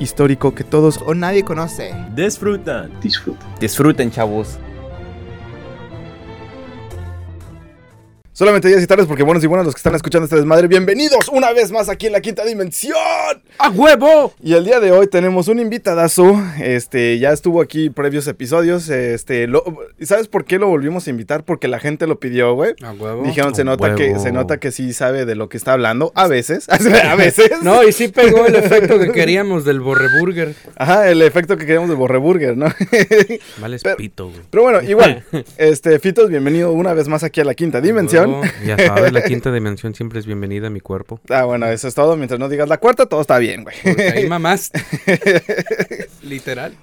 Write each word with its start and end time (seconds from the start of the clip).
Histórico 0.00 0.54
que 0.54 0.64
todos 0.64 1.00
O 1.06 1.14
nadie 1.14 1.44
conoce. 1.44 1.94
disfrutan. 2.14 2.90
disfruten, 3.60 4.10
chavos. 4.10 4.58
Solamente 8.40 8.68
días 8.68 8.82
y 8.82 8.86
tardes 8.86 9.04
porque 9.04 9.22
buenos 9.22 9.44
y 9.44 9.46
buenas 9.46 9.66
los 9.66 9.74
que 9.74 9.80
están 9.80 9.94
escuchando 9.94 10.24
este 10.24 10.36
desmadre. 10.36 10.66
Bienvenidos 10.66 11.28
una 11.30 11.52
vez 11.52 11.70
más 11.70 11.90
aquí 11.90 12.06
en 12.06 12.14
la 12.14 12.22
quinta 12.22 12.42
dimensión. 12.42 12.96
¡A 13.58 13.68
huevo! 13.68 14.32
Y 14.42 14.54
el 14.54 14.64
día 14.64 14.80
de 14.80 14.92
hoy 14.92 15.08
tenemos 15.08 15.48
un 15.48 15.58
invitadazo. 15.58 16.40
Este, 16.58 17.18
ya 17.18 17.32
estuvo 17.32 17.60
aquí 17.60 17.90
previos 17.90 18.26
episodios. 18.28 18.88
Este, 18.88 19.46
lo- 19.46 19.62
¿y 19.98 20.06
¿sabes 20.06 20.26
por 20.26 20.46
qué 20.46 20.58
lo 20.58 20.68
volvimos 20.68 21.06
a 21.06 21.10
invitar? 21.10 21.44
Porque 21.44 21.68
la 21.68 21.80
gente 21.80 22.06
lo 22.06 22.18
pidió, 22.18 22.54
güey. 22.54 22.72
A 22.82 22.92
huevo. 22.92 23.24
Dijeron, 23.24 23.54
se 23.54 23.62
nota 23.62 23.94
que 23.94 24.18
se 24.18 24.32
nota 24.32 24.56
que 24.58 24.72
sí 24.72 24.94
sabe 24.94 25.26
de 25.26 25.34
lo 25.34 25.50
que 25.50 25.58
está 25.58 25.74
hablando. 25.74 26.10
A 26.14 26.26
veces. 26.26 26.66
a 26.70 27.14
veces. 27.16 27.50
No, 27.60 27.86
y 27.86 27.92
sí 27.92 28.08
pegó 28.08 28.46
el 28.46 28.54
efecto 28.56 28.98
que 28.98 29.12
queríamos 29.12 29.66
del 29.66 29.80
borreburger. 29.80 30.54
Ajá, 30.76 31.10
el 31.10 31.20
efecto 31.20 31.58
que 31.58 31.66
queríamos 31.66 31.90
de 31.90 31.94
Borreburger, 31.94 32.56
¿no? 32.56 32.68
Vale, 33.60 33.76
Pero- 33.82 33.96
pito, 33.98 34.28
güey. 34.30 34.40
Pero 34.48 34.62
bueno, 34.62 34.80
igual. 34.80 35.24
Este, 35.58 35.98
Fitos, 35.98 36.30
bienvenido 36.30 36.72
una 36.72 36.94
vez 36.94 37.06
más 37.06 37.22
aquí 37.22 37.42
a 37.42 37.44
la 37.44 37.52
quinta 37.52 37.82
dimensión. 37.82 38.29
Ya 38.64 38.76
sabes, 38.78 39.12
la 39.12 39.22
quinta 39.22 39.52
dimensión 39.52 39.94
siempre 39.94 40.18
es 40.20 40.26
bienvenida 40.26 40.68
a 40.68 40.70
mi 40.70 40.80
cuerpo. 40.80 41.20
Ah, 41.28 41.44
bueno, 41.44 41.66
eso 41.66 41.88
es 41.88 41.94
todo. 41.94 42.16
Mientras 42.16 42.38
no 42.38 42.48
digas 42.48 42.68
la 42.68 42.78
cuarta, 42.78 43.06
todo 43.06 43.20
está 43.20 43.38
bien, 43.38 43.64
güey. 43.64 43.76
Ahí 44.14 44.28
mamás. 44.28 44.70
Literal. 46.22 46.74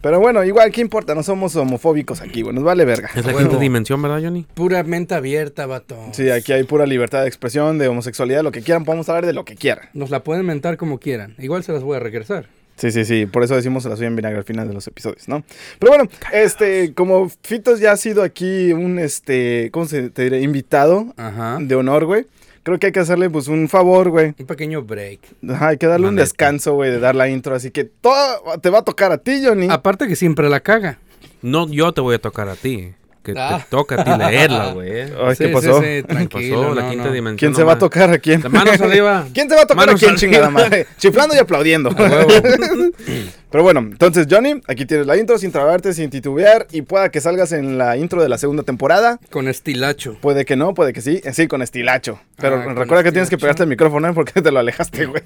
Pero 0.00 0.20
bueno, 0.20 0.44
igual, 0.44 0.70
¿qué 0.70 0.82
importa? 0.82 1.14
No 1.14 1.22
somos 1.22 1.56
homofóbicos 1.56 2.20
aquí, 2.20 2.42
güey. 2.42 2.54
Nos 2.54 2.62
vale 2.62 2.84
verga. 2.84 3.08
Es 3.14 3.24
la 3.24 3.32
Huevo. 3.32 3.38
quinta 3.48 3.58
dimensión, 3.58 4.02
¿verdad, 4.02 4.20
Johnny? 4.22 4.46
Pura 4.52 4.82
mente 4.82 5.14
abierta, 5.14 5.64
vato. 5.64 5.96
Sí, 6.12 6.28
aquí 6.28 6.52
hay 6.52 6.64
pura 6.64 6.84
libertad 6.84 7.22
de 7.22 7.28
expresión, 7.28 7.78
de 7.78 7.88
homosexualidad, 7.88 8.42
lo 8.42 8.52
que 8.52 8.60
quieran. 8.60 8.84
Podemos 8.84 9.08
hablar 9.08 9.24
de 9.24 9.32
lo 9.32 9.46
que 9.46 9.56
quieran. 9.56 9.88
Nos 9.94 10.10
la 10.10 10.22
pueden 10.22 10.44
mentar 10.44 10.76
como 10.76 10.98
quieran. 11.00 11.34
Igual 11.38 11.64
se 11.64 11.72
las 11.72 11.82
voy 11.82 11.96
a 11.96 12.00
regresar. 12.00 12.48
Sí, 12.76 12.90
sí, 12.90 13.04
sí. 13.04 13.26
Por 13.26 13.44
eso 13.44 13.54
decimos 13.54 13.82
se 13.84 13.88
la 13.88 13.96
suya 13.96 14.08
en 14.08 14.16
vinagre 14.16 14.38
al 14.38 14.44
final 14.44 14.66
de 14.68 14.74
los 14.74 14.86
episodios, 14.86 15.28
¿no? 15.28 15.44
Pero 15.78 15.92
bueno, 15.92 16.10
este, 16.32 16.92
como 16.94 17.30
Fitos 17.42 17.80
ya 17.80 17.92
ha 17.92 17.96
sido 17.96 18.22
aquí 18.22 18.72
un, 18.72 18.98
este, 18.98 19.70
¿cómo 19.72 19.86
se 19.86 20.10
te 20.10 20.24
diré? 20.24 20.40
Invitado 20.40 21.14
Ajá. 21.16 21.58
de 21.60 21.74
honor, 21.74 22.04
güey. 22.04 22.26
Creo 22.64 22.78
que 22.78 22.86
hay 22.86 22.92
que 22.92 23.00
hacerle, 23.00 23.28
pues, 23.28 23.46
un 23.48 23.68
favor, 23.68 24.08
güey. 24.08 24.34
Un 24.38 24.46
pequeño 24.46 24.82
break. 24.82 25.20
Ajá, 25.50 25.68
hay 25.68 25.76
que 25.76 25.86
darle 25.86 26.08
un 26.08 26.16
descanso, 26.16 26.72
güey, 26.72 26.90
de 26.90 26.98
dar 26.98 27.14
la 27.14 27.28
intro. 27.28 27.54
Así 27.54 27.70
que 27.70 27.84
todo 27.84 28.16
te 28.62 28.70
va 28.70 28.78
a 28.78 28.84
tocar 28.84 29.12
a 29.12 29.18
ti, 29.18 29.42
Johnny. 29.44 29.68
Aparte 29.70 30.08
que 30.08 30.16
siempre 30.16 30.48
la 30.48 30.60
caga. 30.60 30.98
No, 31.42 31.68
yo 31.68 31.92
te 31.92 32.00
voy 32.00 32.14
a 32.14 32.18
tocar 32.18 32.48
a 32.48 32.56
ti. 32.56 32.94
Que 33.24 33.32
Ah. 33.36 33.58
te 33.58 33.64
toca 33.70 34.00
a 34.00 34.04
ti 34.04 34.10
leerla, 34.18 34.72
güey. 34.72 35.00
Ay, 35.02 35.34
Sí, 35.34 35.44
¿qué 35.44 35.46
sí, 35.48 35.52
pasó? 35.54 35.78
sí, 35.80 35.84
¿Qué 35.86 36.02
tranquilo, 36.04 36.60
pasó? 36.62 36.74
La 36.74 36.82
no, 36.82 36.90
quinta 36.90 37.04
no. 37.06 37.12
dimensión. 37.12 37.36
¿Quién 37.38 37.54
se 37.54 37.64
va 37.64 37.72
a 37.72 37.78
tocar 37.78 38.10
a 38.10 38.18
quién? 38.18 38.42
Manos 38.50 38.80
arriba. 38.80 39.26
¿Quién 39.34 39.48
se 39.48 39.54
va 39.56 39.62
a 39.62 39.66
tocar 39.66 39.86
Manos 39.86 40.02
a 40.02 40.06
quién, 40.06 40.16
chingada 40.16 40.50
madre? 40.50 40.86
Chiflando 40.98 41.34
y 41.34 41.38
aplaudiendo. 41.38 41.90
Pero 43.50 43.62
bueno, 43.62 43.80
entonces, 43.80 44.26
Johnny, 44.28 44.60
aquí 44.66 44.84
tienes 44.84 45.06
la 45.06 45.16
intro 45.16 45.38
sin 45.38 45.52
trabarte, 45.52 45.92
sin 45.94 46.10
titubear. 46.10 46.66
Y 46.72 46.82
pueda 46.82 47.08
que 47.10 47.20
salgas 47.20 47.52
en 47.52 47.78
la 47.78 47.96
intro 47.96 48.20
de 48.20 48.28
la 48.28 48.36
segunda 48.36 48.64
temporada. 48.64 49.20
Con 49.30 49.46
estilacho. 49.46 50.16
Puede 50.20 50.44
que 50.44 50.56
no, 50.56 50.74
puede 50.74 50.92
que 50.92 51.00
sí. 51.00 51.20
Eh, 51.24 51.32
Sí, 51.32 51.46
con 51.46 51.62
estilacho. 51.62 52.18
Pero 52.36 52.56
Ah, 52.56 52.74
recuerda 52.74 53.04
que 53.04 53.12
tienes 53.12 53.30
que 53.30 53.38
pegarte 53.38 53.62
el 53.62 53.68
micrófono, 53.68 54.08
¿eh? 54.08 54.12
Porque 54.12 54.42
te 54.42 54.50
lo 54.50 54.58
alejaste, 54.58 55.06
güey. 55.06 55.22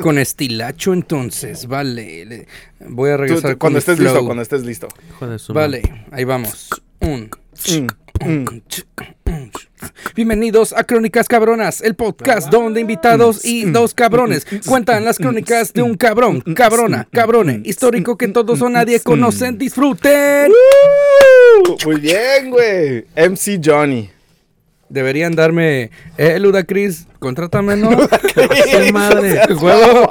Con 0.00 0.18
estilacho, 0.18 0.92
entonces. 0.92 1.66
Vale. 1.66 2.24
le- 2.24 2.46
Voy 2.88 3.10
a 3.10 3.16
Tú- 3.16 3.22
regresar 3.22 3.52
tú- 3.52 3.58
cuando 3.58 3.76
con 3.76 3.78
estés 3.78 3.96
flow. 3.96 4.08
listo, 4.12 4.24
cuando 4.26 4.42
estés 4.42 4.62
listo. 4.64 4.88
Hijo 5.10 5.26
de 5.26 5.38
su 5.40 5.52
Vale, 5.52 5.82
ahí 6.12 6.22
vamos. 6.24 6.68
Un. 7.00 7.30
Mm, 7.70 7.86
mm. 8.28 8.62
Bienvenidos 10.16 10.72
a 10.72 10.84
Crónicas 10.84 11.28
Cabronas, 11.28 11.80
el 11.80 11.94
podcast 11.94 12.50
donde 12.50 12.80
invitados 12.80 13.44
y 13.44 13.66
dos 13.66 13.94
cabrones 13.94 14.46
cuentan 14.66 15.04
las 15.04 15.18
crónicas 15.18 15.72
de 15.72 15.82
un 15.82 15.96
cabrón, 15.96 16.40
cabrona, 16.40 17.06
cabrone, 17.12 17.62
histórico 17.64 18.16
que 18.16 18.28
todos 18.28 18.60
o 18.62 18.68
nadie 18.68 19.00
conocen. 19.00 19.58
Disfruten. 19.58 20.50
Muy 21.84 22.00
bien, 22.00 22.50
güey. 22.50 23.04
MC 23.16 23.60
Johnny. 23.64 24.10
Deberían 24.92 25.34
darme, 25.34 25.90
eh, 26.18 26.38
Ludacris, 26.38 27.06
contrátame, 27.18 27.76
¿no? 27.76 27.90
Sí, 28.84 28.92
madre, 28.92 29.40
huevo. 29.60 30.08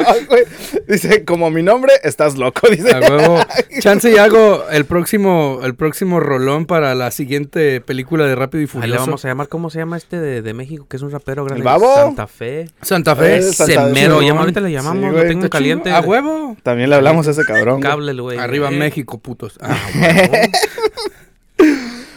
Dice, 0.88 1.24
como 1.24 1.52
mi 1.52 1.62
nombre, 1.62 1.94
estás 2.04 2.36
loco. 2.38 2.68
Dice. 2.70 2.92
A 2.96 3.00
huevo. 3.00 3.38
Chance 3.80 4.12
y 4.12 4.18
hago 4.18 4.66
el 4.72 4.86
próximo, 4.86 5.60
el 5.64 5.76
próximo 5.76 6.20
rolón 6.20 6.66
para 6.66 6.96
la 6.96 7.12
siguiente 7.12 7.80
película 7.82 8.26
de 8.26 8.34
Rápido 8.36 8.62
y 8.62 8.64
Ahí 8.64 8.68
le 8.68 8.68
Furioso. 8.80 9.06
vamos 9.06 9.26
a 9.26 9.28
llamar, 9.28 9.48
¿cómo 9.50 9.70
se 9.70 9.78
llama 9.80 9.98
este 9.98 10.20
de, 10.20 10.42
de 10.42 10.54
México? 10.56 10.88
Que 10.90 10.98
es 10.98 11.04
un 11.04 11.12
rapero 11.12 11.46
grande. 11.46 11.64
babo? 11.64 11.94
Santa 11.96 12.26
Fe. 12.28 12.70
Santa 12.82 13.16
Fe. 13.16 13.38
Eh, 13.38 13.42
Santa- 13.44 13.86
Semero. 13.88 14.22
Llama, 14.22 14.42
ahorita 14.42 14.62
le 14.62 14.72
llamamos, 14.72 15.12
Sí, 15.12 15.16
lo 15.18 15.24
tengo 15.28 15.50
caliente. 15.50 15.90
chido. 15.90 15.98
A 15.98 16.02
huevo. 16.02 16.58
También 16.64 16.90
le 16.90 16.96
hablamos 16.96 17.28
a 17.28 17.32
ese 17.32 17.44
cabrón. 17.46 17.82
Cable, 17.82 18.14
güey. 18.20 18.40
Arriba 18.40 18.70
Eh. 18.70 18.76
México, 18.78 19.20
putos. 19.20 19.60
Ah, 19.62 19.78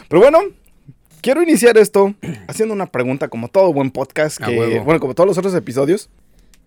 Pero 0.09 0.21
bueno, 0.21 0.39
quiero 1.25 1.41
iniciar 1.41 1.75
esto 1.79 2.13
haciendo 2.47 2.75
una 2.75 2.85
pregunta 2.85 3.29
como 3.29 3.47
todo 3.47 3.73
buen 3.73 3.89
podcast. 3.89 4.37
Que, 4.37 4.79
bueno, 4.85 4.99
como 4.99 5.15
todos 5.15 5.27
los 5.27 5.37
otros 5.39 5.55
episodios. 5.55 6.07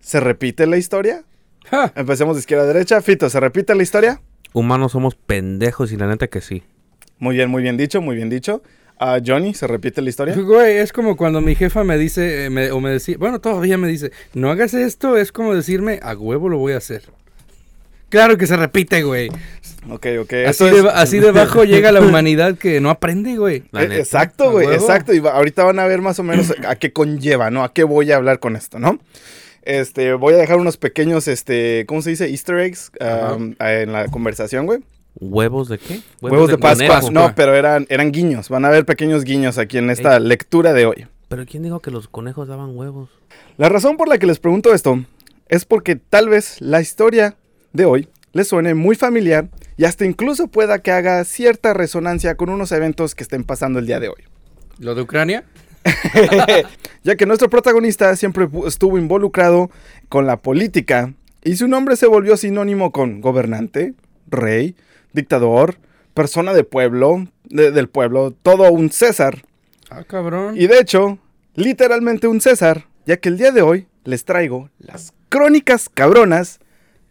¿Se 0.01 0.19
repite 0.19 0.67
la 0.67 0.75
historia? 0.75 1.23
ja. 1.65 1.93
Empecemos 1.95 2.35
de 2.35 2.41
izquierda 2.41 2.65
a 2.65 2.67
derecha. 2.67 3.01
Fito, 3.01 3.29
¿se 3.29 3.39
repite 3.39 3.73
la 3.73 3.83
historia? 3.83 4.21
Humanos 4.51 4.91
somos 4.91 5.15
pendejos 5.15 5.93
y 5.93 5.95
la 5.97 6.07
neta 6.07 6.27
que 6.27 6.41
sí. 6.41 6.63
Muy 7.19 7.35
bien, 7.37 7.49
muy 7.49 7.63
bien 7.63 7.77
dicho, 7.77 8.01
muy 8.01 8.17
bien 8.17 8.29
dicho. 8.29 8.61
Ah, 8.99 9.19
Johnny, 9.25 9.53
¿se 9.53 9.65
repite 9.65 10.01
la 10.01 10.09
historia? 10.09 10.35
Güey, 10.35 10.77
es 10.77 10.91
como 10.91 11.15
cuando 11.15 11.39
mi 11.39 11.55
jefa 11.55 11.85
me 11.85 11.97
dice, 11.97 12.45
eh, 12.45 12.49
me- 12.49 12.71
o 12.71 12.81
me 12.81 12.89
decía, 12.89 13.15
bueno, 13.17 13.39
todavía 13.39 13.77
me 13.77 13.87
dice, 13.87 14.11
no 14.33 14.51
hagas 14.51 14.73
esto, 14.73 15.15
es 15.15 15.31
como 15.31 15.55
decirme, 15.55 16.01
a 16.03 16.15
huevo 16.17 16.49
lo 16.49 16.57
voy 16.57 16.73
a 16.73 16.77
hacer. 16.77 17.03
Claro 18.09 18.37
que 18.37 18.47
se 18.47 18.57
repite, 18.57 19.03
güey. 19.03 19.29
Ok, 19.89 20.07
ok. 20.21 20.33
Así, 20.47 20.65
de, 20.65 20.79
es- 20.79 21.53
llega 21.67 21.91
la 21.91 22.01
humanidad 22.01 22.55
que 22.57 22.81
no 22.81 22.89
aprende, 22.89 23.37
güey. 23.37 23.63
La 23.71 23.83
Eh, 23.83 23.87
neta. 23.89 24.01
exacto, 24.01 24.51
güey, 24.51 24.67
exacto. 24.73 25.13
Y 25.13 25.19
va- 25.19 25.31
ahorita 25.31 25.63
van 25.63 25.79
a 25.79 25.85
ver 25.85 26.01
más 26.01 26.19
o 26.19 26.23
menos 26.23 26.53
a 26.67 26.75
qué 26.75 26.91
conlleva, 26.91 27.49
¿no? 27.49 27.63
A 27.63 27.73
qué 27.73 27.83
voy 27.83 28.11
a 28.11 28.17
hablar 28.17 28.39
con 28.39 28.55
esto, 28.55 28.77
¿no? 28.79 28.99
Este, 29.61 30.13
voy 30.13 30.33
a 30.33 30.37
dejar 30.37 30.57
unos 30.57 30.77
pequeños, 30.77 31.27
este, 31.27 31.85
¿cómo 31.87 32.01
se 32.01 32.11
dice? 32.11 32.29
Easter 32.29 32.57
eggs 32.59 32.91
um, 32.99 33.55
en 33.59 33.91
la 33.93 34.07
conversación, 34.07 34.65
güey. 34.65 34.79
¿Huevos 35.19 35.67
de 35.69 35.77
qué? 35.77 35.99
Huevos, 36.21 36.49
de, 36.49 36.57
Pascua. 36.57 36.87
conejo. 37.01 37.11
No, 37.11 37.33
pero 37.35 37.55
eran, 37.55 37.85
eran 37.89 38.11
guiños. 38.11 38.47
Van 38.49 38.63
a 38.65 38.69
ver 38.69 38.85
pequeños 38.85 39.23
guiños 39.23 39.57
aquí 39.57 39.77
en 39.77 39.89
esta 39.89 40.19
lectura 40.19 40.71
de 40.73 40.85
hoy. 40.85 41.07
Pero 41.27 41.45
¿quién 41.45 41.63
dijo 41.63 41.79
que 41.81 41.91
los 41.91 42.07
conejos 42.07 42.47
daban 42.47 42.75
huevos? 42.75 43.09
La 43.57 43.69
razón 43.69 43.97
por 43.97 44.07
la 44.07 44.17
que 44.17 44.25
les 44.27 44.39
pregunto 44.39 44.73
esto 44.73 45.03
es 45.49 45.65
porque 45.65 45.95
tal 45.95 46.29
vez 46.29 46.61
la 46.61 46.79
historia 46.79 47.35
de 47.73 47.85
hoy 47.85 48.07
les 48.31 48.47
suene 48.47 48.73
muy 48.75 48.95
familiar 48.95 49.49
y 49.79 49.85
hasta 49.85 50.03
incluso 50.03 50.47
pueda 50.49 50.79
que 50.79 50.91
haga 50.91 51.23
cierta 51.23 51.73
resonancia 51.73 52.35
con 52.35 52.49
unos 52.49 52.73
eventos 52.73 53.15
que 53.15 53.23
estén 53.23 53.45
pasando 53.45 53.79
el 53.79 53.85
día 53.85 54.01
de 54.01 54.09
hoy. 54.09 54.23
¿Lo 54.77 54.93
de 54.93 55.03
Ucrania? 55.03 55.45
ya 57.03 57.15
que 57.15 57.25
nuestro 57.25 57.49
protagonista 57.49 58.13
siempre 58.17 58.49
estuvo 58.67 58.97
involucrado 58.97 59.71
con 60.09 60.27
la 60.27 60.35
política 60.35 61.13
y 61.45 61.55
su 61.55 61.69
nombre 61.69 61.95
se 61.95 62.07
volvió 62.07 62.35
sinónimo 62.35 62.91
con 62.91 63.21
gobernante, 63.21 63.93
rey, 64.27 64.75
dictador, 65.13 65.77
persona 66.13 66.53
de 66.53 66.65
pueblo, 66.65 67.27
de- 67.45 67.71
del 67.71 67.87
pueblo, 67.87 68.31
todo 68.31 68.69
un 68.73 68.91
César. 68.91 69.43
Ah, 69.89 70.03
cabrón. 70.03 70.55
Y 70.59 70.67
de 70.67 70.79
hecho, 70.79 71.19
literalmente 71.55 72.27
un 72.27 72.41
César, 72.41 72.85
ya 73.05 73.15
que 73.15 73.29
el 73.29 73.37
día 73.37 73.51
de 73.53 73.61
hoy 73.61 73.87
les 74.03 74.25
traigo 74.25 74.69
las 74.77 75.13
crónicas 75.29 75.87
cabronas 75.87 76.59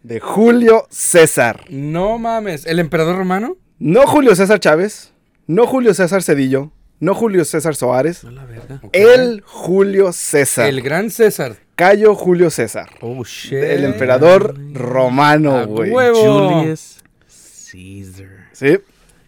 de 0.03 0.21
Julio 0.21 0.87
César. 0.91 1.65
No 1.71 2.19
mames, 2.19 2.67
¿el 2.67 2.79
emperador 2.79 3.17
romano? 3.17 3.57
No 3.79 4.07
Julio 4.07 4.35
César 4.35 4.59
Chávez, 4.61 5.13
no 5.47 5.67
Julio 5.67 5.95
César 5.95 6.23
Cedillo, 6.23 6.73
no 7.01 7.15
Julio 7.15 7.45
César 7.45 7.75
Soares, 7.77 8.25
A 8.25 8.31
la 8.31 8.45
verga. 8.45 8.81
Ok. 8.83 8.91
el 8.93 9.43
Julio 9.47 10.13
César. 10.13 10.69
El 10.69 10.83
gran 10.83 11.11
César. 11.11 11.57
Cayo 11.77 12.15
Julio 12.17 12.51
César. 12.51 12.91
Oh, 13.01 13.23
shit. 13.25 13.53
El 13.63 13.85
emperador 13.85 14.57
romano, 14.75 15.65
güey. 15.69 15.91
huevo. 15.93 16.59
Julius 16.61 16.99
Caesar. 17.71 18.49
Sí. 18.53 18.79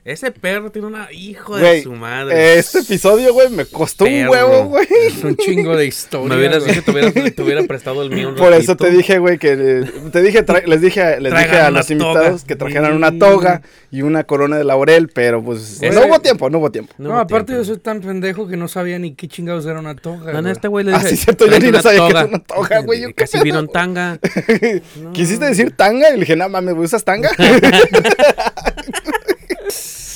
Ese 0.03 0.31
perro 0.33 0.71
tiene 0.73 0.89
una 0.89 1.13
hijo 1.13 1.59
Güey, 1.59 1.77
de 1.77 1.83
su 1.83 1.93
madre. 1.93 2.59
Este 2.59 2.79
episodio, 2.79 3.35
güey, 3.35 3.51
me 3.51 3.67
costó 3.67 4.07
un 4.07 4.29
huevo, 4.29 4.65
güey. 4.65 4.87
Es 5.07 5.23
un 5.23 5.37
chingo 5.37 5.77
de 5.77 5.85
historia. 5.87 6.27
Me 6.29 6.37
hubieras 6.37 6.65
dicho, 6.65 6.83
te 6.83 6.91
hubiera, 6.91 7.13
te 7.13 7.43
hubiera 7.43 7.63
prestado 7.65 8.03
el 8.03 8.09
mío 8.11 8.31
un 8.31 8.35
Por 8.37 8.55
eso 8.55 8.77
te 8.77 8.91
dije, 8.91 9.19
güey, 9.19 9.37
que 9.37 9.53
eh, 9.53 9.85
te 10.11 10.23
dije, 10.23 10.43
les 10.67 10.81
dije, 10.81 11.21
les 11.21 11.35
dije 11.35 11.59
a 11.59 11.71
los 11.71 11.91
invitados 11.91 12.41
toga. 12.41 12.47
que 12.47 12.57
trajeran 12.57 12.95
una 12.95 13.19
toga 13.19 13.61
y 13.91 14.01
una 14.01 14.25
corona 14.25 14.57
de 14.57 14.65
laurel, 14.65 15.09
pero 15.13 15.45
pues 15.45 15.83
Ese- 15.83 15.91
no 15.91 16.07
hubo 16.07 16.19
tiempo, 16.21 16.49
no 16.49 16.59
hubo 16.59 16.71
tiempo. 16.71 16.95
No, 16.97 17.11
hubo 17.11 17.19
aparte 17.19 17.53
yo 17.53 17.63
soy 17.63 17.77
tan 17.77 18.01
pendejo 18.01 18.49
que 18.49 18.57
no 18.57 18.69
sabía 18.69 18.99
ni 18.99 19.15
qué 19.15 19.29
chingados 19.29 19.67
era 19.67 19.81
una 19.81 19.97
toga. 19.97 20.41
No, 20.41 20.49
este 20.51 20.69
güey 20.69 20.87
le 20.87 20.95
Ah, 20.95 20.99
dije. 21.01 21.11
sí, 21.11 21.17
cierto, 21.19 21.45
yo 21.45 21.51
"Tráete 21.51 21.67
ni 21.67 21.73
no 21.73 21.77
una 21.79 21.83
sabía 21.83 22.01
que 22.07 22.11
era 22.11 22.25
una 22.25 22.39
toga, 22.39 22.79
güey, 22.81 23.03
yo 23.03 23.09
Casi 23.15 23.37
en 23.37 23.69
tanga. 23.69 24.19
No. 24.97 25.13
¿Quisiste 25.13 25.45
decir 25.45 25.73
tanga? 25.77 26.09
Y 26.09 26.15
le 26.15 26.21
dije, 26.21 26.37
no 26.37 26.49
mames, 26.49 26.75
¿usas 26.79 27.05
tanga? 27.05 27.31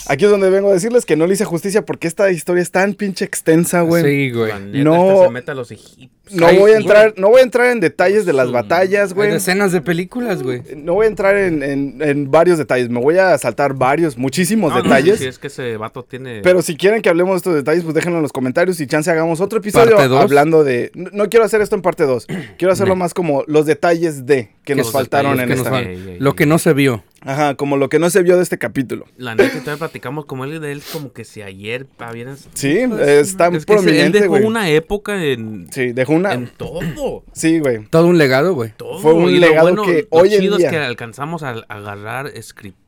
Aquí 0.09 0.25
es 0.25 0.31
donde 0.31 0.51
vengo 0.51 0.71
a 0.71 0.73
decirles 0.75 1.05
que 1.07 1.17
no 1.17 1.27
le 1.27 1.35
hice 1.35 1.45
justicia 1.45 1.85
porque 1.85 2.07
esta 2.09 2.31
historia 2.31 2.63
es 2.63 2.71
tan 2.71 2.95
pinche 2.95 3.25
extensa, 3.25 3.81
güey. 3.83 4.03
Sí, 4.05 4.31
güey. 4.33 4.53
No. 4.83 5.11
hasta 5.11 5.25
se 5.27 5.31
mete 5.31 5.51
a 5.51 5.55
los 5.55 5.71
egipcios. 5.71 6.11
No 6.33 6.51
voy 6.55 6.73
a 6.73 6.77
entrar, 6.79 7.13
no 7.19 7.29
voy 7.29 7.41
a 7.41 7.43
entrar 7.45 7.71
en 7.71 7.81
detalles 7.81 8.25
de 8.25 8.33
las 8.33 8.51
batallas, 8.51 9.11
Hay 9.11 9.15
güey. 9.15 9.31
decenas 9.31 9.73
de 9.73 9.83
películas, 9.83 10.43
güey. 10.43 10.63
No 10.75 10.95
voy 10.95 11.05
a 11.05 11.09
entrar 11.11 11.37
en, 11.37 11.63
en- 11.63 12.01
en 12.01 12.31
varios 12.31 12.57
detalles. 12.57 12.89
Me 12.89 12.99
voy 12.99 13.19
a 13.19 13.37
saltar 13.37 13.75
varios, 13.75 14.17
muchísimos 14.17 14.71
No, 14.71 14.79
no, 14.79 14.83
detalles. 14.85 15.19
Si 15.19 15.27
es 15.27 15.39
que 15.39 15.49
ese 15.49 15.77
vato 15.77 16.03
tiene. 16.03 16.41
Pero 16.43 16.63
si 16.63 16.77
quieren 16.77 17.03
que 17.03 17.11
hablemos 17.11 17.35
de 17.35 17.37
estos 17.39 17.55
detalles, 17.55 17.83
pues 17.85 17.95
déjenlo 17.95 18.19
en 18.19 18.23
los 18.23 18.33
comentarios 18.33 18.81
y 18.81 18.87
chance 18.87 19.11
hagamos 19.11 19.41
otro 19.43 19.59
episodio 19.59 19.97
Parte 19.97 20.09
dos. 20.09 20.23
hablando 20.23 20.65
de... 20.65 20.91
No, 20.95 21.11
no 21.13 21.29
quiero 21.29 21.45
hacer 21.45 21.61
esto 21.61 21.77
en 21.77 21.83
parte 21.83 22.05
2. 22.05 22.27
Quiero 22.57 22.73
hacerlo 22.73 22.97
más 22.97 23.13
como 23.13 23.45
los 23.47 23.67
detalles 23.67 24.25
de 24.25 24.51
que 24.65 24.75
nos 24.75 24.93
faltaron 24.93 25.39
en 25.41 25.49
que 25.49 25.57
nos 25.57 25.67
esta. 25.67 25.81
ey, 25.83 26.17
Lo 26.21 26.35
que 26.35 26.47
no 26.47 26.59
se 26.59 26.73
vio. 26.73 27.05
Ajá, 27.25 27.55
como 27.55 27.77
lo 27.77 27.89
que 27.89 27.99
no 27.99 28.11
se 28.11 28.23
vio 28.23 28.37
de 28.37 28.43
este 28.43 28.59
capítulo. 28.59 29.07
La 29.17 29.35
neta, 29.35 29.51
todavía 29.61 29.77
platicamos 29.79 30.27
como 30.27 30.45
él 30.45 30.61
de 30.61 30.73
él, 30.73 30.83
como 30.93 31.13
que 31.13 31.25
si 31.25 31.43
ayer 31.43 31.87
habían. 31.99 32.37
Sí, 32.55 32.79
es 33.01 33.37
tan 33.37 33.55
Es 33.55 33.65
que 33.67 33.73
se- 33.75 33.79
él 33.79 33.85
prominente, 33.85 34.21
dejó 34.21 34.31
güey. 34.33 34.45
una 34.45 34.69
época 34.71 35.25
en. 35.25 35.67
Sí, 35.73 35.93
dejó 35.93 36.13
una... 36.13 36.35
En 36.35 36.49
todo. 36.49 37.25
Sí, 37.33 37.59
güey. 37.59 37.85
Todo 37.89 38.07
un 38.07 38.19
legado, 38.19 38.55
güey. 38.55 38.73
todo. 38.77 38.99
Fue 39.01 39.15
un 39.15 39.31
Y 39.31 39.39
lo 39.39 39.49
legado 39.49 39.83
que 39.85 40.03
lo 40.11 40.19
hoy 40.19 40.35
en 40.35 40.41
día- 40.41 40.67
es 40.67 40.71
que 40.71 40.79
alcanzamos 40.79 41.43
a, 41.43 41.51
a 41.51 41.65
agarrar 41.69 42.27
escrituras, 42.27 42.84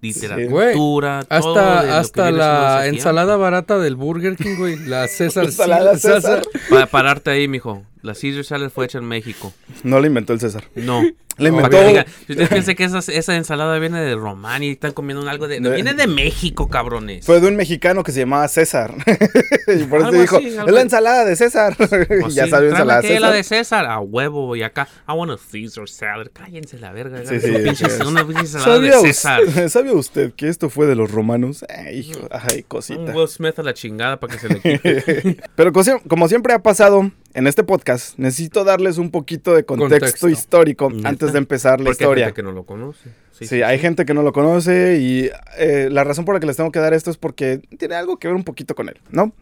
literatura, 0.00 1.24
todo 1.24 1.54
de 1.54 1.60
lo 1.60 1.60
Hasta, 1.68 1.82
que 1.84 1.90
hasta 1.92 2.30
la 2.30 2.86
ensalada 2.86 3.36
barata 3.36 3.78
del 3.78 3.96
Burger 3.96 4.36
King, 4.36 4.56
güey. 4.58 4.76
La 4.86 5.06
César. 5.08 5.44
Ensalada 5.44 5.96
César. 5.96 6.42
tiempo. 6.42 6.58
Para 6.70 6.86
pararte 6.86 7.30
ahí, 7.30 7.48
mijo. 7.48 7.84
La 8.02 8.14
Caesar 8.14 8.44
salad 8.44 8.70
fue 8.70 8.84
hecha 8.84 8.98
en 8.98 9.04
México. 9.06 9.52
No 9.82 10.00
la 10.00 10.06
inventó 10.06 10.32
el 10.32 10.40
César. 10.40 10.64
No. 10.76 11.02
La 11.38 11.50
inventó... 11.50 11.78
si 12.26 12.32
ustedes 12.32 12.48
piensan 12.48 12.74
que 12.74 12.82
esa, 12.82 12.98
esa 12.98 13.36
ensalada 13.36 13.78
viene 13.78 14.00
de 14.00 14.16
Román 14.16 14.64
y 14.64 14.70
están 14.70 14.90
comiendo 14.90 15.28
algo 15.30 15.46
de... 15.46 15.60
De- 15.60 15.70
Viene 15.70 15.94
de 15.94 16.08
México, 16.08 16.68
cabrones. 16.68 17.24
Fue 17.24 17.40
de 17.40 17.46
un 17.46 17.54
mexicano 17.54 18.02
que 18.02 18.10
se 18.10 18.18
llamaba 18.18 18.48
César. 18.48 18.92
y 19.68 19.84
por 19.84 20.00
eso 20.00 20.10
dijo, 20.10 20.36
así, 20.38 20.56
algo 20.56 20.66
es 20.66 20.74
la 20.74 20.80
ensalada 20.80 21.24
de 21.24 21.36
César. 21.36 21.76
Pues 21.76 22.34
ya 22.34 22.46
sí, 22.46 22.50
salió 22.50 22.70
tráeme 22.70 22.70
ensalada 22.70 23.02
que 23.02 23.20
la 23.20 23.28
César. 23.28 23.32
de 23.34 23.44
César, 23.44 23.86
a 23.86 24.00
huevo, 24.00 24.56
y 24.56 24.64
acá, 24.64 24.88
I 25.08 25.12
want 25.12 25.30
a 25.30 25.36
Caesar 25.52 25.88
salad. 25.88 26.26
Cállense 26.32 26.76
la 26.80 26.90
verga. 26.92 27.24
Sí, 27.24 27.38
sí, 27.38 27.52
sí. 27.86 28.02
una 28.04 28.26
pinche 28.26 28.40
ensalada 28.40 28.80
¿Sabía, 28.90 29.02
de 29.02 29.10
us- 29.10 29.16
César. 29.16 29.68
¿Sabía 29.70 29.92
usted 29.92 30.32
que 30.34 30.48
esto 30.48 30.70
fue 30.70 30.86
de 30.86 30.94
los 30.94 31.10
romanos? 31.10 31.64
Ay, 31.68 31.98
hijo, 32.00 32.28
ay, 32.30 32.56
Un 32.58 32.62
cosita. 32.62 33.14
Will 33.14 33.28
Smith 33.28 33.58
a 33.58 33.62
la 33.62 33.74
chingada 33.74 34.18
para 34.20 34.34
que 34.34 34.38
se 34.40 34.48
le 34.48 34.60
quite. 34.60 35.36
Pero 35.56 35.72
como 36.08 36.28
siempre 36.28 36.52
ha 36.52 36.58
pasado 36.62 37.10
en 37.34 37.46
este 37.46 37.62
podcast, 37.64 38.18
necesito 38.18 38.64
darles 38.64 38.98
un 38.98 39.10
poquito 39.10 39.54
de 39.54 39.64
contexto, 39.64 39.98
Contexto. 40.00 40.28
histórico 40.28 40.90
Neta. 40.90 41.08
antes 41.08 41.32
de 41.32 41.38
empezar 41.38 41.80
la 41.80 41.86
Porque 41.86 42.04
hay 42.04 42.06
historia. 42.08 42.24
gente 42.26 42.36
que 42.36 42.42
no 42.42 42.52
lo 42.52 42.64
conoce. 42.64 43.10
Sí, 43.40 43.62
hay 43.62 43.78
gente 43.78 44.04
que 44.04 44.14
no 44.14 44.22
lo 44.22 44.32
conoce 44.32 44.98
y 45.00 45.30
eh, 45.58 45.88
la 45.92 46.02
razón 46.02 46.24
por 46.24 46.34
la 46.34 46.40
que 46.40 46.46
les 46.46 46.56
tengo 46.56 46.72
que 46.72 46.80
dar 46.80 46.92
esto 46.92 47.10
es 47.12 47.16
porque 47.16 47.60
tiene 47.78 47.94
algo 47.94 48.16
que 48.18 48.26
ver 48.26 48.34
un 48.34 48.42
poquito 48.42 48.74
con 48.74 48.88
él, 48.88 48.98
¿no? 49.10 49.32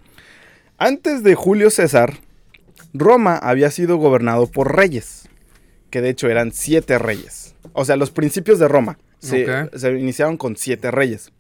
Antes 0.77 1.23
de 1.23 1.35
Julio 1.35 1.71
César, 1.71 2.19
Roma 2.93 3.37
había 3.39 3.71
sido 3.71 3.97
gobernado 3.97 4.47
por 4.47 4.77
reyes, 4.77 5.29
que 5.89 6.03
de 6.03 6.11
hecho 6.11 6.29
eran 6.29 6.53
siete 6.53 6.99
reyes. 6.99 7.55
O 7.73 7.87
sea, 7.87 7.97
los 7.97 8.11
principios 8.11 8.59
de 8.59 8.69
Roma 8.69 8.99
se, 9.19 9.69
se 9.75 9.99
iniciaron 9.99 10.37
con 10.37 10.57
siete 10.57 10.91
reyes. 10.91 11.33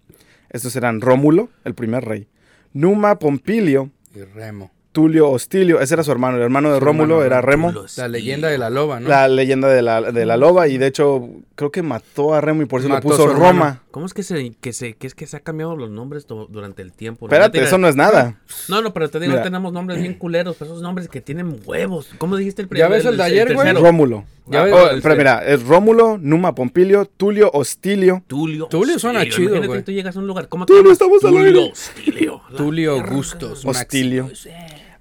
Estos 0.50 0.76
eran 0.76 1.00
Rómulo, 1.00 1.50
el 1.64 1.74
primer 1.74 2.04
rey, 2.04 2.28
Numa 2.72 3.18
Pompilio, 3.18 3.90
Y 4.14 4.22
Remo. 4.22 4.70
Tulio 4.92 5.28
Hostilio, 5.30 5.80
ese 5.80 5.92
era 5.94 6.02
su 6.02 6.10
hermano, 6.10 6.38
el 6.38 6.42
hermano 6.42 6.72
de 6.72 6.78
Su 6.78 6.84
Rómulo 6.84 7.22
hermano, 7.22 7.26
era 7.26 7.42
Remo. 7.42 7.74
La 7.96 8.08
leyenda 8.08 8.48
de 8.48 8.56
la 8.56 8.70
loba, 8.70 8.98
¿no? 8.98 9.08
La 9.08 9.28
leyenda 9.28 9.68
de 9.68 9.82
la, 9.82 10.00
de 10.10 10.24
la 10.24 10.38
loba 10.38 10.68
y 10.68 10.78
de 10.78 10.86
hecho 10.86 11.28
creo 11.54 11.70
que 11.70 11.82
mató 11.82 12.32
a 12.34 12.40
Remo 12.40 12.62
y 12.62 12.64
por 12.64 12.80
eso 12.80 12.88
le 12.88 12.94
Mató 12.94 13.08
a 13.08 13.10
puso. 13.10 13.26
Roma. 13.26 13.82
¿Cómo 13.96 14.04
es 14.04 14.12
que 14.12 14.22
se, 14.22 14.50
que 14.60 14.74
se, 14.74 14.92
que 14.92 15.06
es 15.06 15.14
que 15.14 15.26
se 15.26 15.38
ha 15.38 15.40
cambiado 15.40 15.74
los 15.74 15.88
nombres 15.88 16.26
du- 16.26 16.46
durante 16.50 16.82
el 16.82 16.92
tiempo? 16.92 17.24
Espérate, 17.24 17.62
eso 17.62 17.78
no 17.78 17.88
es 17.88 17.96
nada. 17.96 18.38
No, 18.68 18.82
no, 18.82 18.92
pero 18.92 19.08
te 19.08 19.18
digo, 19.18 19.30
Mira. 19.32 19.42
tenemos 19.42 19.72
nombres 19.72 19.98
bien 20.02 20.12
culeros, 20.18 20.56
pero 20.58 20.70
esos 20.70 20.82
nombres 20.82 21.08
que 21.08 21.22
tienen 21.22 21.58
huevos. 21.64 22.10
¿Cómo 22.18 22.36
dijiste 22.36 22.60
el 22.60 22.66
¿Ya 22.66 22.68
primero? 22.68 22.90
ves 22.90 23.06
el 23.06 23.16
de 23.16 23.22
ayer, 23.22 23.54
güey? 23.54 23.72
Rómulo. 23.72 24.26
Ya 24.48 24.60
Ah, 24.60 24.64
ves, 24.64 24.74
oh, 24.74 24.90
el- 24.90 25.00
pero 25.00 25.16
mira, 25.16 25.42
es 25.46 25.62
Rómulo, 25.62 26.18
Numa 26.18 26.54
Pompilio, 26.54 27.06
Tulio 27.06 27.50
Hostilio. 27.54 28.22
Tulio. 28.26 28.66
Tulio 28.66 28.98
suena 28.98 29.20
Hostilio. 29.20 29.48
chido, 29.54 29.66
güey. 29.66 29.82
tú 29.82 29.92
llegas 29.92 30.14
a 30.14 30.18
un 30.18 30.26
lugar. 30.26 30.48
¿Cómo 30.50 30.66
te 30.66 30.74
Tulio, 30.74 30.90
al 30.92 31.36
aire. 31.46 31.70
Hostilio. 31.72 32.42
Tulio. 32.54 32.98
Max- 32.98 33.64
Hostilio. 33.64 34.30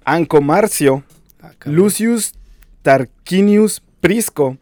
Ancomarcio, 0.06 1.04
Ah, 1.42 1.50
cabrón. 1.58 1.76
Lucius 1.82 2.32
Tarquinius 2.80 3.82
Prisco, 4.00 4.56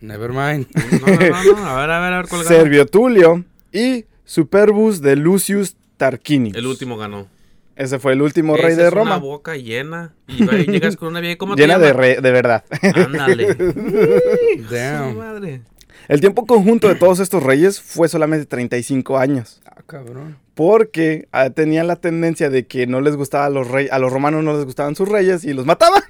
Nevermind. 0.00 0.66
No, 0.74 1.06
no, 1.06 1.16
no, 1.16 1.60
no. 1.62 1.66
A 1.66 1.80
ver, 1.80 1.90
a 1.90 2.00
ver, 2.00 2.12
a 2.12 2.16
ver 2.18 2.28
cuál 2.28 2.44
gana. 2.44 2.56
Servio 2.56 2.86
Tulio 2.86 3.44
y 3.76 4.04
Superbus 4.24 5.00
de 5.02 5.16
Lucius 5.16 5.76
Tarquinius. 5.96 6.56
El 6.56 6.66
último 6.66 6.96
ganó. 6.96 7.28
Ese 7.76 7.98
fue 7.98 8.14
el 8.14 8.22
último 8.22 8.56
Esa 8.56 8.66
rey 8.66 8.74
de 8.76 8.86
es 8.86 8.92
Roma. 8.92 9.16
una 9.16 9.16
boca 9.18 9.56
llena. 9.56 10.14
Y 10.28 10.44
llegas 10.70 10.96
con 10.96 11.08
una 11.08 11.20
vieja. 11.20 11.36
¿Cómo 11.36 11.56
te 11.56 11.62
Llena 11.66 11.78
de, 11.78 11.92
re- 11.92 12.20
de 12.22 12.30
verdad. 12.30 12.64
Ándale. 12.94 13.54
Damn. 14.70 15.16
madre. 15.16 15.62
El 16.08 16.20
tiempo 16.20 16.46
conjunto 16.46 16.88
de 16.88 16.94
todos 16.94 17.20
estos 17.20 17.42
reyes 17.42 17.80
fue 17.80 18.08
solamente 18.08 18.46
35 18.46 19.18
años. 19.18 19.60
Ah, 19.66 19.82
cabrón. 19.86 20.36
Porque 20.54 21.28
ah, 21.32 21.50
tenían 21.50 21.86
la 21.86 21.96
tendencia 21.96 22.48
de 22.48 22.66
que 22.66 22.86
no 22.86 23.00
les 23.00 23.16
gustaba 23.16 23.46
a 23.46 23.50
los 23.50 23.68
reyes, 23.68 23.92
a 23.92 23.98
los 23.98 24.12
romanos 24.12 24.42
no 24.44 24.54
les 24.56 24.64
gustaban 24.64 24.94
sus 24.96 25.08
reyes 25.08 25.44
y 25.44 25.52
los 25.52 25.66
mataban. 25.66 26.02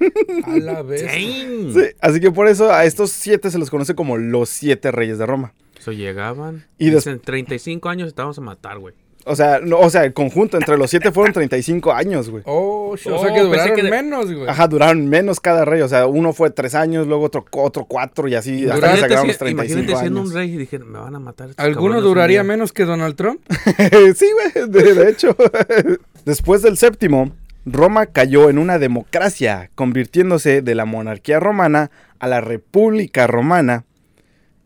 A 0.44 0.56
la 0.58 0.82
vez. 0.84 1.04
Sí, 1.10 1.80
así 2.00 2.20
que 2.20 2.30
por 2.30 2.46
eso 2.46 2.72
a 2.72 2.84
estos 2.84 3.10
siete 3.10 3.50
se 3.50 3.58
los 3.58 3.70
conoce 3.70 3.94
como 3.94 4.18
los 4.18 4.48
siete 4.50 4.90
reyes 4.92 5.18
de 5.18 5.26
Roma. 5.26 5.52
So 5.86 5.92
llegaban. 5.92 6.64
Y 6.78 6.90
dicen 6.90 7.20
35 7.20 7.88
años 7.88 8.08
estábamos 8.08 8.36
a 8.38 8.40
matar, 8.40 8.78
güey. 8.80 8.92
O 9.24 9.36
sea, 9.36 9.60
no, 9.60 9.78
o 9.78 9.88
sea, 9.88 10.04
el 10.04 10.12
conjunto 10.12 10.56
entre 10.56 10.76
los 10.76 10.90
siete 10.90 11.12
fueron 11.12 11.32
35 11.32 11.92
años, 11.92 12.28
güey. 12.28 12.42
Oh, 12.46 12.94
sh- 12.96 13.08
o 13.10 13.16
Oh, 13.16 13.20
sea 13.22 13.28
que 13.32 13.40
pensé 13.40 13.46
duraron 13.48 13.76
que 13.76 13.82
de- 13.84 13.90
menos, 13.90 14.32
güey. 14.32 14.48
Ajá, 14.48 14.66
duraron 14.66 15.08
menos 15.08 15.38
cada 15.38 15.64
rey. 15.64 15.80
O 15.82 15.88
sea, 15.88 16.08
uno 16.08 16.32
fue 16.32 16.50
tres 16.50 16.74
años, 16.74 17.06
luego 17.06 17.24
otro, 17.24 17.44
otro 17.52 17.84
cuatro 17.84 18.26
y 18.26 18.34
así. 18.34 18.68
Hasta 18.68 18.92
que 18.94 19.00
sacaron 19.00 19.22
si- 19.22 19.28
los 19.28 19.38
35 19.38 19.48
imagínate 19.80 20.00
siendo 20.00 20.20
años. 20.20 20.30
un 20.30 20.36
rey 20.36 20.54
y 20.54 20.56
dijeron, 20.56 20.90
me 20.90 20.98
van 20.98 21.14
a 21.14 21.20
matar. 21.20 21.50
¿Alguno 21.56 22.00
duraría 22.00 22.40
día". 22.40 22.44
menos 22.44 22.72
que 22.72 22.84
Donald 22.84 23.14
Trump? 23.14 23.40
sí, 24.16 24.26
güey, 24.54 24.68
de, 24.70 24.94
de 24.94 25.08
hecho. 25.10 25.36
Después 26.24 26.62
del 26.62 26.76
séptimo, 26.78 27.30
Roma 27.64 28.06
cayó 28.06 28.50
en 28.50 28.58
una 28.58 28.78
democracia, 28.80 29.70
convirtiéndose 29.76 30.62
de 30.62 30.74
la 30.74 30.84
monarquía 30.84 31.38
romana 31.40 31.90
a 32.18 32.26
la 32.28 32.40
república 32.40 33.26
romana. 33.28 33.84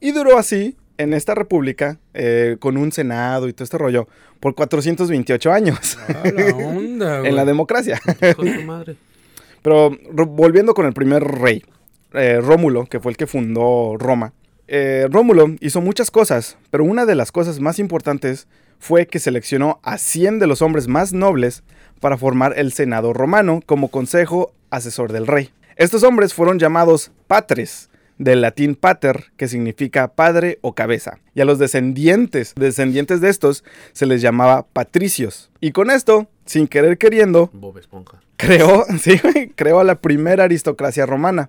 Y 0.01 0.13
duró 0.13 0.39
así, 0.39 0.77
en 1.01 1.15
esta 1.15 1.35
república, 1.35 1.99
eh, 2.15 2.57
con 2.61 2.77
un 2.77 2.93
senado 2.93 3.49
y 3.49 3.53
todo 3.53 3.65
este 3.65 3.79
rollo, 3.79 4.09
por 4.41 4.55
428 4.55 5.53
años. 5.53 5.99
A 6.09 6.29
la 6.31 6.55
onda, 6.57 7.19
güey. 7.21 7.31
en 7.31 7.37
la 7.37 7.45
democracia. 7.45 8.01
Madre. 8.67 8.97
Pero 9.63 9.91
ro- 10.13 10.27
volviendo 10.27 10.75
con 10.75 10.87
el 10.87 10.93
primer 10.93 11.23
rey, 11.25 11.63
eh, 12.13 12.41
Rómulo, 12.41 12.87
que 12.87 13.01
fue 13.01 13.13
el 13.13 13.17
que 13.17 13.27
fundó 13.27 13.97
Roma. 13.99 14.33
eh, 14.69 15.07
Rómulo 15.11 15.47
hizo 15.61 15.81
muchas 15.81 16.11
cosas, 16.11 16.57
pero 16.71 16.85
una 16.85 17.05
de 17.07 17.15
las 17.15 17.33
cosas 17.33 17.61
más 17.61 17.79
importantes 17.79 18.47
fue 18.79 19.07
que 19.07 19.19
seleccionó 19.19 19.79
a 19.83 19.99
100 19.99 20.39
de 20.39 20.47
los 20.47 20.63
hombres 20.63 20.89
más 20.89 21.13
nobles 21.13 21.63
para 22.01 22.17
formar 22.17 22.55
el 22.57 22.73
Senado 22.73 23.13
romano 23.13 23.61
como 23.67 23.89
consejo 23.89 24.53
asesor 24.71 25.13
del 25.13 25.27
rey. 25.27 25.51
Estos 25.77 26.03
hombres 26.03 26.33
fueron 26.33 26.59
llamados 26.59 27.11
patres, 27.27 27.90
del 28.21 28.43
latín 28.43 28.75
pater, 28.75 29.33
que 29.39 29.49
significa 29.49 30.13
padre 30.13 30.59
o 30.61 30.75
cabeza. 30.75 31.19
Y 31.35 31.41
a 31.41 31.47
los 31.47 31.59
descendientes, 31.59 32.53
descendientes 32.55 33.23
de 33.23 33.31
estos, 33.31 33.65
se 33.93 34.05
les 34.05 34.21
llamaba 34.21 34.67
patricios. 34.67 35.51
Y 35.59 35.73
con 35.73 35.91
esto, 35.91 36.29
sin 36.45 36.69
querer 36.69 36.99
queriendo, 36.99 37.49
Bob 37.55 37.79
Esponja. 37.79 38.21
creó, 38.37 38.85
sí, 39.01 39.19
güey, 39.23 39.49
creó 39.49 39.81
a 39.81 39.85
la 39.85 40.03
primera 40.03 40.45
aristocracia 40.45 41.07
romana. 41.07 41.49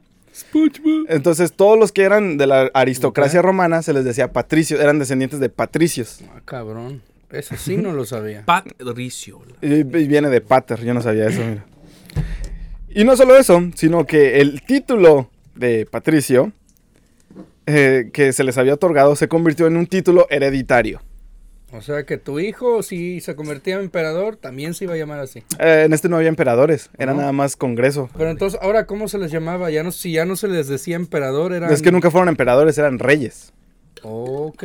Entonces, 1.09 1.51
todos 1.51 1.77
los 1.77 1.91
que 1.91 2.03
eran 2.03 2.37
de 2.37 2.47
la 2.47 2.71
aristocracia 2.73 3.41
romana 3.41 3.81
se 3.81 3.91
les 3.91 4.05
decía 4.05 4.31
patricios, 4.31 4.79
eran 4.79 4.97
descendientes 4.97 5.41
de 5.41 5.49
patricios. 5.49 6.21
Ah, 6.33 6.39
cabrón. 6.45 7.01
Eso 7.31 7.57
sí 7.57 7.75
no 7.75 7.91
lo 7.91 8.05
sabía. 8.05 8.43
Patricio. 8.45 9.41
Y, 9.61 9.73
y 9.73 9.83
viene 9.83 10.29
de 10.29 10.39
pater, 10.39 10.81
yo 10.85 10.93
no 10.93 11.01
sabía 11.01 11.27
eso, 11.27 11.41
mira. 11.41 11.65
Y 12.89 13.03
no 13.03 13.17
solo 13.17 13.35
eso, 13.35 13.61
sino 13.75 14.05
que 14.05 14.39
el 14.39 14.61
título 14.61 15.29
de 15.55 15.85
patricio 15.85 16.53
eh, 17.65 18.09
que 18.13 18.33
se 18.33 18.43
les 18.43 18.57
había 18.57 18.73
otorgado 18.73 19.15
se 19.15 19.27
convirtió 19.27 19.67
en 19.67 19.77
un 19.77 19.87
título 19.87 20.27
hereditario. 20.29 21.01
O 21.73 21.81
sea 21.81 22.03
que 22.03 22.17
tu 22.17 22.39
hijo, 22.39 22.83
si 22.83 23.21
se 23.21 23.35
convertía 23.35 23.75
en 23.75 23.81
emperador, 23.81 24.35
también 24.35 24.73
se 24.73 24.83
iba 24.83 24.93
a 24.93 24.97
llamar 24.97 25.19
así. 25.19 25.39
Eh, 25.57 25.83
en 25.85 25.93
este 25.93 26.09
no 26.09 26.17
había 26.17 26.27
emperadores, 26.27 26.89
era 26.97 27.13
¿No? 27.13 27.19
nada 27.19 27.31
más 27.31 27.55
congreso. 27.55 28.09
Pero 28.17 28.29
entonces, 28.29 28.59
ahora, 28.61 28.85
¿cómo 28.85 29.07
se 29.07 29.17
les 29.17 29.31
llamaba? 29.31 29.69
Ya 29.71 29.81
no, 29.81 29.91
si 29.91 30.11
ya 30.11 30.25
no 30.25 30.35
se 30.35 30.49
les 30.49 30.67
decía 30.67 30.97
emperador, 30.97 31.53
eran... 31.53 31.71
Es 31.71 31.81
que 31.81 31.91
nunca 31.91 32.11
fueron 32.11 32.27
emperadores, 32.27 32.77
eran 32.77 32.99
reyes. 32.99 33.53
Ok. 34.03 34.63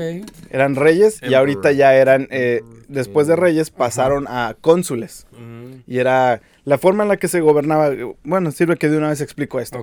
Eran 0.50 0.74
reyes 0.74 1.20
y 1.22 1.34
ahorita 1.34 1.70
ya 1.72 1.94
eran, 1.94 2.26
eh, 2.30 2.62
después 2.88 3.26
de 3.26 3.36
reyes 3.36 3.70
pasaron 3.70 4.26
a 4.28 4.56
cónsules. 4.60 5.26
Mm. 5.32 5.82
Y 5.86 5.98
era 5.98 6.40
la 6.66 6.78
forma 6.78 7.04
en 7.04 7.08
la 7.08 7.16
que 7.16 7.28
se 7.28 7.40
gobernaba. 7.40 7.90
Bueno, 8.24 8.50
sirve 8.50 8.76
que 8.76 8.88
de 8.90 8.98
una 8.98 9.08
vez 9.08 9.20
explico 9.20 9.60
esto. 9.60 9.78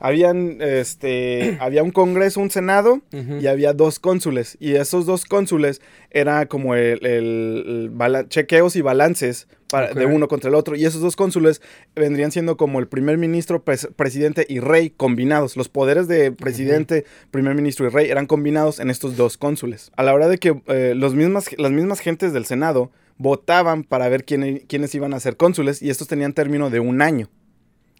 Habían, 0.00 0.58
este, 0.60 1.56
había 1.60 1.82
un 1.84 1.92
congreso, 1.92 2.40
un 2.40 2.50
senado 2.50 3.00
y 3.40 3.46
había 3.46 3.72
dos 3.72 3.98
cónsules. 4.00 4.56
Y 4.60 4.74
esos 4.74 5.06
dos 5.06 5.24
cónsules 5.24 5.80
era 6.10 6.46
como 6.46 6.74
el, 6.74 7.06
el- 7.06 8.26
chequeos 8.28 8.74
y 8.76 8.82
balances 8.82 9.46
para- 9.70 9.94
de 9.94 10.06
uno 10.06 10.26
contra 10.26 10.48
el 10.50 10.56
otro. 10.56 10.74
Y 10.76 10.84
esos 10.84 11.00
dos 11.00 11.14
cónsules 11.14 11.62
vendrían 11.94 12.32
siendo 12.32 12.56
como 12.56 12.80
el 12.80 12.88
primer 12.88 13.16
ministro, 13.16 13.64
pres- 13.64 13.88
presidente 13.94 14.44
y 14.48 14.58
rey 14.58 14.90
combinados. 14.90 15.56
Los 15.56 15.68
poderes 15.68 16.08
de 16.08 16.32
presidente, 16.32 17.04
primer 17.30 17.54
ministro 17.54 17.86
y 17.86 17.90
rey 17.90 18.10
eran 18.10 18.26
combinados 18.26 18.80
en 18.80 18.90
estos 18.90 19.16
dos 19.16 19.36
cónsules. 19.38 19.92
A 19.96 20.02
la 20.02 20.12
hora 20.12 20.26
de 20.28 20.38
que 20.38 20.60
eh, 20.66 20.94
los 20.96 21.14
mismas, 21.14 21.48
las 21.58 21.70
mismas 21.70 22.00
gentes 22.00 22.32
del 22.32 22.44
senado 22.44 22.90
votaban 23.18 23.84
para 23.84 24.08
ver 24.08 24.24
quién- 24.24 24.64
quiénes 24.68 24.94
iban 24.94 25.14
a 25.14 25.20
ser 25.20 25.36
cónsules 25.36 25.82
y 25.82 25.90
estos 25.90 26.08
tenían 26.08 26.32
término 26.32 26.70
de 26.70 26.80
un 26.80 27.02
año. 27.02 27.28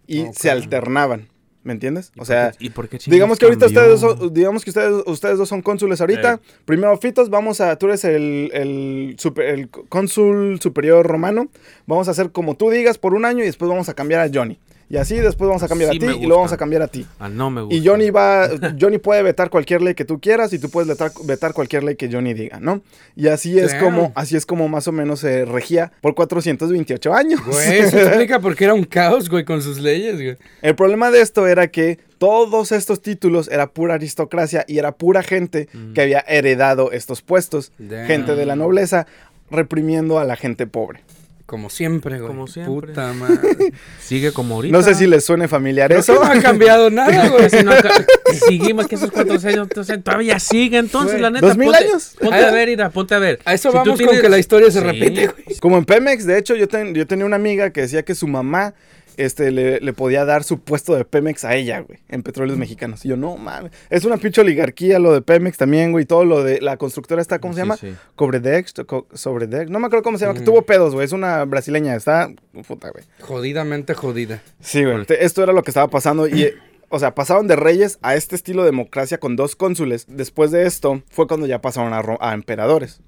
Y 0.07 0.25
se 0.33 0.51
alternaban. 0.51 1.29
¿Me 1.63 1.73
entiendes? 1.73 2.11
¿Y 2.15 2.21
O 2.21 2.25
sea, 2.25 2.51
qué- 2.51 2.65
¿y 2.65 2.69
por 2.69 2.87
qué 2.87 2.99
Digamos 3.07 3.39
que 3.39 3.45
ahorita 3.45 3.65
cambió? 3.65 3.95
ustedes, 3.95 3.99
son- 4.19 4.31
digamos 4.35 4.63
que 4.63 4.69
ustedes, 4.69 5.01
ustedes 5.07 5.39
dos 5.39 5.49
son 5.49 5.63
cónsules 5.63 5.99
ahorita. 5.99 6.39
Primero, 6.63 6.95
Fitos, 6.99 7.31
vamos 7.31 7.59
a, 7.59 7.75
tú 7.79 7.87
eres 7.87 8.03
el, 8.03 8.51
el, 8.53 9.15
super- 9.17 9.47
el 9.49 9.69
cónsul 9.69 10.59
superior 10.61 11.07
romano. 11.07 11.47
Vamos 11.87 12.07
a 12.07 12.11
hacer 12.11 12.31
como 12.31 12.55
tú 12.55 12.69
digas 12.69 12.99
por 12.99 13.15
un 13.15 13.25
año 13.25 13.41
y 13.41 13.47
después 13.47 13.67
vamos 13.67 13.89
a 13.89 13.95
cambiar 13.95 14.21
a 14.21 14.29
Johnny. 14.31 14.59
Y 14.89 14.97
así 14.97 15.15
después 15.15 15.47
vamos 15.47 15.63
a 15.63 15.67
cambiar 15.67 15.91
Sí 15.91 15.97
a 15.97 15.99
ti 15.99 16.05
y 16.05 16.25
luego 16.25 16.37
vamos 16.37 16.51
a 16.51 16.57
cambiar 16.57 16.83
a 16.83 16.87
ti. 16.87 17.05
Ah, 17.19 17.27
no 17.27 17.49
me 17.49 17.61
gusta. 17.61 17.75
Y 17.75 17.85
Johnny 17.85 18.11
va, 18.11 18.47
Johnny 18.79 18.99
puede 18.99 19.23
vetar 19.23 19.49
cualquier 19.49 19.81
ley 19.81 19.95
que 19.95 20.05
tú 20.05 20.19
quieras 20.19 20.53
y 20.53 20.59
tú 20.59 20.69
puedes 20.69 20.87
vetar, 20.87 21.11
vetar 21.23 21.53
cualquier 21.53 21.83
ley 21.83 21.95
que 21.95 22.09
Johnny 22.11 22.33
diga, 22.33 22.59
¿no? 22.59 22.81
Y 23.15 23.27
así 23.27 23.57
es 23.57 23.73
como, 23.75 24.11
así 24.15 24.35
es 24.35 24.45
como 24.45 24.67
más 24.67 24.87
o 24.87 24.91
menos 24.91 25.21
se 25.21 25.45
regía 25.45 25.91
por 26.01 26.13
428 26.13 27.13
años. 27.13 27.41
Güey, 27.43 27.79
eso 27.79 27.97
explica 28.01 28.39
por 28.39 28.55
qué 28.55 28.65
era 28.65 28.73
un 28.73 28.83
caos, 28.83 29.29
güey, 29.29 29.43
con 29.43 29.61
sus 29.61 29.79
leyes, 29.79 30.15
güey. 30.15 30.37
El 30.61 30.75
problema 30.75 31.09
de 31.09 31.21
esto 31.21 31.47
era 31.47 31.67
que 31.67 31.99
todos 32.17 32.71
estos 32.71 33.01
títulos 33.01 33.47
era 33.47 33.67
pura 33.67 33.95
aristocracia 33.95 34.65
y 34.67 34.77
era 34.77 34.91
pura 34.91 35.23
gente 35.23 35.67
que 35.93 36.01
había 36.01 36.23
heredado 36.27 36.91
estos 36.91 37.21
puestos. 37.21 37.71
Damn. 37.77 38.07
Gente 38.07 38.35
de 38.35 38.45
la 38.45 38.55
nobleza 38.55 39.07
reprimiendo 39.49 40.19
a 40.19 40.25
la 40.25 40.35
gente 40.35 40.67
pobre. 40.67 41.01
Como 41.45 41.69
siempre, 41.69 42.17
güey. 42.17 42.27
Como 42.27 42.47
siempre. 42.47 42.87
Puta 42.87 43.13
madre. 43.13 43.71
Sigue 44.01 44.31
como 44.31 44.55
ahorita. 44.55 44.75
No 44.75 44.83
sé 44.83 44.95
si 44.95 45.05
les 45.05 45.23
suene 45.23 45.47
familiar 45.47 45.89
Creo 45.91 45.97
que 46.03 46.11
eso. 46.11 46.15
no 46.15 46.23
ha 46.23 46.41
cambiado 46.41 46.89
nada, 46.91 47.29
güey. 47.29 47.47
No 47.63 47.71
acá- 47.71 48.03
seguimos 48.47 48.87
que 48.87 48.95
esos 48.95 49.11
cuantos 49.11 49.45
años 49.45 49.67
entonces, 49.69 50.03
todavía 50.03 50.39
sigue 50.39 50.79
entonces 50.79 51.11
Güey, 51.11 51.21
la 51.21 51.29
neta 51.29 51.45
¿dos 51.45 51.55
mil 51.57 51.67
ponte, 51.69 51.85
años? 51.85 52.15
ponte 52.19 52.35
a 52.43 52.51
ver 52.51 52.69
Ira, 52.69 52.89
ponte 52.89 53.13
a 53.13 53.19
ver 53.19 53.39
A 53.45 53.53
eso 53.53 53.69
Si 53.69 53.77
tú 53.77 53.83
vamos 53.91 54.01
con 54.01 54.19
que 54.21 54.29
la 54.29 54.39
historia 54.39 54.71
se 54.71 54.79
Sí. 54.79 54.85
repite, 54.85 55.27
güey. 55.27 55.57
Como 55.59 55.77
en 55.77 55.85
Pemex, 55.85 56.25
de 56.25 56.39
hecho, 56.39 56.55
yo, 56.55 56.67
ten- 56.67 56.95
yo 56.95 57.05
tenía 57.05 57.25
una 57.27 57.35
amiga 57.35 57.69
que 57.69 57.81
decía 57.81 58.03
que 58.03 58.15
su 58.15 58.27
mamá 58.27 58.73
este, 59.17 59.51
le, 59.51 59.79
le 59.79 59.93
podía 59.93 60.25
dar 60.25 60.43
su 60.43 60.59
puesto 60.59 60.95
de 60.95 61.05
Pemex 61.05 61.45
a 61.45 61.55
ella, 61.55 61.79
güey, 61.81 61.99
en 62.09 62.23
Petróleos 62.23 62.57
Mexicanos. 62.57 63.05
Y 63.05 63.09
yo, 63.09 63.17
no, 63.17 63.37
mames. 63.37 63.71
Es 63.89 64.05
una 64.05 64.17
pinche 64.17 64.41
oligarquía 64.41 64.99
lo 64.99 65.13
de 65.13 65.21
Pemex 65.21 65.57
también, 65.57 65.91
güey. 65.91 66.03
y 66.03 66.05
Todo 66.05 66.25
lo 66.25 66.43
de 66.43 66.61
la 66.61 66.77
constructora 66.77 67.21
está, 67.21 67.39
¿cómo 67.39 67.53
se 67.53 67.57
Sí, 67.59 67.61
llama? 67.63 67.77
sí. 67.77 67.93
Cobredex, 68.15 68.73
co- 68.85 69.07
Sobredex. 69.13 69.69
No 69.69 69.79
me 69.79 69.87
acuerdo 69.87 70.03
cómo 70.03 70.17
se 70.17 70.25
llama, 70.25 70.35
que 70.35 70.41
Mm. 70.41 70.45
tuvo 70.45 70.61
pedos, 70.63 70.93
güey. 70.93 71.05
Es 71.05 71.11
una 71.11 71.43
brasileña, 71.45 71.95
está. 71.95 72.31
Puta, 72.67 72.89
güey. 72.91 73.03
Jodidamente 73.21 73.93
jodida. 73.93 74.41
Sí, 74.59 74.83
güey. 74.83 75.05
te- 75.05 75.23
Esto 75.25 75.43
era 75.43 75.53
lo 75.53 75.63
que 75.63 75.71
estaba 75.71 75.87
pasando 75.89 76.27
y, 76.27 76.53
o 76.89 76.99
sea, 76.99 77.15
pasaron 77.15 77.47
de 77.47 77.55
reyes 77.55 77.97
a 78.01 78.15
este 78.15 78.35
estilo 78.35 78.61
de 78.63 78.67
democracia 78.71 79.17
con 79.19 79.35
dos 79.35 79.55
cónsules. 79.55 80.05
Después 80.07 80.51
de 80.51 80.65
esto 80.65 81.01
fue 81.09 81.27
cuando 81.27 81.47
ya 81.47 81.61
pasaron 81.61 81.93
a, 81.93 82.33
emperadores. 82.33 83.01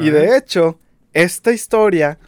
Y 0.00 0.10
de 0.10 0.36
hecho, 0.36 0.78
esta 1.12 1.52
historia 1.52 2.18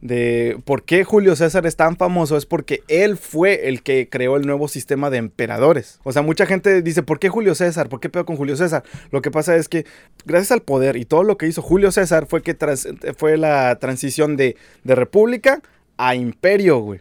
de 0.00 0.58
por 0.64 0.84
qué 0.84 1.04
Julio 1.04 1.34
César 1.36 1.66
es 1.66 1.74
tan 1.76 1.96
famoso 1.96 2.36
es 2.36 2.44
porque 2.46 2.82
él 2.88 3.16
fue 3.16 3.68
el 3.68 3.82
que 3.82 4.08
creó 4.08 4.36
el 4.36 4.46
nuevo 4.46 4.68
sistema 4.68 5.08
de 5.10 5.16
emperadores. 5.16 5.98
O 6.04 6.12
sea, 6.12 6.22
mucha 6.22 6.44
gente 6.46 6.82
dice, 6.82 7.02
¿por 7.02 7.18
qué 7.18 7.28
Julio 7.28 7.54
César? 7.54 7.88
¿Por 7.88 8.00
qué 8.00 8.08
pedo 8.08 8.26
con 8.26 8.36
Julio 8.36 8.56
César? 8.56 8.84
Lo 9.10 9.22
que 9.22 9.30
pasa 9.30 9.56
es 9.56 9.68
que 9.68 9.86
gracias 10.26 10.52
al 10.52 10.62
poder 10.62 10.96
y 10.96 11.06
todo 11.06 11.22
lo 11.24 11.38
que 11.38 11.46
hizo 11.46 11.62
Julio 11.62 11.90
César 11.92 12.26
fue 12.26 12.42
que 12.42 12.54
tras- 12.54 12.86
fue 13.16 13.36
la 13.38 13.78
transición 13.80 14.36
de, 14.36 14.56
de 14.84 14.94
república 14.94 15.62
a 15.96 16.14
imperio, 16.14 16.78
güey. 16.78 17.00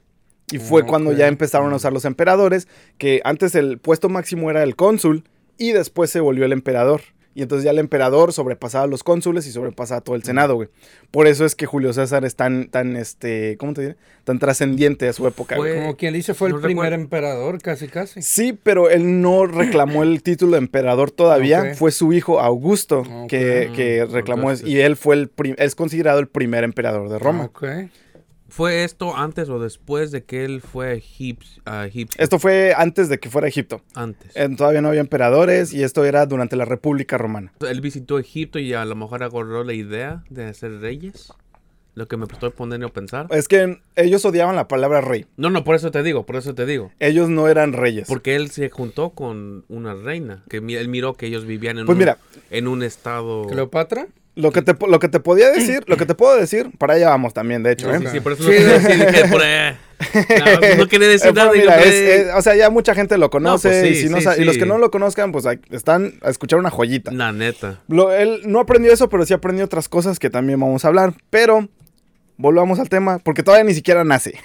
Y 0.51 0.59
fue 0.59 0.85
cuando 0.85 1.11
ya 1.11 1.27
empezaron 1.27 1.73
a 1.73 1.75
usar 1.75 1.91
los 1.91 2.05
emperadores, 2.05 2.67
que 2.99 3.19
antes 3.25 3.55
el 3.55 3.79
puesto 3.79 4.09
máximo 4.09 4.49
era 4.51 4.61
el 4.63 4.75
cónsul 4.75 5.23
y 5.57 5.71
después 5.71 6.11
se 6.11 6.19
volvió 6.19 6.45
el 6.45 6.53
emperador. 6.53 7.01
Y 7.35 7.41
entonces 7.41 7.65
ya 7.65 7.71
el 7.71 7.79
emperador 7.79 8.31
sobrepasaba 8.31 8.85
a 8.85 8.87
los 8.87 9.03
cónsules 9.03 9.45
y 9.45 9.51
sobrepasaba 9.51 9.99
a 9.99 10.01
todo 10.01 10.15
el 10.15 10.23
senado, 10.23 10.55
güey. 10.55 10.69
Por 11.11 11.27
eso 11.27 11.45
es 11.45 11.53
que 11.53 11.65
Julio 11.65 11.91
César 11.91 12.23
es 12.23 12.35
tan, 12.37 12.69
tan, 12.69 12.95
este, 12.95 13.57
¿cómo 13.57 13.73
te 13.73 13.81
diré? 13.81 13.95
Tan 14.23 14.39
trascendiente 14.39 15.07
a 15.09 15.13
su 15.13 15.27
época, 15.27 15.57
güey. 15.57 15.73
Fue- 15.73 15.81
Como 15.81 15.97
quien 15.97 16.13
dice, 16.13 16.33
fue 16.33 16.49
No 16.49 16.55
el 16.55 16.61
primer 16.61 16.85
recuerdo. 16.85 17.03
emperador, 17.03 17.61
casi, 17.61 17.87
casi. 17.89 18.21
Sí, 18.21 18.57
pero 18.63 18.89
él 18.89 19.21
no 19.21 19.45
reclamó 19.45 20.01
el 20.03 20.23
título 20.23 20.53
de 20.53 20.59
emperador 20.59 21.11
todavía. 21.11 21.75
Fue 21.75 21.91
su 21.91 22.13
hijo 22.13 22.39
Augusto 22.39 23.03
que, 23.27 23.69
que 23.75 24.05
Mm, 24.07 24.11
reclamó 24.13 24.43
eso. 24.51 24.61
Augustus. 24.63 24.69
Y 24.69 24.79
él 24.79 24.95
fue 24.95 25.15
el 25.15 25.29
es 25.57 25.75
considerado 25.75 26.19
el 26.19 26.27
primer 26.27 26.63
emperador 26.63 27.09
de 27.09 27.19
Roma. 27.19 27.51
¿Fue 28.47 28.83
esto 28.83 29.15
antes 29.17 29.49
o 29.49 29.59
después 29.59 30.11
de 30.11 30.23
que 30.23 30.45
él 30.45 30.61
fue 30.61 30.91
a 30.91 30.95
Egip- 30.95 31.61
a 31.65 31.87
Egipcio? 31.87 32.21
Esto 32.23 32.37
fue 32.39 32.73
antes 32.77 33.09
de 33.09 33.19
que 33.19 33.29
fuera 33.29 33.47
Egipto. 33.47 33.81
Antes. 33.95 34.33
Todavía 34.55 34.81
no 34.81 34.89
había 34.89 35.01
emperadores 35.01 35.73
y 35.73 35.83
esto 35.83 36.05
era 36.05 36.25
durante 36.25 36.55
la 36.55 36.65
República 36.65 37.17
Romana. 37.17 37.51
Él 37.67 37.81
visitó 37.81 38.19
Egipto 38.19 38.59
y 38.59 38.73
a 38.73 38.85
lo 38.85 38.95
mejor 38.95 39.23
agarró 39.23 39.63
la 39.63 39.73
idea 39.73 40.23
de 40.29 40.45
hacer 40.45 40.79
reyes. 40.79 41.33
Lo 41.95 42.07
que 42.09 42.17
me 42.17 42.25
estoy 42.25 42.49
poniendo 42.49 42.87
a 42.87 42.89
pensar. 42.91 43.27
Es 43.29 43.47
que 43.47 43.79
ellos 43.95 44.25
odiaban 44.25 44.57
la 44.57 44.67
palabra 44.67 44.99
rey. 44.99 45.25
No, 45.37 45.49
no, 45.49 45.63
por 45.63 45.75
eso 45.75 45.91
te 45.91 46.03
digo, 46.03 46.25
por 46.25 46.35
eso 46.35 46.53
te 46.53 46.65
digo. 46.65 46.91
Ellos 46.99 47.29
no 47.29 47.47
eran 47.47 47.71
reyes. 47.71 48.05
Porque 48.09 48.35
él 48.35 48.51
se 48.51 48.69
juntó 48.69 49.11
con 49.11 49.63
una 49.69 49.93
reina. 49.93 50.43
Que 50.49 50.59
mi- 50.59 50.75
él 50.75 50.89
miró 50.89 51.13
que 51.13 51.27
ellos 51.27 51.45
vivían 51.45 51.77
en, 51.79 51.85
Pues 51.85 51.95
un, 51.95 51.99
mira. 51.99 52.17
en 52.51 52.67
un 52.67 52.83
estado. 52.83 53.47
¿Cleopatra? 53.47 54.07
Lo 54.35 54.51
que, 54.51 54.61
te, 54.61 54.75
lo 54.85 54.99
que 54.99 55.07
te 55.07 55.21
podía 55.21 55.49
decir, 55.49 55.83
lo 55.87 55.95
que 55.95 56.05
te 56.05 56.13
puedo 56.13 56.35
decir, 56.35 56.69
para 56.77 56.95
allá 56.95 57.09
vamos 57.09 57.33
también, 57.33 57.63
de 57.63 57.71
hecho. 57.71 57.89
Sí, 57.89 57.95
¿eh? 57.95 57.99
sí, 58.01 58.07
sí, 58.11 58.19
por 58.19 58.33
eso 58.33 58.43
Sí. 58.43 58.49
no 58.49 58.87
quería 58.87 59.05
decir, 59.05 59.31
por 59.31 59.41
ahí. 59.41 59.77
No, 60.69 60.75
no 60.77 60.87
quería 60.89 61.07
decir 61.07 61.29
Eh, 61.29 61.33
nada. 61.33 61.51
mira, 61.53 61.77
no 61.77 61.83
es- 61.83 62.27
o 62.35 62.41
sea, 62.41 62.53
ya 62.55 62.69
mucha 62.69 62.93
gente 62.93 63.17
lo 63.17 63.29
conoce 63.29 63.69
pues 63.69 63.81
sí, 63.81 63.87
y, 63.87 63.95
si 63.95 64.09
no 64.09 64.17
sí, 64.17 64.23
sa- 64.23 64.37
y 64.37 64.43
los 64.43 64.57
que 64.57 64.65
no 64.65 64.77
lo 64.77 64.91
conozcan, 64.91 65.31
pues 65.31 65.45
están 65.71 66.15
a 66.21 66.29
escuchar 66.29 66.59
una 66.59 66.69
joyita. 66.69 67.11
La 67.11 67.31
neta. 67.31 67.79
Lo- 67.87 68.11
él 68.11 68.41
no 68.45 68.59
aprendió 68.59 68.91
eso, 68.91 69.07
pero 69.09 69.25
sí 69.25 69.33
aprendió 69.33 69.63
otras 69.63 69.87
cosas 69.87 70.19
que 70.19 70.29
también 70.29 70.59
vamos 70.59 70.83
a 70.83 70.89
hablar. 70.89 71.13
Pero 71.29 71.69
volvamos 72.37 72.79
al 72.79 72.89
tema, 72.89 73.19
porque 73.19 73.41
todavía 73.41 73.63
ni 73.63 73.73
siquiera 73.73 74.03
nace. 74.03 74.37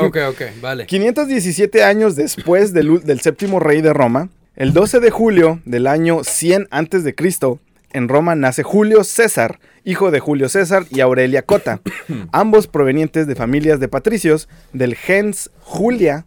Ok, 0.00 0.16
ok, 0.30 0.42
vale. 0.60 0.86
517 0.86 1.84
años 1.84 2.16
después 2.16 2.72
del, 2.72 3.04
del 3.04 3.20
séptimo 3.20 3.60
rey 3.60 3.82
de 3.82 3.92
Roma, 3.92 4.30
el 4.56 4.72
12 4.72 4.98
de 4.98 5.10
julio 5.10 5.60
del 5.64 5.86
año 5.86 6.24
100 6.24 6.66
antes 6.72 7.04
de 7.04 7.14
Cristo, 7.14 7.60
en 7.92 8.08
Roma 8.08 8.34
nace 8.34 8.62
Julio 8.62 9.04
César, 9.04 9.58
hijo 9.84 10.10
de 10.10 10.20
Julio 10.20 10.48
César 10.48 10.84
y 10.90 11.00
Aurelia 11.00 11.42
Cota, 11.42 11.80
ambos 12.32 12.66
provenientes 12.66 13.26
de 13.26 13.34
familias 13.34 13.80
de 13.80 13.88
patricios 13.88 14.48
del 14.72 14.94
gens 14.94 15.50
Julia, 15.60 16.26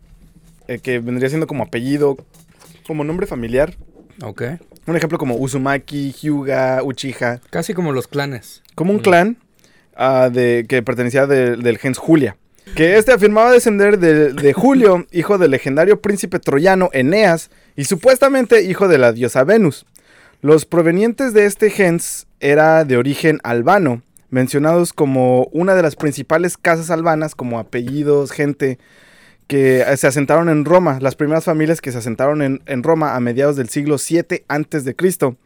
eh, 0.68 0.80
que 0.80 1.00
vendría 1.00 1.30
siendo 1.30 1.48
como 1.48 1.64
apellido, 1.64 2.18
como 2.88 3.04
nombre 3.04 3.28
familiar. 3.28 3.76
Ok. 4.24 4.44
Un 4.88 4.96
ejemplo 4.96 5.18
como 5.18 5.36
Uzumaki, 5.36 6.12
Hyuga, 6.12 6.82
Uchiha, 6.84 7.40
Casi 7.52 7.74
como 7.74 7.92
los 7.92 8.08
clanes. 8.08 8.64
como 8.76 8.92
un 8.92 9.00
clan 9.00 9.38
ah, 9.96 10.30
de, 10.32 10.66
que 10.68 10.82
pertenecía 10.82 11.28
de- 11.28 11.56
del 11.58 11.78
gens 11.78 11.98
Julia. 12.00 12.36
Que 12.76 12.98
este 12.98 13.12
afirmaba 13.12 13.52
descender 13.52 13.98
de, 14.00 14.34
de 14.34 14.54
Julio, 14.54 15.06
hijo 15.12 15.38
del 15.38 15.52
legendario 15.52 16.00
príncipe 16.02 16.40
troyano 16.40 16.90
Eneas, 16.94 17.50
y 17.76 17.86
supuestamente 17.86 18.64
hijo 18.64 18.88
de 18.88 18.98
la 18.98 19.12
diosa 19.14 19.44
Venus. 19.44 19.86
Los 20.44 20.66
provenientes 20.66 21.36
de 21.36 21.46
este 21.46 21.70
gens 21.70 22.26
era 22.40 22.84
de 22.84 22.98
origen 22.98 23.40
albano, 23.44 24.02
mencionados 24.32 24.92
como 24.92 25.44
una 25.52 25.76
de 25.76 25.84
las 25.84 25.96
principales 25.96 26.58
casas 26.58 26.90
albanas, 26.90 27.36
como 27.36 27.60
apellidos, 27.60 28.32
gente 28.32 28.80
que 29.46 29.86
se 29.98 30.08
asentaron 30.08 30.50
en 30.50 30.66
Roma, 30.66 30.98
las 31.00 31.16
primeras 31.16 31.44
familias 31.44 31.80
que 31.80 31.92
se 31.92 32.00
asentaron 32.00 32.42
en, 32.66 32.84
Roma 32.84 33.16
a 33.16 33.20
mediados 33.20 33.56
del 33.56 33.70
siglo 33.70 34.00
7 34.00 34.44
antes 34.48 34.84
de 34.84 34.96
Cristo, 34.96 35.38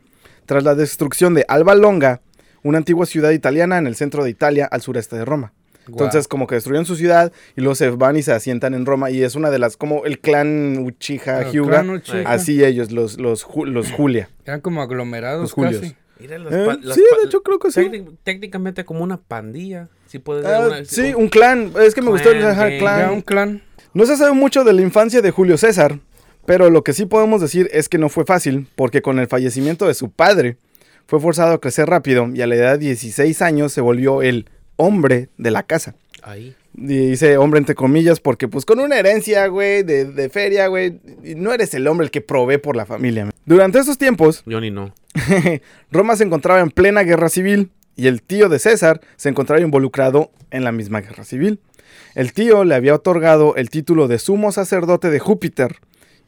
tras 0.45 0.63
la 0.63 0.75
destrucción 0.75 1.33
de 1.33 1.43
Alba 1.49 1.75
Longa, 1.75 2.21
una 2.63 2.77
antigua 2.77 3.05
ciudad 3.05 3.31
italiana 3.31 3.77
en 3.77 3.87
el 3.87 3.97
centro 3.97 4.23
de 4.23 4.29
Italia, 4.29 4.65
al 4.65 4.81
sureste 4.81 5.17
de 5.17 5.25
Roma. 5.25 5.51
Entonces, 5.87 6.27
como 6.27 6.47
que 6.47 6.55
destruyeron 6.55 6.85
su 6.85 6.95
ciudad 6.95 7.31
y 7.55 7.61
luego 7.61 7.75
se 7.75 7.89
van 7.89 8.17
y 8.17 8.23
se 8.23 8.31
asientan 8.31 8.73
en 8.73 8.85
Roma. 8.85 9.11
Y 9.11 9.21
es 9.23 9.35
una 9.35 9.49
de 9.51 9.59
las, 9.59 9.77
como 9.77 10.05
el 10.05 10.19
clan 10.19 10.77
Uchiha, 10.79 11.41
El 11.43 11.51
Hyuga. 11.51 11.69
clan 11.81 11.89
Uchiha. 11.91 12.23
Así 12.25 12.63
ellos, 12.63 12.91
los, 12.91 13.19
los, 13.19 13.45
los 13.65 13.91
Julia. 13.91 14.29
Eran 14.45 14.61
como 14.61 14.81
aglomerados 14.81 15.41
Los 15.41 15.51
Julios. 15.53 15.81
casi. 15.81 15.95
Mira, 16.19 16.37
las 16.39 16.53
Eh, 16.53 16.77
las 16.81 16.95
sí, 16.95 17.01
de 17.21 17.27
hecho 17.27 17.43
creo 17.43 17.59
que 17.59 17.71
sí. 17.71 17.81
técnic- 17.81 18.15
técnicamente 18.23 18.85
como 18.85 19.03
una 19.03 19.17
pandilla. 19.17 19.89
Sí, 20.07 20.19
puede 20.19 20.43
ser 20.43 20.53
Ah, 20.53 20.67
una- 20.67 20.85
sí, 20.85 21.13
un 21.13 21.27
clan. 21.29 21.71
Es 21.81 21.93
que 21.93 22.01
me 22.01 22.09
gustó 22.09 22.31
el 22.31 22.39
clan. 22.39 22.79
Ya 22.79 23.11
un 23.11 23.21
clan. 23.21 23.61
No 23.93 24.05
se 24.05 24.15
sabe 24.17 24.31
mucho 24.33 24.63
de 24.63 24.73
la 24.73 24.81
infancia 24.81 25.21
de 25.21 25.31
Julio 25.31 25.57
César, 25.57 25.99
pero 26.45 26.69
lo 26.69 26.83
que 26.83 26.93
sí 26.93 27.05
podemos 27.05 27.41
decir 27.41 27.69
es 27.73 27.89
que 27.89 27.97
no 27.97 28.09
fue 28.09 28.23
fácil, 28.25 28.67
porque 28.75 29.01
con 29.01 29.19
el 29.19 29.27
fallecimiento 29.27 29.87
de 29.87 29.93
su 29.93 30.09
padre, 30.09 30.57
fue 31.07 31.19
forzado 31.19 31.53
a 31.53 31.61
crecer 31.61 31.87
rápido 31.87 32.29
y 32.33 32.41
a 32.41 32.47
la 32.47 32.55
edad 32.55 32.71
de 32.73 32.85
16 32.85 33.41
años 33.41 33.71
se 33.73 33.81
volvió 33.81 34.21
el 34.21 34.47
hombre 34.77 35.29
de 35.37 35.51
la 35.51 35.63
casa. 35.63 35.95
Ahí. 36.23 36.55
Dice 36.73 37.37
hombre 37.37 37.59
entre 37.59 37.75
comillas, 37.75 38.19
porque 38.19 38.47
pues 38.47 38.65
con 38.65 38.79
una 38.79 38.97
herencia, 38.97 39.47
güey, 39.47 39.83
de, 39.83 40.05
de 40.05 40.29
feria, 40.29 40.67
güey, 40.67 40.99
no 41.37 41.53
eres 41.53 41.73
el 41.73 41.87
hombre 41.87 42.05
el 42.05 42.11
que 42.11 42.21
provee 42.21 42.57
por 42.57 42.75
la 42.75 42.85
familia. 42.85 43.29
Durante 43.45 43.79
esos 43.79 43.97
tiempos, 43.97 44.43
Johnny 44.45 44.71
no. 44.71 44.93
Roma 45.91 46.15
se 46.15 46.23
encontraba 46.23 46.59
en 46.59 46.71
plena 46.71 47.03
guerra 47.03 47.29
civil 47.29 47.71
y 47.95 48.07
el 48.07 48.21
tío 48.21 48.49
de 48.49 48.59
César 48.59 49.01
se 49.15 49.29
encontraba 49.29 49.61
involucrado 49.61 50.31
en 50.51 50.63
la 50.63 50.71
misma 50.71 51.01
guerra 51.01 51.23
civil. 51.23 51.59
El 52.13 52.33
tío 52.33 52.63
le 52.63 52.75
había 52.75 52.95
otorgado 52.95 53.55
el 53.55 53.69
título 53.69 54.07
de 54.07 54.19
sumo 54.19 54.51
sacerdote 54.51 55.09
de 55.09 55.19
Júpiter 55.19 55.77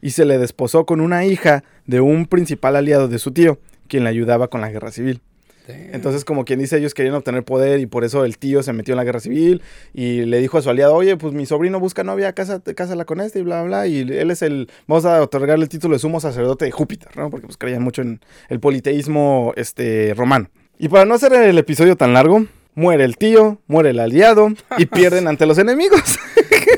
y 0.00 0.10
se 0.10 0.24
le 0.24 0.38
desposó 0.38 0.86
con 0.86 1.00
una 1.00 1.24
hija 1.24 1.64
de 1.86 2.00
un 2.00 2.26
principal 2.26 2.76
aliado 2.76 3.08
de 3.08 3.18
su 3.18 3.32
tío, 3.32 3.58
quien 3.88 4.04
le 4.04 4.10
ayudaba 4.10 4.48
con 4.48 4.60
la 4.60 4.70
guerra 4.70 4.92
civil. 4.92 5.20
Entonces, 5.68 6.24
como 6.24 6.44
quien 6.44 6.58
dice, 6.58 6.78
ellos 6.78 6.94
querían 6.94 7.14
obtener 7.14 7.44
poder 7.44 7.80
y 7.80 7.86
por 7.86 8.04
eso 8.04 8.24
el 8.24 8.38
tío 8.38 8.62
se 8.62 8.72
metió 8.72 8.92
en 8.92 8.96
la 8.96 9.04
guerra 9.04 9.20
civil 9.20 9.62
y 9.92 10.24
le 10.24 10.38
dijo 10.38 10.58
a 10.58 10.62
su 10.62 10.70
aliado, 10.70 10.94
oye, 10.94 11.16
pues 11.16 11.34
mi 11.34 11.46
sobrino 11.46 11.78
busca 11.80 12.04
novia, 12.04 12.32
cásate, 12.32 12.74
cásala 12.74 13.04
con 13.04 13.20
este 13.20 13.40
y 13.40 13.42
bla, 13.42 13.62
bla. 13.62 13.86
Y 13.86 14.00
él 14.00 14.30
es 14.30 14.42
el, 14.42 14.70
vamos 14.86 15.04
a 15.04 15.22
otorgarle 15.22 15.64
el 15.64 15.68
título 15.68 15.94
de 15.94 15.98
sumo 15.98 16.20
sacerdote 16.20 16.64
de 16.64 16.70
Júpiter, 16.70 17.16
¿no? 17.16 17.30
Porque 17.30 17.46
pues 17.46 17.56
creían 17.56 17.82
mucho 17.82 18.02
en 18.02 18.20
el 18.48 18.60
politeísmo 18.60 19.52
este, 19.56 20.14
romano. 20.14 20.48
Y 20.78 20.88
para 20.88 21.04
no 21.04 21.14
hacer 21.14 21.32
el 21.32 21.58
episodio 21.58 21.96
tan 21.96 22.12
largo, 22.12 22.46
muere 22.74 23.04
el 23.04 23.16
tío, 23.16 23.60
muere 23.66 23.90
el 23.90 23.98
aliado 23.98 24.50
y 24.78 24.86
pierden 24.86 25.26
ante 25.26 25.46
los 25.46 25.58
enemigos. 25.58 26.00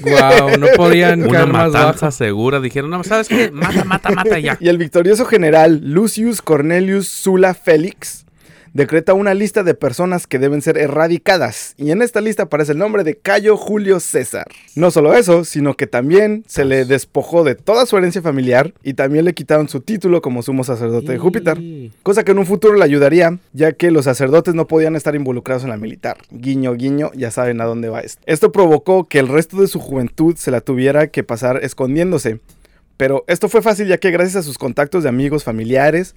Wow, 0.02 0.56
no 0.58 0.68
podían 0.76 1.26
Una 1.26 1.44
matanza 1.46 2.06
bajo. 2.06 2.10
segura. 2.10 2.60
Dijeron, 2.60 2.90
no, 2.90 3.04
¿sabes 3.04 3.28
qué? 3.28 3.50
Mata, 3.50 3.84
mata, 3.84 4.10
mata 4.10 4.38
ya. 4.38 4.56
Y 4.60 4.68
el 4.68 4.78
victorioso 4.78 5.26
general 5.26 5.80
Lucius 5.82 6.40
Cornelius 6.40 7.08
Sulla 7.08 7.52
Félix 7.52 8.24
decreta 8.72 9.14
una 9.14 9.34
lista 9.34 9.62
de 9.62 9.74
personas 9.74 10.26
que 10.26 10.38
deben 10.38 10.62
ser 10.62 10.78
erradicadas. 10.78 11.74
Y 11.76 11.90
en 11.90 12.02
esta 12.02 12.20
lista 12.20 12.44
aparece 12.44 12.72
el 12.72 12.78
nombre 12.78 13.04
de 13.04 13.16
Cayo 13.16 13.56
Julio 13.56 14.00
César. 14.00 14.46
No 14.74 14.90
solo 14.90 15.14
eso, 15.14 15.44
sino 15.44 15.74
que 15.74 15.86
también 15.86 16.44
se 16.46 16.64
le 16.64 16.84
despojó 16.84 17.44
de 17.44 17.54
toda 17.54 17.86
su 17.86 17.96
herencia 17.96 18.22
familiar 18.22 18.72
y 18.82 18.94
también 18.94 19.24
le 19.24 19.34
quitaron 19.34 19.68
su 19.68 19.80
título 19.80 20.22
como 20.22 20.42
sumo 20.42 20.64
sacerdote 20.64 21.12
de 21.12 21.18
Júpiter. 21.18 21.58
Cosa 22.02 22.24
que 22.24 22.32
en 22.32 22.38
un 22.38 22.46
futuro 22.46 22.74
le 22.74 22.84
ayudaría, 22.84 23.38
ya 23.52 23.72
que 23.72 23.90
los 23.90 24.04
sacerdotes 24.04 24.54
no 24.54 24.66
podían 24.66 24.96
estar 24.96 25.14
involucrados 25.14 25.64
en 25.64 25.70
la 25.70 25.76
militar. 25.76 26.18
Guiño, 26.30 26.74
guiño, 26.74 27.10
ya 27.14 27.30
saben 27.30 27.60
a 27.60 27.64
dónde 27.64 27.88
va 27.88 28.00
esto. 28.00 28.22
Esto 28.26 28.52
provocó 28.52 29.08
que 29.08 29.18
el 29.18 29.28
resto 29.28 29.60
de 29.60 29.68
su 29.68 29.80
juventud 29.80 30.36
se 30.36 30.50
la 30.50 30.60
tuviera 30.60 31.08
que 31.08 31.22
pasar 31.22 31.64
escondiéndose. 31.64 32.40
Pero 32.96 33.24
esto 33.28 33.48
fue 33.48 33.62
fácil 33.62 33.88
ya 33.88 33.96
que 33.96 34.10
gracias 34.10 34.36
a 34.36 34.42
sus 34.42 34.58
contactos 34.58 35.02
de 35.02 35.08
amigos 35.08 35.42
familiares, 35.42 36.14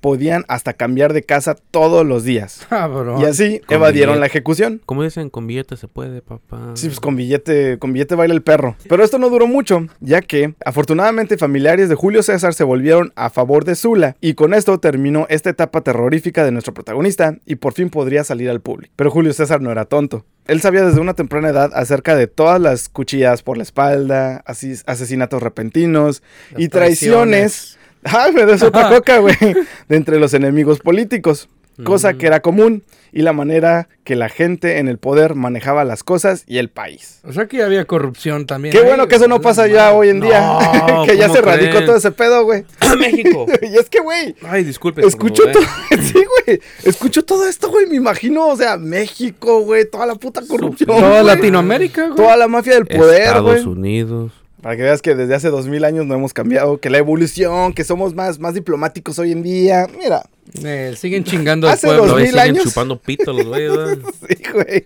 podían 0.00 0.44
hasta 0.48 0.72
cambiar 0.72 1.12
de 1.12 1.22
casa 1.22 1.56
todos 1.70 2.06
los 2.06 2.24
días. 2.24 2.66
Cabrón. 2.68 3.20
Y 3.20 3.24
así 3.24 3.60
Con 3.66 3.76
evadieron 3.76 4.14
billete. 4.14 4.20
la 4.20 4.26
ejecución. 4.26 4.80
Como 4.86 5.02
dicen, 5.02 5.30
con 5.30 5.46
billete 5.46 5.76
se 5.76 5.88
puede, 5.88 6.22
papá. 6.22 6.72
Sí, 6.74 6.86
pues 6.88 7.00
con 7.00 7.16
billete, 7.16 7.78
con 7.78 7.92
billete 7.92 8.14
baila 8.14 8.34
el 8.34 8.42
perro. 8.42 8.76
Pero 8.88 9.04
esto 9.04 9.18
no 9.18 9.28
duró 9.30 9.46
mucho, 9.46 9.86
ya 10.00 10.20
que 10.22 10.54
afortunadamente 10.64 11.36
familiares 11.38 11.88
de 11.88 11.94
Julio 11.94 12.22
César 12.22 12.54
se 12.54 12.64
volvieron 12.64 13.12
a 13.16 13.30
favor 13.30 13.64
de 13.64 13.74
Sula 13.74 14.16
y 14.20 14.34
con 14.34 14.54
esto 14.54 14.78
terminó 14.80 15.26
esta 15.28 15.50
etapa 15.50 15.80
terrorífica 15.82 16.44
de 16.44 16.52
nuestro 16.52 16.74
protagonista 16.74 17.36
y 17.46 17.56
por 17.56 17.72
fin 17.74 17.90
podría 17.90 18.24
salir 18.24 18.50
al 18.50 18.60
público. 18.60 18.92
Pero 18.96 19.10
Julio 19.10 19.32
César 19.32 19.60
no 19.60 19.70
era 19.70 19.84
tonto. 19.84 20.24
Él 20.46 20.60
sabía 20.60 20.82
desde 20.84 21.00
una 21.00 21.14
temprana 21.14 21.50
edad 21.50 21.70
acerca 21.74 22.16
de 22.16 22.26
todas 22.26 22.60
las 22.60 22.88
cuchilladas 22.88 23.42
por 23.42 23.56
la 23.56 23.62
espalda, 23.62 24.42
asesinatos 24.46 25.42
repentinos 25.42 26.22
Las 26.52 26.62
y 26.62 26.68
traiciones. 26.68 27.78
Ay, 28.04 28.32
me 28.32 28.46
des 28.46 28.62
otra 28.62 28.88
coca, 28.88 29.18
güey. 29.18 29.36
De 29.88 29.96
entre 29.96 30.18
los 30.18 30.34
enemigos 30.34 30.80
políticos. 30.80 31.48
Cosa 31.84 32.12
que 32.12 32.26
era 32.26 32.40
común 32.40 32.82
y 33.10 33.22
la 33.22 33.32
manera 33.32 33.88
que 34.04 34.14
la 34.14 34.28
gente 34.28 34.80
en 34.80 34.88
el 34.88 34.98
poder 34.98 35.34
manejaba 35.34 35.82
las 35.84 36.04
cosas 36.04 36.44
y 36.46 36.58
el 36.58 36.68
país. 36.68 37.20
O 37.24 37.32
sea 37.32 37.46
que 37.46 37.56
ya 37.56 37.64
había 37.64 37.86
corrupción 37.86 38.44
también. 38.44 38.72
Qué 38.72 38.80
ahí, 38.80 38.84
bueno 38.84 39.08
que 39.08 39.16
eso 39.16 39.28
no 39.28 39.36
güey. 39.36 39.44
pasa 39.44 39.66
ya 39.66 39.92
hoy 39.94 40.10
en 40.10 40.20
día. 40.20 40.40
No, 40.86 41.04
que 41.06 41.16
ya 41.16 41.28
¿cómo 41.28 41.36
se 41.36 41.40
radicó 41.40 41.70
creen? 41.70 41.86
todo 41.86 41.96
ese 41.96 42.10
pedo, 42.12 42.44
güey. 42.44 42.64
México. 42.98 43.46
y 43.62 43.76
es 43.78 43.88
que, 43.88 44.00
güey, 44.00 44.34
Ay, 44.42 44.64
disculpe. 44.64 45.06
escucho 45.06 45.48
estornudé. 45.48 45.66
todo. 45.88 46.02
sí, 46.02 46.22
güey. 46.44 46.60
Escucho 46.84 47.24
todo 47.24 47.48
esto, 47.48 47.70
güey. 47.70 47.86
Me 47.86 47.96
imagino, 47.96 48.48
o 48.48 48.56
sea, 48.58 48.76
México, 48.76 49.62
güey. 49.62 49.88
Toda 49.88 50.04
la 50.04 50.16
puta 50.16 50.42
corrupción. 50.46 50.86
Toda 50.88 51.08
güey. 51.22 51.24
Latinoamérica, 51.24 52.08
güey. 52.08 52.16
Toda 52.16 52.36
la 52.36 52.46
mafia 52.46 52.74
del 52.74 52.84
poder, 52.86 53.22
Estados 53.22 53.64
güey. 53.64 53.64
Unidos. 53.64 54.32
Para 54.62 54.76
que 54.76 54.82
veas 54.82 55.00
que 55.02 55.14
desde 55.14 55.34
hace 55.34 55.48
dos 55.48 55.66
mil 55.68 55.84
años 55.84 56.06
no 56.06 56.14
hemos 56.14 56.32
cambiado. 56.34 56.78
Que 56.80 56.90
la 56.90 56.98
evolución, 56.98 57.72
que 57.72 57.82
somos 57.84 58.14
más, 58.14 58.38
más 58.38 58.54
diplomáticos 58.54 59.18
hoy 59.18 59.32
en 59.32 59.42
día. 59.42 59.86
Mira, 59.98 60.22
Eh, 60.64 60.94
siguen 60.98 61.24
chingando 61.24 61.68
al 61.68 61.78
pueblo. 61.78 62.16
mil 62.16 62.26
siguen 62.26 62.40
años. 62.40 62.64
chupando 62.64 62.98
pito 62.98 63.32
los 63.32 63.46
güeyes. 63.46 63.72
Sí, 64.28 64.36
güey. 64.52 64.84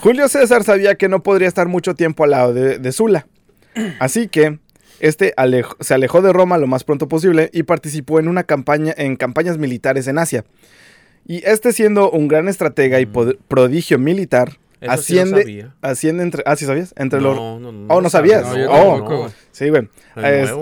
Julio 0.00 0.28
César 0.28 0.62
sabía 0.64 0.94
que 0.96 1.08
no 1.08 1.22
podría 1.22 1.48
estar 1.48 1.66
mucho 1.68 1.94
tiempo 1.94 2.24
al 2.24 2.30
lado 2.32 2.52
de, 2.52 2.78
de 2.78 2.92
Sula. 2.92 3.26
Así 3.98 4.28
que 4.28 4.58
este 5.00 5.34
se 5.80 5.94
alejó 5.94 6.20
de 6.22 6.32
Roma 6.32 6.58
lo 6.58 6.66
más 6.66 6.84
pronto 6.84 7.08
posible 7.08 7.50
y 7.52 7.62
participó 7.62 8.18
en 8.20 8.28
una 8.28 8.44
campaña 8.44 8.94
en 8.96 9.16
campañas 9.16 9.56
militares 9.58 10.06
en 10.08 10.18
Asia. 10.18 10.44
Y 11.26 11.42
este 11.46 11.72
siendo 11.72 12.10
un 12.10 12.28
gran 12.28 12.48
estratega 12.48 13.00
y 13.00 13.06
pod- 13.06 13.36
prodigio 13.48 13.98
militar, 13.98 14.58
Eso 14.94 15.02
sí 15.02 15.14
lo 15.14 15.20
asciende, 15.22 15.42
sabía. 15.42 15.74
asciende 15.82 16.22
entre 16.22 16.42
ah, 16.46 16.56
sí 16.56 16.64
sabías, 16.66 16.94
entre 16.96 17.20
los 17.20 17.36
No, 17.36 17.58
no, 17.60 17.72
no. 17.72 17.94
Oh, 17.94 18.00
¿no 18.00 18.10
sabías? 18.10 18.42
No, 18.46 18.56
yo 18.58 18.70
Oh, 18.70 18.96
tampoco. 18.98 19.32
Sí, 19.52 19.68
güey. 19.70 19.88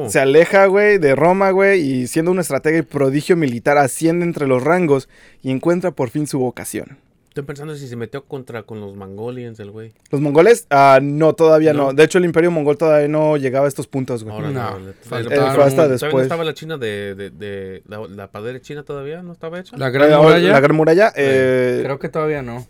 Se 0.08 0.20
aleja, 0.20 0.66
güey, 0.66 0.98
de 0.98 1.14
Roma, 1.14 1.50
güey, 1.50 1.80
y 1.80 2.06
siendo 2.06 2.30
un 2.30 2.38
estratega 2.40 2.78
y 2.78 2.82
prodigio 2.82 3.36
militar, 3.36 3.78
asciende 3.78 4.24
entre 4.24 4.46
los 4.46 4.62
rangos 4.62 5.08
y 5.42 5.50
encuentra 5.50 5.90
por 5.92 6.10
fin 6.10 6.26
su 6.26 6.38
vocación. 6.38 6.98
Estoy 7.28 7.42
pensando 7.46 7.74
si 7.74 7.88
se 7.88 7.96
metió 7.96 8.22
contra 8.26 8.62
con 8.62 8.80
los 8.80 8.94
Mongolians, 8.94 9.58
el 9.58 9.72
güey. 9.72 9.92
¿Los 10.12 10.20
mongoles? 10.20 10.68
Ah, 10.70 11.00
no, 11.02 11.32
todavía 11.32 11.72
no. 11.72 11.86
No. 11.86 11.92
De 11.92 12.04
hecho, 12.04 12.18
el 12.18 12.24
imperio 12.26 12.52
mongol 12.52 12.78
todavía 12.78 13.08
no 13.08 13.36
llegaba 13.36 13.64
a 13.64 13.68
estos 13.68 13.88
puntos, 13.88 14.22
güey. 14.22 14.36
Ahora 14.36 14.50
No, 14.50 14.78
no. 14.78 14.92
faltaron. 15.02 15.48
Eh, 15.48 15.52
fue 15.56 15.64
hasta 15.64 15.74
¿Todavía 15.74 15.92
después. 15.94 16.14
no 16.14 16.20
estaba 16.22 16.44
la 16.44 16.54
China 16.54 16.78
de, 16.78 17.16
de, 17.16 17.30
de- 17.30 17.82
la, 17.88 18.06
la 18.06 18.30
padre 18.30 18.60
china 18.60 18.84
todavía? 18.84 19.20
¿No 19.24 19.32
estaba 19.32 19.58
hecha? 19.58 19.76
La 19.76 19.88
Eh, 19.88 19.90
gran 19.90 20.12
ahora, 20.12 20.28
muralla. 20.28 20.52
La 20.52 20.60
gran 20.60 20.76
muralla. 20.76 21.12
eh, 21.16 21.80
Creo 21.82 21.98
que 21.98 22.08
todavía 22.08 22.40
no. 22.42 22.64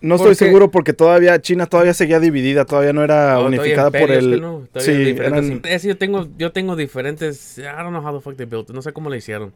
No 0.00 0.14
estoy 0.16 0.30
porque- 0.32 0.44
seguro 0.44 0.70
porque 0.70 0.92
todavía 0.92 1.40
China 1.40 1.66
todavía 1.66 1.94
seguía 1.94 2.20
dividida, 2.20 2.64
todavía 2.64 2.92
no 2.92 3.02
era 3.02 3.34
No, 3.34 3.46
unificada 3.46 3.90
por 3.90 4.10
el. 4.10 4.40
no, 4.40 4.62
sí, 4.78 5.14
eran- 5.18 5.62
es 5.64 5.82
yo 5.82 5.96
tengo, 5.96 6.28
yo 6.38 6.52
tengo 6.52 6.76
diferentes. 6.76 7.58
I 7.58 7.62
don't 7.62 7.88
know 7.90 8.02
how 8.06 8.14
the 8.16 8.20
fuck 8.22 8.36
they 8.36 8.46
built. 8.46 8.70
No 8.70 8.82
sé 8.82 8.92
cómo 8.92 9.10
le 9.10 9.16
hicieron. 9.18 9.52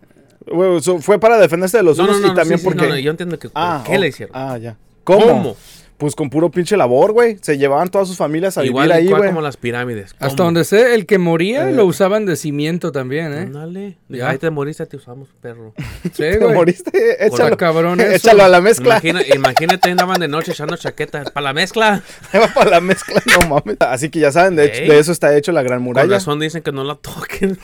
güey, 0.46 0.81
so- 0.81 0.98
fue 1.00 1.18
para 1.20 1.38
defenderse 1.38 1.76
de 1.76 1.83
los 1.83 1.98
No, 1.98 2.05
no, 2.05 2.11
unos 2.11 2.22
no, 2.22 2.33
y 2.33 2.35
también 2.35 2.59
sí, 2.59 2.64
porque. 2.64 3.03
yo 3.03 3.11
entiendo 3.11 3.38
que. 3.38 3.48
Ah, 3.55 3.85
¿Qué 3.87 3.96
oh, 3.96 4.00
le 4.00 4.09
hicieron? 4.09 4.35
Ah, 4.37 4.57
ya. 4.59 4.76
¿Cómo? 5.05 5.26
¿Cómo? 5.26 5.57
Pues 6.00 6.16
con 6.16 6.30
puro 6.30 6.50
pinche 6.50 6.76
labor, 6.78 7.12
güey. 7.12 7.36
Se 7.42 7.58
llevaban 7.58 7.88
todas 7.90 8.08
sus 8.08 8.16
familias 8.16 8.56
a 8.56 8.64
Igual, 8.64 8.86
vivir 8.88 8.96
ahí, 8.96 9.04
igual 9.04 9.20
güey. 9.20 9.30
como 9.30 9.42
las 9.42 9.58
pirámides. 9.58 10.16
Hasta 10.18 10.42
donde 10.44 10.64
sé, 10.64 10.94
el 10.94 11.04
que 11.04 11.18
moría 11.18 11.68
Eh. 11.68 11.72
lo 11.74 11.84
usaban 11.84 12.24
de 12.24 12.36
cimiento 12.36 12.90
también, 12.90 13.32
¿eh? 13.34 13.40
Ándale. 13.42 13.98
Ya. 14.08 14.30
Ahí 14.30 14.38
te 14.38 14.48
moriste, 14.48 14.86
te 14.86 14.96
usamos, 14.96 15.28
perro. 15.42 15.74
Sí, 16.04 16.10
Te 16.16 16.38
güey. 16.38 16.54
moriste, 16.54 17.24
échalo, 17.26 17.56
cabrón 17.58 18.00
eso. 18.00 18.12
échalo 18.12 18.42
a 18.44 18.48
la 18.48 18.62
mezcla. 18.62 18.94
Imagina, 18.94 19.20
imagínate, 19.34 19.90
andaban 19.90 20.18
de 20.18 20.28
noche 20.28 20.52
echando 20.52 20.74
chaquetas 20.76 21.30
para 21.32 21.44
la 21.44 21.52
mezcla. 21.52 22.02
Ahí 22.32 22.40
para 22.54 22.70
la 22.70 22.80
mezcla, 22.80 23.22
no 23.26 23.46
mames. 23.48 23.76
Así 23.80 24.08
que 24.08 24.20
ya 24.20 24.32
saben, 24.32 24.56
de, 24.56 24.64
hecho, 24.64 24.92
de 24.92 24.98
eso 24.98 25.12
está 25.12 25.36
hecho 25.36 25.52
la 25.52 25.62
gran 25.62 25.80
Con 25.80 25.84
muralla. 25.84 26.14
razón 26.14 26.40
dicen 26.40 26.62
que 26.62 26.72
no 26.72 26.82
la 26.82 26.94
toquen. 26.94 27.58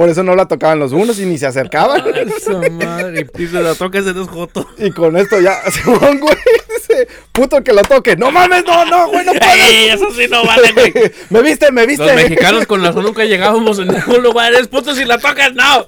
Por 0.00 0.08
eso 0.08 0.22
no 0.22 0.34
la 0.34 0.48
tocaban 0.48 0.78
los 0.78 0.92
unos 0.92 1.20
y 1.20 1.26
ni 1.26 1.36
se 1.36 1.44
acercaban. 1.44 2.02
Esa 2.16 2.58
madre. 2.70 3.26
Y 3.38 3.46
la 3.48 3.74
tocas, 3.74 4.06
eres 4.06 4.28
joto. 4.28 4.66
Y 4.78 4.92
con 4.92 5.14
esto 5.18 5.38
ya, 5.42 5.60
Simón, 5.70 6.20
güey, 6.20 6.34
puto 7.32 7.62
que 7.62 7.74
lo 7.74 7.82
toque. 7.82 8.16
No 8.16 8.30
mames, 8.30 8.64
no, 8.64 8.86
no, 8.86 9.10
güey, 9.10 9.26
no 9.26 9.32
puedes. 9.38 9.62
Ey, 9.62 9.90
eso 9.90 10.10
sí 10.14 10.26
no 10.30 10.42
vale, 10.42 10.72
güey. 10.72 10.94
me 11.28 11.42
viste, 11.42 11.70
me 11.70 11.84
viste. 11.84 12.06
Los 12.06 12.14
mexicanos 12.14 12.66
con 12.66 12.82
razón 12.82 13.04
nunca 13.04 13.26
llegábamos 13.26 13.78
en 13.78 13.88
ningún 13.88 14.22
lugar. 14.22 14.54
Es 14.54 14.68
puto 14.68 14.94
si 14.94 15.04
la 15.04 15.18
tocas, 15.18 15.52
no. 15.52 15.84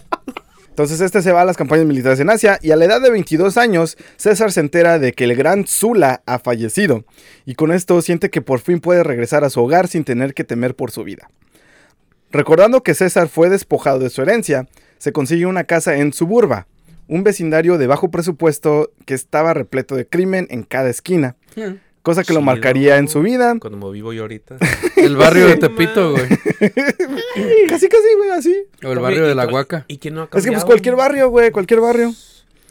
Entonces 0.69 1.01
este 1.01 1.23
se 1.23 1.33
va 1.33 1.41
a 1.41 1.47
las 1.47 1.57
campañas 1.57 1.87
militares 1.87 2.21
en 2.21 2.29
Asia 2.29 2.59
y 2.61 2.73
a 2.73 2.77
la 2.77 2.85
edad 2.85 3.01
de 3.01 3.11
22 3.11 3.57
años, 3.57 3.97
César 4.19 4.53
se 4.53 4.61
entera 4.61 4.99
de 4.99 5.15
que 5.15 5.25
el 5.25 5.35
gran 5.37 5.67
Sula 5.67 6.21
ha 6.27 6.39
fallecido. 6.39 7.07
Y 7.47 7.55
con 7.55 7.73
esto 7.73 8.03
siente 8.03 8.29
que 8.29 8.43
por 8.43 8.61
fin 8.61 8.81
puede 8.81 9.05
regresar 9.05 9.43
a 9.43 9.49
su 9.49 9.63
hogar 9.63 9.89
sin 9.89 10.05
tener 10.05 10.35
que 10.35 10.45
temer 10.45 10.77
por 10.77 10.91
su 10.91 11.03
vida. 11.03 11.31
Recordando 12.33 12.83
que 12.83 12.95
César 12.95 13.29
fue 13.29 13.49
despojado 13.51 13.99
de 13.99 14.11
su 14.11 14.23
herencia, 14.23 14.67
se 14.99 15.13
consigue 15.13 15.47
una 15.47 15.65
casa 15.65 15.97
en 15.99 16.13
Suburba, 16.13 16.67
un 17.09 17.25
vecindario 17.25 17.79
de 17.79 17.87
bajo 17.87 18.11
presupuesto 18.11 18.91
que 19.07 19.15
estaba 19.15 19.55
repleto 19.55 19.95
de 19.97 20.07
crimen 20.07 20.47
en 20.51 20.63
cada 20.63 20.89
esquina. 20.89 21.37
cosa 22.03 22.25
que 22.25 22.33
lo 22.33 22.41
marcaría 22.41 22.97
en 22.97 23.09
su 23.09 23.21
vida. 23.23 23.55
Cuando 23.61 23.79
me 23.79 23.93
vivo 23.93 24.13
yo 24.13 24.23
ahorita. 24.23 24.57
El 24.97 25.17
barrio 25.17 25.47
de 25.47 25.57
Tepito, 25.57 26.13
güey. 26.13 26.27
Casi, 27.69 27.89
casi, 27.89 28.15
güey, 28.17 28.31
así. 28.31 28.57
O 28.85 28.93
el 28.93 28.99
barrio 28.99 29.27
de 29.27 29.35
la 29.35 29.47
Huaca. 29.47 29.85
¿Y 29.89 29.99
quién 29.99 30.15
no 30.15 30.23
ha 30.23 30.29
Es 30.37 30.45
que 30.45 30.53
pues 30.53 30.65
cualquier 30.65 30.97
barrio, 30.97 31.29
güey, 31.31 31.51
cualquier 31.51 31.81
barrio. 31.81 32.13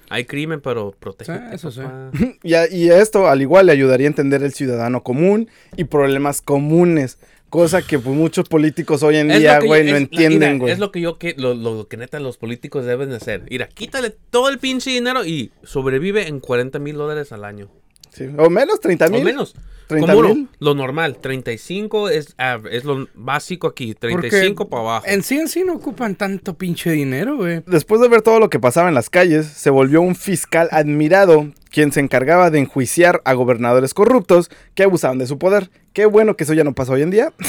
Hay 0.10 0.26
crimen, 0.26 0.60
pero 0.62 0.94
protege. 1.00 1.34
Sí, 1.34 1.40
eso 1.54 1.72
sí. 1.72 1.82
Y, 2.44 2.54
a- 2.56 2.70
y 2.70 2.90
esto, 2.90 3.28
al 3.28 3.42
igual, 3.42 3.68
le 3.68 3.72
ayudaría 3.72 4.08
a 4.08 4.10
entender 4.10 4.44
el 4.44 4.54
ciudadano 4.54 5.04
común 5.04 5.50
y 5.78 5.86
problemas 5.86 6.42
comunes. 6.42 7.18
Cosa 7.52 7.82
que 7.82 8.00
pues, 8.00 8.16
muchos 8.16 8.48
políticos 8.48 9.04
hoy 9.04 9.18
en 9.18 9.28
día, 9.28 9.60
güey, 9.60 9.92
no 9.92 9.98
entienden, 9.98 10.58
güey. 10.58 10.72
Es 10.72 10.80
lo 10.80 10.90
que 10.90 11.02
yo 11.02 11.18
que 11.18 11.36
lo, 11.38 11.54
lo 11.54 11.86
que 11.86 11.98
neta 11.98 12.18
los 12.22 12.38
políticos 12.38 12.86
deben 12.86 13.10
de 13.10 13.18
hacer. 13.18 13.44
Mira, 13.50 13.68
quítale 13.68 14.16
todo 14.30 14.48
el 14.48 14.58
pinche 14.58 14.92
dinero 14.92 15.26
y 15.26 15.52
sobrevive 15.62 16.30
en 16.30 16.40
40 16.40 16.80
mil 16.80 16.96
dólares 16.96 17.34
al 17.34 17.44
año. 17.44 17.70
Sí, 18.10 18.30
O 18.38 18.50
menos, 18.50 18.80
30 18.80 19.10
mil. 19.10 19.20
O 19.20 19.24
menos. 19.26 19.54
30 19.92 20.14
Como 20.14 20.30
mil. 20.30 20.48
lo 20.60 20.74
normal, 20.74 21.18
35 21.20 22.10
es, 22.10 22.36
es 22.72 22.84
lo 22.86 23.08
básico 23.14 23.68
aquí, 23.68 23.94
35 23.94 24.70
para 24.70 24.82
abajo. 24.82 25.06
En 25.08 25.22
sí 25.22 25.38
en 25.38 25.48
sí 25.48 25.64
no 25.66 25.74
ocupan 25.74 26.16
tanto 26.16 26.54
pinche 26.58 26.92
dinero, 26.92 27.36
güey. 27.38 27.62
Después 27.68 28.00
de 28.02 28.08
ver 28.08 28.22
todo 28.22 28.40
lo 28.40 28.50
que 28.50 28.60
pasaba 28.60 28.88
en 28.90 28.96
las 28.96 29.10
calles, 29.10 29.46
se 29.48 29.70
volvió 29.70 30.02
un 30.02 30.16
fiscal 30.16 30.70
admirado, 30.72 31.52
quien 31.70 31.92
se 31.92 32.00
encargaba 32.00 32.50
de 32.50 32.60
enjuiciar 32.60 33.22
a 33.26 33.34
gobernadores 33.34 33.94
corruptos 33.94 34.50
que 34.76 34.84
abusaban 34.84 35.18
de 35.18 35.28
su 35.28 35.38
poder. 35.38 35.70
Qué 35.94 36.06
bueno 36.06 36.36
que 36.38 36.46
eso 36.46 36.54
ya 36.54 36.64
no 36.64 36.74
pasa 36.74 36.94
hoy 36.94 37.02
en 37.02 37.12
día. 37.12 37.34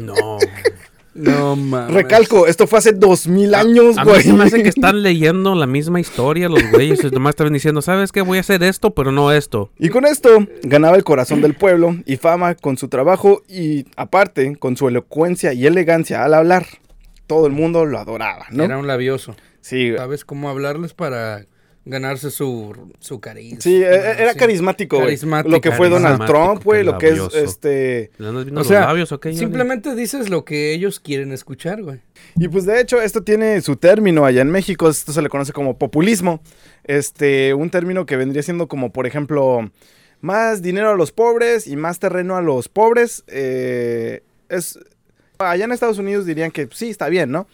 No. 0.00 0.38
No 1.14 1.56
mames. 1.56 1.94
Recalco, 1.94 2.46
esto 2.46 2.66
fue 2.66 2.78
hace 2.78 2.92
dos 2.92 3.26
mil 3.26 3.54
años, 3.54 3.98
A 3.98 4.04
güey. 4.04 4.22
se 4.22 4.32
me 4.32 4.44
hace 4.44 4.62
que 4.62 4.68
están 4.70 5.02
leyendo 5.02 5.54
la 5.54 5.66
misma 5.66 6.00
historia 6.00 6.48
los 6.48 6.62
güeyes. 6.70 7.04
y 7.04 7.10
Nomás 7.10 7.32
estaban 7.32 7.52
diciendo, 7.52 7.82
¿sabes 7.82 8.12
qué? 8.12 8.22
Voy 8.22 8.38
a 8.38 8.40
hacer 8.40 8.62
esto, 8.62 8.94
pero 8.94 9.12
no 9.12 9.30
esto. 9.32 9.70
Y 9.78 9.90
con 9.90 10.06
esto 10.06 10.30
ganaba 10.62 10.96
el 10.96 11.04
corazón 11.04 11.42
del 11.42 11.54
pueblo 11.54 11.96
y 12.06 12.16
fama 12.16 12.54
con 12.54 12.78
su 12.78 12.88
trabajo 12.88 13.42
y 13.48 13.84
aparte 13.96 14.56
con 14.56 14.76
su 14.76 14.88
elocuencia 14.88 15.52
y 15.52 15.66
elegancia 15.66 16.24
al 16.24 16.34
hablar. 16.34 16.66
Todo 17.26 17.46
el 17.46 17.52
mundo 17.52 17.84
lo 17.84 17.98
adoraba, 17.98 18.46
¿no? 18.50 18.64
Era 18.64 18.78
un 18.78 18.86
labioso. 18.86 19.34
Sí, 19.60 19.92
¿Sabes 19.96 20.24
cómo 20.24 20.48
hablarles 20.50 20.92
para 20.94 21.44
ganarse 21.84 22.30
su, 22.30 22.92
su 23.00 23.20
carisma? 23.20 23.60
sí, 23.60 23.82
e- 23.82 23.86
era 23.86 24.32
Sí. 24.32 24.38
carismático, 24.38 24.96
güey. 24.96 25.08
Carismático. 25.08 25.50
Lo 25.50 25.60
que 25.60 25.72
fue 25.72 25.88
Donald 25.88 26.24
Trump, 26.26 26.62
güey, 26.64 26.84
lo 26.84 26.98
que 26.98 27.08
es 27.08 27.20
este... 27.34 28.10
¿Le 28.18 28.28
andas 28.28 28.44
viendo 28.44 28.60
O 28.60 28.64
sea, 28.64 28.80
los 28.80 28.88
labios 28.88 29.12
o 29.12 29.20
qué? 29.20 29.30
Johnny? 29.30 29.38
Simplemente 29.40 29.94
dices 29.94 30.28
lo 30.30 30.44
que 30.44 30.72
ellos 30.74 31.00
quieren 31.00 31.32
escuchar, 31.32 31.82
güey. 31.82 32.00
Y 32.36 32.48
pues 32.48 32.64
de 32.66 32.80
hecho 32.80 33.00
esto 33.02 33.22
tiene 33.24 33.60
su 33.62 33.76
término 33.76 34.24
allá 34.24 34.42
en 34.42 34.50
México, 34.50 34.88
esto 34.88 35.12
se 35.12 35.22
le 35.22 35.28
conoce 35.28 35.52
como 35.52 35.76
populismo. 35.78 36.40
Este, 36.84 37.54
un 37.54 37.70
término 37.70 38.06
que 38.06 38.16
vendría 38.16 38.42
siendo 38.42 38.68
como, 38.68 38.92
por 38.92 39.06
ejemplo, 39.06 39.70
más 40.20 40.62
dinero 40.62 40.90
a 40.90 40.94
los 40.94 41.10
pobres 41.12 41.66
y 41.66 41.76
más 41.76 41.98
terreno 41.98 42.36
a 42.36 42.42
los 42.42 42.68
pobres. 42.68 43.24
eh, 43.26 44.22
es 44.48 44.78
allá 45.38 45.64
en 45.64 45.72
Estados 45.72 45.98
Unidos 45.98 46.26
dirían 46.26 46.50
que 46.52 46.68
sí, 46.72 46.90
está 46.90 47.08
bien, 47.08 47.30
¿no? 47.32 47.48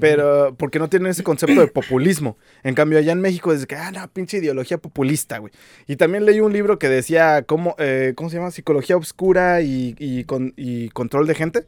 Pero 0.00 0.54
porque 0.58 0.78
no 0.78 0.88
tienen 0.88 1.10
ese 1.10 1.22
concepto 1.22 1.60
de 1.60 1.66
populismo. 1.68 2.36
En 2.62 2.74
cambio, 2.74 2.98
allá 2.98 3.12
en 3.12 3.20
México 3.20 3.52
es 3.52 3.66
que, 3.66 3.74
ah, 3.76 3.90
no, 3.90 4.06
pinche 4.08 4.36
ideología 4.38 4.76
populista, 4.78 5.38
güey. 5.38 5.52
Y 5.86 5.96
también 5.96 6.26
leí 6.26 6.40
un 6.40 6.52
libro 6.52 6.78
que 6.78 6.88
decía, 6.88 7.42
¿cómo, 7.42 7.74
eh, 7.78 8.12
¿cómo 8.14 8.28
se 8.28 8.36
llama? 8.36 8.50
Psicología 8.50 8.96
obscura 8.96 9.62
y, 9.62 9.94
y 9.98 10.24
con- 10.24 10.52
y 10.56 10.90
control 10.90 11.26
de 11.26 11.34
gente. 11.34 11.64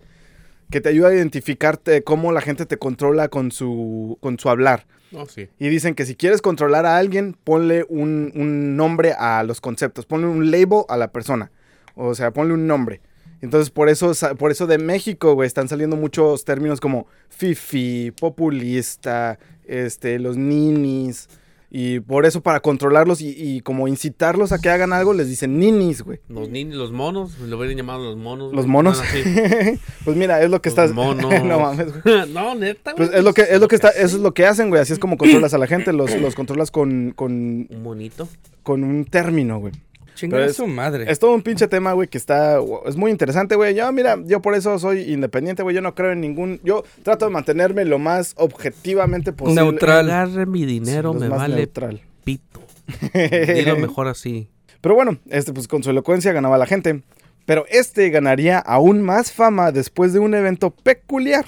Que 0.70 0.80
te 0.80 0.88
ayuda 0.90 1.08
a 1.08 1.14
identificarte 1.14 2.04
cómo 2.04 2.30
la 2.30 2.40
gente 2.42 2.64
te 2.66 2.76
controla 2.76 3.28
con 3.28 3.50
su, 3.50 4.18
con 4.20 4.38
su 4.38 4.48
hablar. 4.50 4.86
Sí. 5.28 5.48
Y 5.58 5.68
dicen 5.68 5.96
que 5.96 6.06
si 6.06 6.14
quieres 6.14 6.40
controlar 6.42 6.86
a 6.86 6.96
alguien, 6.98 7.34
ponle 7.42 7.84
un, 7.88 8.30
un 8.36 8.76
nombre 8.76 9.12
a 9.18 9.42
los 9.42 9.60
conceptos, 9.60 10.06
ponle 10.06 10.28
un 10.28 10.52
label 10.52 10.82
a 10.88 10.96
la 10.96 11.10
persona. 11.10 11.50
O 11.96 12.14
sea, 12.14 12.30
ponle 12.32 12.54
un 12.54 12.68
nombre. 12.68 13.00
Entonces, 13.42 13.70
por 13.70 13.88
eso, 13.88 14.12
por 14.38 14.50
eso 14.50 14.66
de 14.66 14.78
México, 14.78 15.34
güey, 15.34 15.46
están 15.46 15.68
saliendo 15.68 15.96
muchos 15.96 16.44
términos 16.44 16.80
como 16.80 17.06
fifi, 17.28 18.10
populista, 18.12 19.38
este, 19.66 20.18
los 20.18 20.36
ninis. 20.36 21.28
Y 21.72 22.00
por 22.00 22.26
eso, 22.26 22.40
para 22.40 22.58
controlarlos 22.58 23.20
y, 23.20 23.28
y 23.28 23.60
como 23.60 23.86
incitarlos 23.86 24.50
a 24.50 24.58
que 24.58 24.68
hagan 24.70 24.92
algo, 24.92 25.14
les 25.14 25.28
dicen 25.28 25.60
ninis, 25.60 26.02
güey. 26.02 26.18
Los 26.28 26.48
niños, 26.48 26.74
los 26.76 26.90
monos, 26.90 27.38
lo 27.38 27.56
hubieran 27.56 27.76
llamado 27.76 28.02
los 28.02 28.16
monos. 28.16 28.52
Los 28.52 28.64
güey. 28.64 28.72
monos. 28.72 29.00
Ah, 29.00 29.04
pues 30.04 30.16
mira, 30.16 30.42
es 30.42 30.50
lo 30.50 30.60
que 30.60 30.70
Los 30.70 30.78
estás. 30.78 30.92
monos. 30.94 31.32
no 31.44 31.60
mames, 31.60 32.02
güey. 32.02 32.28
no, 32.34 32.56
neta, 32.56 32.92
güey. 32.92 33.06
Pues 33.06 33.16
es 33.16 33.24
lo 33.24 33.32
que, 33.32 33.42
es 33.42 33.60
lo 33.60 33.68
que 33.68 33.76
está, 33.76 33.92
sí. 33.92 33.98
eso 34.00 34.16
es 34.16 34.22
lo 34.22 34.34
que 34.34 34.46
hacen, 34.46 34.68
güey. 34.68 34.82
Así 34.82 34.92
es 34.92 34.98
como 34.98 35.16
controlas 35.16 35.54
a 35.54 35.58
la 35.58 35.68
gente, 35.68 35.92
los, 35.92 36.12
los 36.20 36.34
controlas 36.34 36.72
con, 36.72 37.12
con, 37.12 37.68
Un 37.70 37.82
monito. 37.84 38.28
con 38.64 38.82
un 38.82 39.04
término, 39.04 39.60
güey. 39.60 39.72
Chingar 40.20 40.42
a 40.42 40.52
su 40.52 40.66
madre. 40.66 41.10
Es 41.10 41.18
todo 41.18 41.32
un 41.34 41.42
pinche 41.42 41.66
tema, 41.68 41.92
güey, 41.92 42.08
que 42.08 42.18
está, 42.18 42.58
es 42.86 42.96
muy 42.96 43.10
interesante, 43.10 43.54
güey. 43.56 43.74
Yo, 43.74 43.90
mira, 43.92 44.18
yo 44.24 44.40
por 44.42 44.54
eso 44.54 44.78
soy 44.78 45.12
independiente, 45.12 45.62
güey. 45.62 45.74
Yo 45.74 45.80
no 45.82 45.94
creo 45.94 46.12
en 46.12 46.20
ningún, 46.20 46.60
yo 46.62 46.84
trato 47.02 47.24
de 47.24 47.30
mantenerme 47.30 47.84
lo 47.84 47.98
más 47.98 48.34
objetivamente 48.36 49.32
posible. 49.32 49.62
Neutral. 49.62 50.10
Agarre 50.10 50.46
mi 50.46 50.66
dinero, 50.66 51.12
Sí, 51.14 51.18
me 51.20 51.28
vale 51.28 51.56
neutral. 51.56 52.00
pito. 52.24 52.60
Dilo 53.54 53.76
mejor 53.78 54.08
así. 54.08 54.48
Pero 54.80 54.94
bueno, 54.94 55.18
este, 55.28 55.52
pues 55.52 55.68
con 55.68 55.82
su 55.82 55.90
elocuencia 55.90 56.32
ganaba 56.32 56.58
la 56.58 56.66
gente. 56.66 57.02
Pero 57.46 57.64
este 57.70 58.10
ganaría 58.10 58.58
aún 58.58 59.00
más 59.02 59.32
fama 59.32 59.72
después 59.72 60.12
de 60.12 60.18
un 60.18 60.34
evento 60.34 60.70
peculiar. 60.70 61.46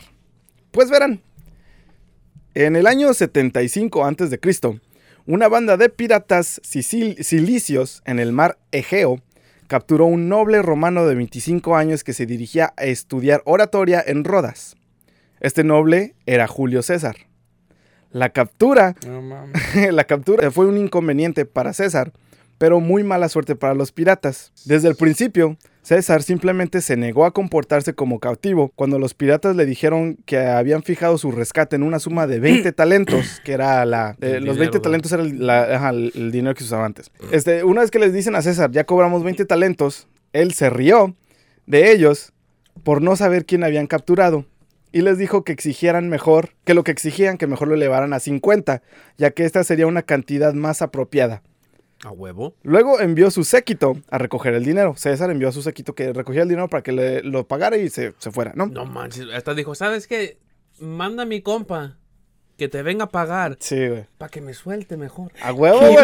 Pues 0.70 0.90
verán. 0.90 1.20
En 2.54 2.76
el 2.76 2.86
año 2.86 3.12
75 3.14 4.04
a.C., 4.04 4.38
una 5.26 5.48
banda 5.48 5.76
de 5.76 5.88
piratas 5.88 6.60
cilicios 6.64 8.02
en 8.04 8.18
el 8.18 8.32
mar 8.32 8.58
Egeo 8.72 9.20
capturó 9.68 10.06
un 10.06 10.28
noble 10.28 10.60
romano 10.62 11.06
de 11.06 11.14
25 11.14 11.76
años 11.76 12.04
que 12.04 12.12
se 12.12 12.26
dirigía 12.26 12.74
a 12.76 12.84
estudiar 12.84 13.42
oratoria 13.44 14.02
en 14.04 14.24
Rodas. 14.24 14.76
Este 15.40 15.64
noble 15.64 16.14
era 16.26 16.46
Julio 16.46 16.82
César. 16.82 17.16
La 18.10 18.30
captura 18.30 18.94
No 19.06 19.22
la 19.90 20.04
captura 20.04 20.50
fue 20.50 20.66
un 20.66 20.76
inconveniente 20.76 21.46
para 21.46 21.72
César, 21.72 22.12
pero 22.62 22.78
muy 22.78 23.02
mala 23.02 23.28
suerte 23.28 23.56
para 23.56 23.74
los 23.74 23.90
piratas. 23.90 24.52
Desde 24.66 24.86
el 24.86 24.94
principio, 24.94 25.56
César 25.82 26.22
simplemente 26.22 26.80
se 26.80 26.96
negó 26.96 27.24
a 27.24 27.32
comportarse 27.32 27.92
como 27.92 28.20
cautivo 28.20 28.70
cuando 28.76 29.00
los 29.00 29.14
piratas 29.14 29.56
le 29.56 29.66
dijeron 29.66 30.16
que 30.26 30.38
habían 30.38 30.84
fijado 30.84 31.18
su 31.18 31.32
rescate 31.32 31.74
en 31.74 31.82
una 31.82 31.98
suma 31.98 32.28
de 32.28 32.38
20 32.38 32.70
talentos, 32.82 33.40
que 33.44 33.54
era 33.54 33.84
la... 33.84 34.16
eh, 34.20 34.34
los 34.34 34.54
dinero, 34.54 34.58
20 34.60 34.78
¿no? 34.78 34.82
talentos 34.82 35.10
era 35.10 35.22
el, 35.24 35.44
la- 35.44 35.74
ajá, 35.74 35.90
el- 35.90 36.30
dinero 36.30 36.54
que 36.54 36.60
se 36.60 36.66
usaba 36.66 36.84
antes. 36.86 37.10
Este, 37.32 37.64
una 37.64 37.80
vez 37.80 37.90
que 37.90 37.98
les 37.98 38.12
dicen 38.12 38.36
a 38.36 38.42
César, 38.42 38.70
ya 38.70 38.84
cobramos 38.84 39.24
20 39.24 39.44
talentos, 39.44 40.06
él 40.32 40.52
se 40.52 40.70
rió 40.70 41.16
de 41.66 41.90
ellos 41.90 42.32
por 42.84 43.02
no 43.02 43.16
saber 43.16 43.44
quién 43.44 43.64
habían 43.64 43.88
capturado. 43.88 44.46
Y 44.92 45.00
les 45.00 45.18
dijo 45.18 45.42
que 45.42 45.50
exigieran 45.50 46.08
mejor, 46.08 46.50
que 46.64 46.74
lo 46.74 46.84
que 46.84 46.92
exigían, 46.92 47.38
que 47.38 47.48
mejor 47.48 47.66
lo 47.66 47.74
elevaran 47.74 48.12
a 48.12 48.20
50, 48.20 48.82
ya 49.18 49.30
que 49.32 49.46
esta 49.46 49.64
sería 49.64 49.88
una 49.88 50.02
cantidad 50.02 50.54
más 50.54 50.80
apropiada. 50.80 51.42
A 52.04 52.10
huevo. 52.10 52.56
Luego 52.62 53.00
envió 53.00 53.30
su 53.30 53.44
séquito 53.44 53.96
a 54.10 54.18
recoger 54.18 54.54
el 54.54 54.64
dinero. 54.64 54.94
César 54.96 55.30
envió 55.30 55.48
a 55.48 55.52
su 55.52 55.62
séquito 55.62 55.94
que 55.94 56.12
recogiera 56.12 56.42
el 56.42 56.48
dinero 56.48 56.68
para 56.68 56.82
que 56.82 56.92
le, 56.92 57.22
lo 57.22 57.46
pagara 57.46 57.76
y 57.76 57.88
se, 57.90 58.14
se 58.18 58.32
fuera, 58.32 58.52
¿no? 58.56 58.66
No 58.66 58.86
manches. 58.86 59.26
Hasta 59.32 59.54
dijo, 59.54 59.74
¿sabes 59.74 60.06
qué? 60.06 60.38
Manda 60.80 61.22
a 61.22 61.26
mi 61.26 61.42
compa 61.42 61.98
que 62.56 62.68
te 62.68 62.82
venga 62.82 63.04
a 63.04 63.08
pagar 63.08 63.56
Sí, 63.58 63.88
güey. 63.88 64.04
para 64.18 64.28
que 64.30 64.40
me 64.40 64.54
suelte 64.54 64.96
mejor. 64.96 65.32
A 65.42 65.52
huevo, 65.52 65.78
güey. 65.80 65.94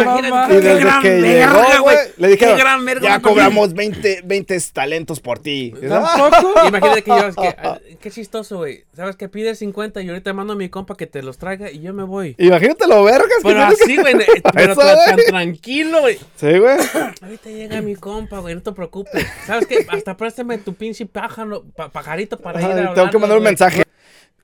Y 0.51 0.55
desde 0.55 0.81
gran 0.81 1.03
que 1.03 1.21
llegó, 1.21 1.83
güey, 1.83 1.97
le 2.17 2.29
dijeron, 2.29 2.59
ya 3.01 3.21
cobramos 3.21 3.75
20, 3.75 4.23
20 4.25 4.59
talentos 4.73 5.21
por 5.21 5.39
ti. 5.39 5.73
"Ah". 5.91 6.17
¿Tampoco? 6.31 6.67
Imagínate 6.69 7.03
que 7.03 7.11
yo, 7.11 7.27
es 7.29 7.37
que, 7.37 7.49
ah, 7.59 7.79
qué 8.01 8.11
chistoso, 8.11 8.57
güey. 8.59 8.85
¿Sabes 8.97 9.15
que 9.17 9.29
Pides 9.29 9.59
50 9.61 10.01
y 10.03 10.09
ahorita 10.09 10.33
mando 10.33 10.55
a 10.55 10.57
mi 10.57 10.69
compa 10.69 10.97
que 10.97 11.07
te 11.07 11.23
los 11.23 11.39
traiga 11.39 11.71
y 11.71 11.81
yo 11.81 11.93
me 11.95 12.03
voy. 12.03 12.35
Imagínate 12.39 12.89
lo 12.89 13.05
vergas. 13.05 13.29
que 13.43 13.49
Pero 13.49 13.61
que- 13.69 13.83
así, 13.85 13.97
güey, 13.97 14.15
ne- 14.15 14.27
pero 14.53 14.73
Eso, 14.73 14.81
tan, 14.81 15.15
güey. 15.15 15.27
tranquilo, 15.27 16.01
güey. 16.01 16.19
Sí, 16.37 16.59
güey. 16.59 16.77
Ahorita 17.23 17.51
llega 17.51 17.81
mi 17.83 17.95
compa, 17.95 18.39
güey, 18.41 18.55
no 18.57 18.63
te 18.63 18.73
preocupes. 18.73 19.25
¿Sabes 19.47 19.67
qué? 19.67 19.87
Hasta 19.89 20.17
préstame 20.17 20.59
tu 20.59 20.75
pinche 20.75 21.07
pájaro, 21.07 21.65
pa- 21.77 21.91
pajarito 21.91 22.37
para 22.39 22.61
ir 22.61 22.67
a 22.67 22.95
Tengo 22.95 23.11
que 23.11 23.19
mandar 23.19 23.39
un 23.39 23.45
mensaje. 23.45 23.85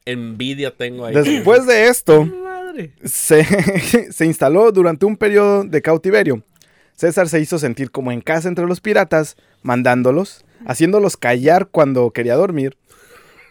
Envidia 0.07 0.71
tengo 0.71 1.07
ahí. 1.07 1.15
Después 1.15 1.67
de 1.67 1.87
esto, 1.89 2.25
Madre. 2.25 2.93
se, 3.05 3.45
se 4.13 4.27
instaló 4.27 4.71
durante 4.73 5.07
un 5.07 5.17
periodo 5.17 5.65
de 5.65 5.81
cautiverio. 5.83 6.43
César 6.95 7.29
se 7.29 7.41
hizo 7.41 7.59
sentir 7.59 7.91
como 7.91 8.13
en 8.13 8.21
casa 8.21 8.49
entre 8.49 8.67
los 8.67 8.81
piratas, 8.81 9.37
mandándolos, 9.63 10.45
haciéndolos 10.67 11.17
callar 11.17 11.67
cuando 11.69 12.11
quería 12.11 12.35
dormir. 12.37 12.77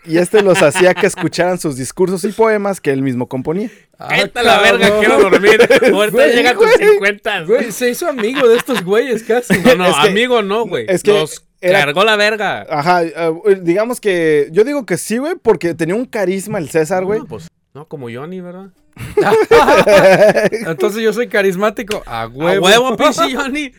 Y 0.06 0.18
este 0.18 0.42
los 0.42 0.62
hacía 0.62 0.94
que 0.94 1.08
escucharan 1.08 1.58
sus 1.58 1.78
discursos 1.78 2.24
y 2.26 2.34
poemas 2.34 2.82
que 2.82 2.92
él 2.92 3.02
mismo 3.02 3.28
componía. 3.28 3.70
Ah, 3.98 4.08
Cállate 4.10 4.40
a 4.40 4.44
la 4.44 4.60
verga, 4.60 5.00
quiero 5.00 5.18
dormir. 5.18 5.62
Ahorita 5.94 6.10
Güey, 6.12 6.36
llega 6.36 6.54
con 6.56 6.68
güey. 6.68 6.90
50. 6.90 7.42
Güey, 7.46 7.72
se 7.72 7.90
hizo 7.90 8.08
amigo 8.10 8.48
de 8.50 8.58
estos 8.58 8.84
güeyes 8.84 9.24
casi. 9.24 9.58
No, 9.60 9.76
no, 9.76 9.88
Es 9.88 9.96
que- 9.96 10.10
amigo 10.10 10.42
no, 10.42 10.66
güey. 10.68 10.86
es 10.90 11.04
que 11.04 11.14
Nos 11.14 11.46
era- 11.70 11.80
cargó 11.80 12.04
la 12.04 12.16
verga. 12.16 12.66
Ajá, 12.70 13.04
eh, 13.04 13.32
digamos 13.62 14.00
que 14.02 14.50
yo 14.52 14.64
digo 14.64 14.86
que 14.86 14.98
sí, 14.98 15.18
güey, 15.18 15.36
porque 15.42 15.74
tenía 15.74 15.96
un 15.96 16.06
carisma 16.06 16.58
el 16.60 16.70
César, 16.70 17.06
güey. 17.06 17.20
No, 17.20 17.26
pues, 17.26 17.48
no, 17.74 17.88
como 17.88 18.08
Johnny, 18.12 18.42
¿verdad? 18.42 18.70
Entonces 20.68 21.02
yo 21.02 21.14
soy 21.14 21.28
carismático. 21.28 22.04
A 22.06 22.24
A 22.24 22.28
huevo. 22.28 22.66
huevo, 22.66 22.98
pinche 22.98 23.22
Johnny. 23.36 23.72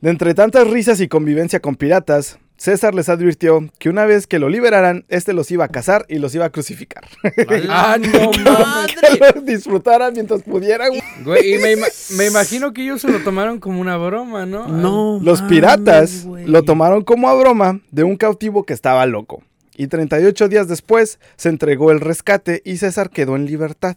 De 0.00 0.10
entre 0.10 0.34
tantas 0.34 0.66
risas 0.68 1.00
y 1.00 1.08
convivencia 1.08 1.60
con 1.60 1.76
piratas, 1.76 2.38
César 2.60 2.94
les 2.94 3.08
advirtió 3.08 3.66
que 3.78 3.88
una 3.88 4.04
vez 4.04 4.26
que 4.26 4.38
lo 4.38 4.50
liberaran, 4.50 5.06
este 5.08 5.32
los 5.32 5.50
iba 5.50 5.64
a 5.64 5.68
cazar 5.68 6.04
y 6.10 6.18
los 6.18 6.34
iba 6.34 6.44
a 6.44 6.50
crucificar. 6.50 7.04
Ah, 7.70 7.96
no 7.98 8.30
Que 8.32 8.40
madre. 8.44 9.32
los 9.34 9.46
disfrutaran 9.46 10.12
mientras 10.12 10.42
pudieran. 10.42 10.90
Güey, 11.24 11.54
y 11.54 11.58
me, 11.58 11.72
ima- 11.74 11.88
me 12.18 12.26
imagino 12.26 12.74
que 12.74 12.82
ellos 12.82 13.00
se 13.00 13.08
lo 13.10 13.20
tomaron 13.20 13.60
como 13.60 13.80
una 13.80 13.96
broma, 13.96 14.44
¿no? 14.44 14.68
No. 14.68 15.18
Los 15.22 15.40
mames, 15.40 15.48
piratas 15.56 16.24
güey. 16.26 16.44
lo 16.46 16.62
tomaron 16.62 17.02
como 17.02 17.30
a 17.30 17.34
broma 17.34 17.80
de 17.92 18.04
un 18.04 18.16
cautivo 18.16 18.64
que 18.66 18.74
estaba 18.74 19.06
loco. 19.06 19.42
Y 19.74 19.86
38 19.86 20.48
días 20.48 20.68
después 20.68 21.18
se 21.36 21.48
entregó 21.48 21.90
el 21.92 22.00
rescate 22.00 22.60
y 22.66 22.76
César 22.76 23.08
quedó 23.08 23.36
en 23.36 23.46
libertad. 23.46 23.96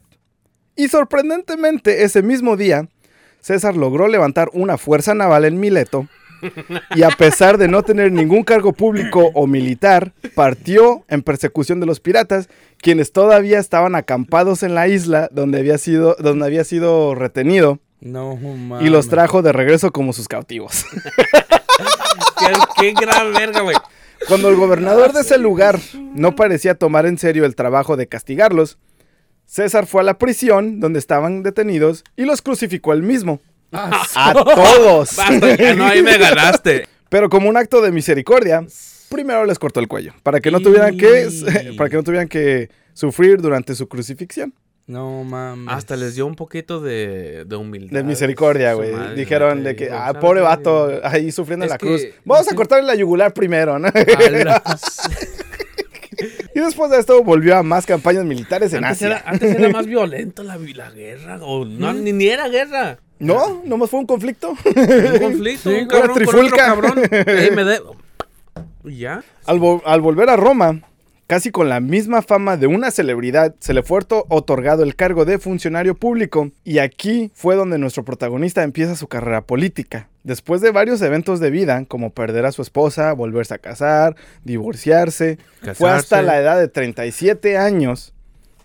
Y 0.78 0.88
sorprendentemente, 0.88 2.04
ese 2.06 2.22
mismo 2.24 2.56
día, 2.56 2.88
César 3.42 3.76
logró 3.76 4.08
levantar 4.08 4.50
una 4.54 4.78
fuerza 4.78 5.14
naval 5.14 5.44
en 5.44 5.60
Mileto 5.60 6.08
y 6.96 7.04
a 7.04 7.10
pesar 7.10 7.58
de 7.58 7.68
no 7.68 7.84
tener 7.84 8.12
ningún 8.12 8.44
cargo 8.44 8.74
público 8.74 9.32
o 9.34 9.48
militar, 9.48 10.14
partió 10.36 11.04
en 11.08 11.22
persecución 11.22 11.80
de 11.80 11.86
los 11.86 12.00
piratas, 12.00 12.50
quienes 12.80 13.12
todavía 13.12 13.60
estaban 13.60 13.96
acampados 13.96 14.64
en 14.64 14.76
la 14.76 14.88
isla 14.88 15.30
donde 15.32 15.60
había 15.60 15.78
sido, 15.78 16.16
donde 16.20 16.46
había 16.46 16.64
sido 16.64 17.16
retenido 17.16 17.80
No, 18.02 18.38
y 18.82 18.90
los 18.90 19.10
trajo 19.10 19.42
de 19.42 19.52
regreso 19.54 19.92
como 19.92 20.14
sus 20.14 20.28
cautivos. 20.28 20.86
Qué, 22.40 22.54
qué 22.78 22.94
gran 22.94 23.34
verga, 23.34 23.62
güey. 23.62 23.78
Cuando 24.28 24.50
el 24.50 24.56
gobernador 24.56 25.14
de 25.14 25.22
ese 25.22 25.38
lugar 25.38 25.80
no 26.14 26.36
parecía 26.36 26.76
tomar 26.76 27.06
en 27.06 27.18
serio 27.18 27.46
el 27.46 27.56
trabajo 27.56 27.98
de 27.98 28.08
castigarlos, 28.08 28.78
César 29.46 29.86
fue 29.86 30.02
a 30.02 30.04
la 30.06 30.18
prisión 30.18 30.80
donde 30.80 31.00
estaban 31.00 31.44
detenidos 31.44 32.04
y 32.16 32.24
los 32.24 32.42
crucificó 32.42 32.94
él 32.94 33.04
mismo. 33.04 33.42
Ah, 33.74 34.06
A 34.16 34.34
todos. 34.34 35.16
Basta, 35.18 35.56
ya 35.56 35.74
no, 35.76 35.86
ahí 35.86 36.02
me 36.04 36.18
ganaste. 36.18 36.88
Pero 37.10 37.30
como 37.30 37.50
un 37.50 37.58
acto 37.58 37.82
de 37.82 37.92
misericordia, 37.92 38.66
primero 39.10 39.46
les 39.46 39.60
cortó 39.60 39.80
el 39.80 39.88
cuello 39.88 40.14
para 40.24 40.40
que 40.40 40.52
no 40.52 40.60
tuvieran 40.60 40.98
que 40.98 41.30
para 41.78 41.90
que 41.90 41.96
no 41.98 42.04
tuvieran 42.04 42.28
que 42.28 42.70
sufrir 42.94 43.42
durante 43.42 43.76
su 43.76 43.88
crucifixión. 43.88 44.54
no 44.88 45.24
mames. 45.24 45.74
Hasta 45.74 45.96
les 45.96 46.16
dio 46.16 46.26
un 46.26 46.36
poquito 46.36 46.80
de, 46.82 47.46
de 47.46 47.56
humildad. 47.56 47.98
De 47.98 48.04
misericordia, 48.04 48.74
güey. 48.74 48.92
Dijeron 49.16 49.64
de 49.64 49.76
que, 49.76 49.90
ah, 49.92 50.08
¿sabes 50.08 50.22
pobre 50.22 50.42
vato, 50.42 51.00
ahí 51.04 51.32
sufriendo 51.32 51.66
en 51.66 51.70
la 51.72 51.78
que- 51.78 51.86
cruz. 51.88 52.02
Vamos 52.26 52.52
a 52.52 52.56
cortarle 52.56 52.86
la 52.88 52.96
yugular 52.96 53.34
primero, 53.34 53.80
¿no? 53.80 53.90
Y 56.56 56.60
después 56.60 56.92
de 56.92 57.00
esto 57.00 57.24
volvió 57.24 57.58
a 57.58 57.64
más 57.64 57.86
campañas 57.88 58.24
militares 58.26 58.72
en 58.74 58.86
Antes 58.86 58.98
Asia. 59.02 59.08
era, 59.08 59.24
antes 59.26 59.56
era 59.56 59.70
más 59.70 59.88
violento 59.88 60.44
la, 60.44 60.56
la 60.58 60.92
guerra. 60.92 61.40
O 61.42 61.66
no, 61.66 61.92
ni, 61.94 62.14
ni 62.14 62.28
era 62.28 62.48
guerra. 62.48 63.00
No, 63.20 63.62
nomás 63.66 63.90
fue 63.90 64.00
un 64.02 64.06
conflicto. 64.06 64.50
Un 64.52 65.20
conflicto. 65.22 65.70
Sí, 65.70 65.76
un 65.82 65.88
cabrón 65.88 65.90
con 65.90 66.00
otro 66.00 66.14
trifulca. 66.16 66.58
cabrón. 66.58 67.00
Ey, 67.12 67.52
me 67.52 67.64
de... 67.64 67.80
¿Y 68.86 68.98
¿Ya? 68.98 69.24
Al, 69.46 69.60
vo- 69.60 69.82
al 69.86 70.02
volver 70.02 70.30
a 70.30 70.36
Roma, 70.36 70.82
casi 71.26 71.52
con 71.52 71.70
la 71.70 71.80
misma 71.80 72.22
fama 72.22 72.58
de 72.58 72.68
una 72.68 72.92
celebridad, 72.92 73.56
se 73.60 73.74
le 73.74 73.82
fue 73.82 74.02
to- 74.02 74.26
otorgado 74.28 74.84
el 74.84 74.96
cargo 74.98 75.24
de 75.24 75.40
funcionario 75.40 75.96
público. 75.96 76.52
Y 76.66 76.80
aquí 76.80 77.32
fue 77.34 77.56
donde 77.56 77.78
nuestro 77.78 78.04
protagonista 78.04 78.62
empieza 78.64 78.96
su 78.98 79.08
carrera 79.08 79.42
política. 79.42 80.10
Después 80.24 80.60
de 80.62 80.72
varios 80.72 81.02
eventos 81.02 81.40
de 81.40 81.50
vida, 81.50 81.86
como 81.88 82.10
perder 82.10 82.46
a 82.46 82.52
su 82.52 82.62
esposa, 82.62 83.14
volverse 83.14 83.54
a 83.54 83.58
casar, 83.58 84.16
divorciarse, 84.44 85.38
fue 85.76 85.90
hasta 85.92 86.22
la 86.22 86.40
edad 86.40 86.60
de 86.60 86.68
37 86.68 87.58
años 87.58 88.14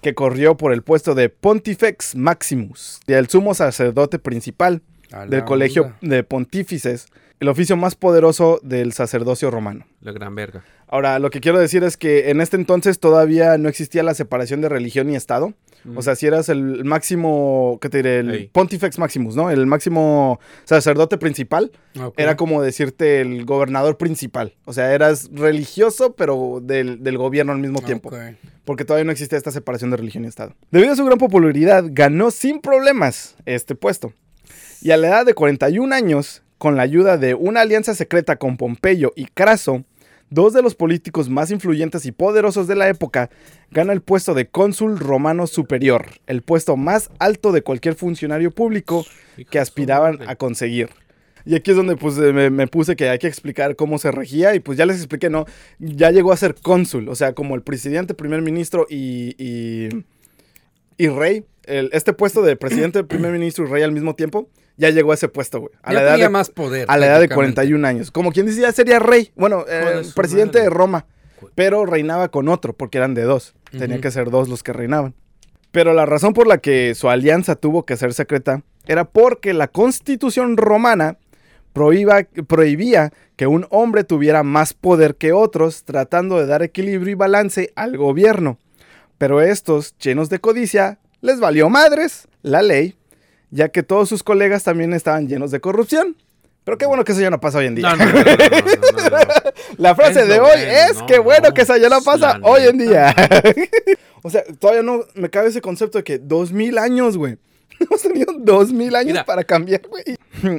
que 0.00 0.14
corrió 0.14 0.56
por 0.56 0.72
el 0.72 0.82
puesto 0.82 1.14
de 1.14 1.28
Pontifex 1.28 2.14
Maximus, 2.14 3.00
el 3.06 3.28
sumo 3.28 3.54
sacerdote 3.54 4.18
principal 4.18 4.82
del 5.28 5.44
colegio 5.44 5.94
de 6.00 6.22
pontífices, 6.22 7.06
el 7.40 7.48
oficio 7.48 7.76
más 7.76 7.94
poderoso 7.94 8.60
del 8.62 8.92
sacerdocio 8.92 9.50
romano. 9.50 9.86
La 10.00 10.12
gran 10.12 10.34
verga. 10.34 10.64
Ahora, 10.88 11.18
lo 11.18 11.30
que 11.30 11.40
quiero 11.40 11.58
decir 11.58 11.84
es 11.84 11.96
que 11.96 12.30
en 12.30 12.40
este 12.40 12.56
entonces 12.56 12.98
todavía 12.98 13.58
no 13.58 13.68
existía 13.68 14.02
la 14.02 14.14
separación 14.14 14.60
de 14.60 14.68
religión 14.68 15.10
y 15.10 15.16
Estado. 15.16 15.54
O 15.94 16.02
sea, 16.02 16.16
si 16.16 16.26
eras 16.26 16.48
el 16.48 16.84
máximo, 16.84 17.78
¿qué 17.80 17.88
te 17.88 17.98
diré? 17.98 18.18
El 18.18 18.30
Ey. 18.30 18.50
Pontifex 18.52 18.98
Maximus, 18.98 19.36
¿no? 19.36 19.50
El 19.50 19.66
máximo 19.66 20.40
sacerdote 20.64 21.18
principal. 21.18 21.70
Era 22.16 22.36
como 22.36 22.62
decirte 22.62 23.20
el 23.20 23.44
gobernador 23.44 23.96
principal. 23.96 24.54
O 24.64 24.72
sea, 24.72 24.92
eras 24.92 25.30
religioso, 25.32 26.14
pero 26.14 26.60
del, 26.62 27.02
del 27.02 27.16
gobierno 27.16 27.52
al 27.52 27.58
mismo 27.58 27.80
tiempo. 27.80 28.10
Porque 28.64 28.84
todavía 28.84 29.04
no 29.04 29.12
existía 29.12 29.38
esta 29.38 29.52
separación 29.52 29.90
de 29.90 29.96
religión 29.96 30.24
y 30.24 30.28
Estado. 30.28 30.54
Debido 30.70 30.92
a 30.92 30.96
su 30.96 31.04
gran 31.04 31.18
popularidad, 31.18 31.84
ganó 31.88 32.30
sin 32.30 32.60
problemas 32.60 33.36
este 33.46 33.74
puesto. 33.74 34.12
Y 34.82 34.90
a 34.90 34.96
la 34.96 35.08
edad 35.08 35.26
de 35.26 35.34
41 35.34 35.94
años, 35.94 36.42
con 36.58 36.76
la 36.76 36.82
ayuda 36.82 37.16
de 37.16 37.34
una 37.34 37.62
alianza 37.62 37.94
secreta 37.94 38.36
con 38.36 38.56
Pompeyo 38.56 39.12
y 39.16 39.26
Craso, 39.26 39.84
dos 40.30 40.52
de 40.52 40.62
los 40.62 40.74
políticos 40.74 41.28
más 41.28 41.50
influyentes 41.50 42.04
y 42.04 42.12
poderosos 42.12 42.66
de 42.66 42.76
la 42.76 42.88
época, 42.88 43.30
gana 43.70 43.92
el 43.92 44.02
puesto 44.02 44.34
de 44.34 44.48
cónsul 44.48 44.98
romano 44.98 45.46
superior, 45.46 46.06
el 46.26 46.42
puesto 46.42 46.76
más 46.76 47.10
alto 47.18 47.52
de 47.52 47.62
cualquier 47.62 47.94
funcionario 47.94 48.50
público 48.50 49.06
que 49.50 49.58
aspiraban 49.58 50.18
a 50.28 50.36
conseguir. 50.36 50.90
Y 51.44 51.54
aquí 51.54 51.70
es 51.70 51.76
donde 51.78 51.96
pues, 51.96 52.18
eh, 52.18 52.32
me, 52.32 52.50
me 52.50 52.66
puse 52.66 52.94
que 52.94 53.08
hay 53.08 53.18
que 53.18 53.26
explicar 53.26 53.74
cómo 53.74 53.98
se 53.98 54.10
regía 54.10 54.54
y 54.54 54.60
pues 54.60 54.76
ya 54.76 54.84
les 54.84 54.98
expliqué, 54.98 55.30
¿no? 55.30 55.46
Ya 55.78 56.10
llegó 56.10 56.32
a 56.32 56.36
ser 56.36 56.54
cónsul, 56.54 57.08
o 57.08 57.14
sea, 57.14 57.32
como 57.32 57.54
el 57.54 57.62
presidente, 57.62 58.12
primer 58.12 58.42
ministro 58.42 58.86
y, 58.90 59.34
y, 59.38 59.88
y 60.98 61.08
rey. 61.08 61.44
El- 61.64 61.88
este 61.92 62.12
puesto 62.12 62.42
de 62.42 62.56
presidente, 62.56 63.02
primer 63.04 63.32
ministro 63.32 63.64
y 63.66 63.68
rey 63.70 63.82
al 63.82 63.92
mismo 63.92 64.14
tiempo, 64.14 64.50
ya 64.76 64.90
llegó 64.90 65.12
a 65.12 65.14
ese 65.14 65.28
puesto, 65.28 65.60
güey. 65.60 65.72
A 65.82 65.92
Ya 65.92 65.94
la 65.94 66.02
edad 66.02 66.10
tenía 66.12 66.26
de, 66.26 66.30
más 66.32 66.50
poder. 66.50 66.84
a 66.88 66.96
la 66.98 67.06
edad 67.06 67.20
de 67.20 67.28
prácticamente. 67.28 67.54
41 67.54 67.86
años. 67.88 68.10
Como 68.10 68.30
quien 68.32 68.44
dice, 68.46 68.60
ya 68.60 68.72
sería 68.72 68.98
rey. 68.98 69.32
Bueno, 69.34 69.64
eh, 69.68 70.02
presidente 70.14 70.58
madre. 70.58 70.70
de 70.70 70.70
Roma. 70.70 71.06
Pero 71.54 71.86
reinaba 71.86 72.28
con 72.30 72.48
otro, 72.48 72.72
porque 72.74 72.98
eran 72.98 73.14
de 73.14 73.22
dos. 73.22 73.54
Tenía 73.70 73.96
Ujú. 73.96 74.02
que 74.02 74.10
ser 74.10 74.30
dos 74.30 74.48
los 74.48 74.62
que 74.62 74.72
reinaban. 74.72 75.14
Pero 75.70 75.92
la 75.94 76.06
razón 76.06 76.32
por 76.32 76.46
la 76.46 76.58
que 76.58 76.94
su 76.94 77.08
alianza 77.10 77.54
tuvo 77.54 77.84
que 77.84 77.96
ser 77.96 78.12
secreta 78.14 78.62
era 78.86 79.04
porque 79.04 79.52
la 79.52 79.68
constitución 79.68 80.56
romana 80.56 81.18
prohíba- 81.74 82.26
prohibía 82.46 83.12
que 83.36 83.46
un 83.46 83.66
hombre 83.70 84.04
tuviera 84.04 84.42
más 84.42 84.72
poder 84.72 85.16
que 85.16 85.32
otros, 85.32 85.84
tratando 85.84 86.38
de 86.38 86.46
dar 86.46 86.62
equilibrio 86.62 87.12
y 87.12 87.14
balance 87.14 87.72
al 87.76 87.96
gobierno. 87.96 88.58
Pero 89.18 89.40
estos, 89.40 89.96
llenos 89.98 90.28
de 90.28 90.38
codicia, 90.38 91.00
les 91.20 91.40
valió 91.40 91.68
madres 91.68 92.28
la 92.42 92.62
ley, 92.62 92.96
ya 93.50 93.68
que 93.68 93.82
todos 93.82 94.08
sus 94.08 94.22
colegas 94.22 94.62
también 94.62 94.94
estaban 94.94 95.28
llenos 95.28 95.50
de 95.50 95.60
corrupción. 95.60 96.16
Pero 96.64 96.78
qué 96.78 96.86
bueno 96.86 97.02
que 97.04 97.12
eso 97.12 97.20
ya 97.20 97.30
no 97.30 97.40
pasa 97.40 97.58
hoy 97.58 97.66
en 97.66 97.74
día. 97.74 97.96
No, 97.96 98.04
no, 98.04 98.12
no. 98.12 98.20
La 99.78 99.94
frase 99.94 100.20
Es 100.20 100.28
de 100.28 100.38
hoy 100.38 100.60
es 100.60 101.02
que 101.04 101.18
bueno 101.18 101.48
no, 101.48 101.54
que 101.54 101.62
esa 101.62 101.78
ya 101.78 101.88
no 101.88 102.02
pasa 102.02 102.38
hoy 102.42 102.66
en 102.66 102.78
día. 102.78 103.14
o 104.22 104.28
sea, 104.28 104.44
todavía 104.58 104.82
no 104.82 105.04
me 105.14 105.30
cabe 105.30 105.48
ese 105.48 105.62
concepto 105.62 105.98
de 105.98 106.04
que 106.04 106.18
dos 106.18 106.52
mil 106.52 106.76
años, 106.78 107.16
güey. 107.16 107.38
Hemos 107.80 108.02
tenido 108.02 108.34
dos 108.38 108.70
mil 108.72 108.94
años 108.96 109.12
Mira. 109.12 109.24
para 109.24 109.44
cambiar, 109.44 109.82
güey. 109.88 110.04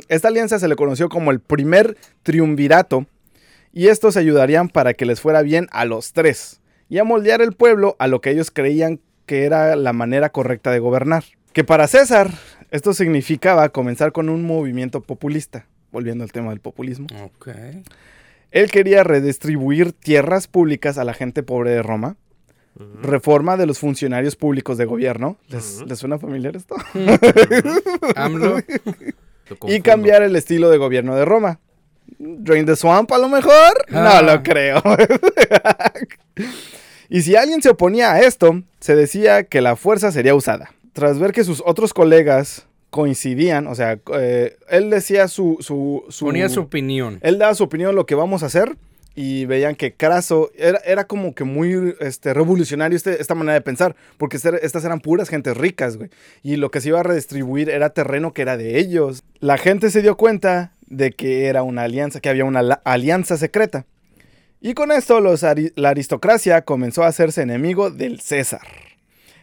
Esta 0.08 0.30
alianza 0.30 0.58
se 0.58 0.68
le 0.68 0.76
conoció 0.76 1.10
como 1.10 1.32
el 1.32 1.40
primer 1.40 1.96
triunvirato 2.24 3.06
y 3.72 3.88
estos 3.88 4.18
ayudarían 4.18 4.68
para 4.68 4.96
que 4.96 5.06
les 5.06 5.22
fuera 5.22 5.44
bien 5.44 5.68
a 5.72 5.86
los 5.86 6.12
tres 6.12 6.60
y 6.90 6.98
a 6.98 7.04
moldear 7.04 7.42
el 7.42 7.54
pueblo 7.54 7.96
a 8.00 8.08
lo 8.08 8.20
que 8.22 8.32
ellos 8.32 8.52
creían 8.52 9.00
que 9.26 9.46
era 9.46 9.76
la 9.76 9.94
manera 9.94 10.30
correcta 10.30 10.72
de 10.72 10.80
gobernar. 10.80 11.24
Que 11.54 11.64
para 11.64 11.88
César 11.88 12.32
esto 12.72 12.94
significaba 12.94 13.70
comenzar 13.70 14.12
con 14.12 14.30
un 14.30 14.46
movimiento 14.46 15.02
populista, 15.02 15.66
volviendo 15.92 16.24
al 16.24 16.32
tema 16.32 16.50
del 16.50 16.60
populismo. 16.60 17.08
Ok. 17.24 17.50
Él 18.52 18.72
quería 18.72 19.04
redistribuir 19.04 19.94
tierras 19.94 20.48
públicas 20.48 20.98
a 20.98 21.04
la 21.04 21.14
gente 21.14 21.44
pobre 21.44 21.72
de 21.72 21.84
Roma, 21.84 22.16
reforma 23.02 23.58
de 23.58 23.66
los 23.66 23.80
funcionarios 23.80 24.36
públicos 24.36 24.78
de 24.78 24.86
gobierno. 24.86 25.38
¿Les, 25.50 25.78
Ujú. 25.78 25.86
¿les 25.86 26.00
suena 26.00 26.18
familiar 26.18 26.56
esto? 26.56 26.76
AMLO. 28.16 28.58
Lo 29.50 29.58
Y 29.68 29.82
cambiar 29.82 30.22
el 30.22 30.36
estilo 30.36 30.70
de 30.70 30.78
gobierno 30.78 31.16
de 31.16 31.26
Roma. 31.26 31.60
Drain 32.20 32.66
the 32.66 32.76
Swamp 32.76 33.12
a 33.12 33.18
lo 33.18 33.30
mejor. 33.30 33.74
Ah. 33.92 34.22
No 34.22 34.34
lo 34.34 34.44
creo. 34.44 34.82
y 37.10 37.22
si 37.22 37.36
alguien 37.36 37.62
se 37.62 37.70
oponía 37.70 38.14
a 38.14 38.20
esto, 38.22 38.62
se 38.80 38.96
decía 38.96 39.44
que 39.44 39.62
la 39.62 39.76
fuerza 39.76 40.12
sería 40.12 40.36
usada. 40.36 40.72
Tras 40.94 41.20
ver 41.20 41.32
que 41.32 41.44
sus 41.44 41.62
otros 41.66 41.94
colegas 41.94 42.66
coincidían, 42.90 43.68
o 43.68 43.76
sea, 43.76 44.00
eh, 44.16 44.58
él 44.70 44.90
decía 44.90 45.28
su, 45.28 45.58
su, 45.60 46.04
su- 46.10 46.26
Ponía 46.26 46.50
su 46.50 46.62
opinión. 46.62 47.20
Él 47.22 47.38
daba 47.38 47.54
su 47.56 47.64
opinión 47.64 47.96
lo 47.96 48.06
que 48.06 48.16
vamos 48.16 48.44
a 48.44 48.48
hacer 48.48 48.76
y 49.16 49.46
veían 49.46 49.76
que 49.76 49.94
Craso 49.94 50.50
era, 50.58 50.80
era 50.86 51.06
como 51.06 51.36
que 51.36 51.44
muy 51.44 51.96
este, 52.00 52.34
revolucionario 52.34 52.96
este- 52.96 53.22
esta 53.22 53.36
manera 53.36 53.54
de 53.54 53.62
pensar, 53.62 53.96
porque 54.18 54.38
este- 54.38 54.66
estas 54.66 54.84
eran 54.86 55.02
puras 55.02 55.30
gentes 55.30 55.56
ricas, 55.56 55.98
güey. 55.98 56.10
Y 56.42 56.56
lo 56.56 56.72
que 56.72 56.82
se 56.82 56.90
iba 56.90 57.00
a 57.00 57.04
redistribuir 57.04 57.70
era 57.70 57.92
terreno 57.92 58.34
que 58.34 58.42
era 58.42 58.58
de 58.58 58.80
ellos. 58.80 59.24
La 59.40 59.58
gente 59.58 59.92
se 59.92 60.02
dio 60.02 60.18
cuenta 60.18 60.72
de 60.90 61.12
que 61.12 61.46
era 61.46 61.64
una 61.64 61.84
alianza, 61.84 62.20
que 62.20 62.30
había 62.30 62.46
una 62.46 62.60
alianza 62.84 63.38
secreta. 63.38 63.86
Y 64.62 64.74
con 64.74 64.92
esto 64.92 65.22
los 65.22 65.44
ari- 65.44 65.72
la 65.76 65.90
aristocracia 65.90 66.64
comenzó 66.64 67.04
a 67.04 67.08
hacerse 67.08 67.42
enemigo 67.42 67.92
del 67.92 68.20
César, 68.20 68.62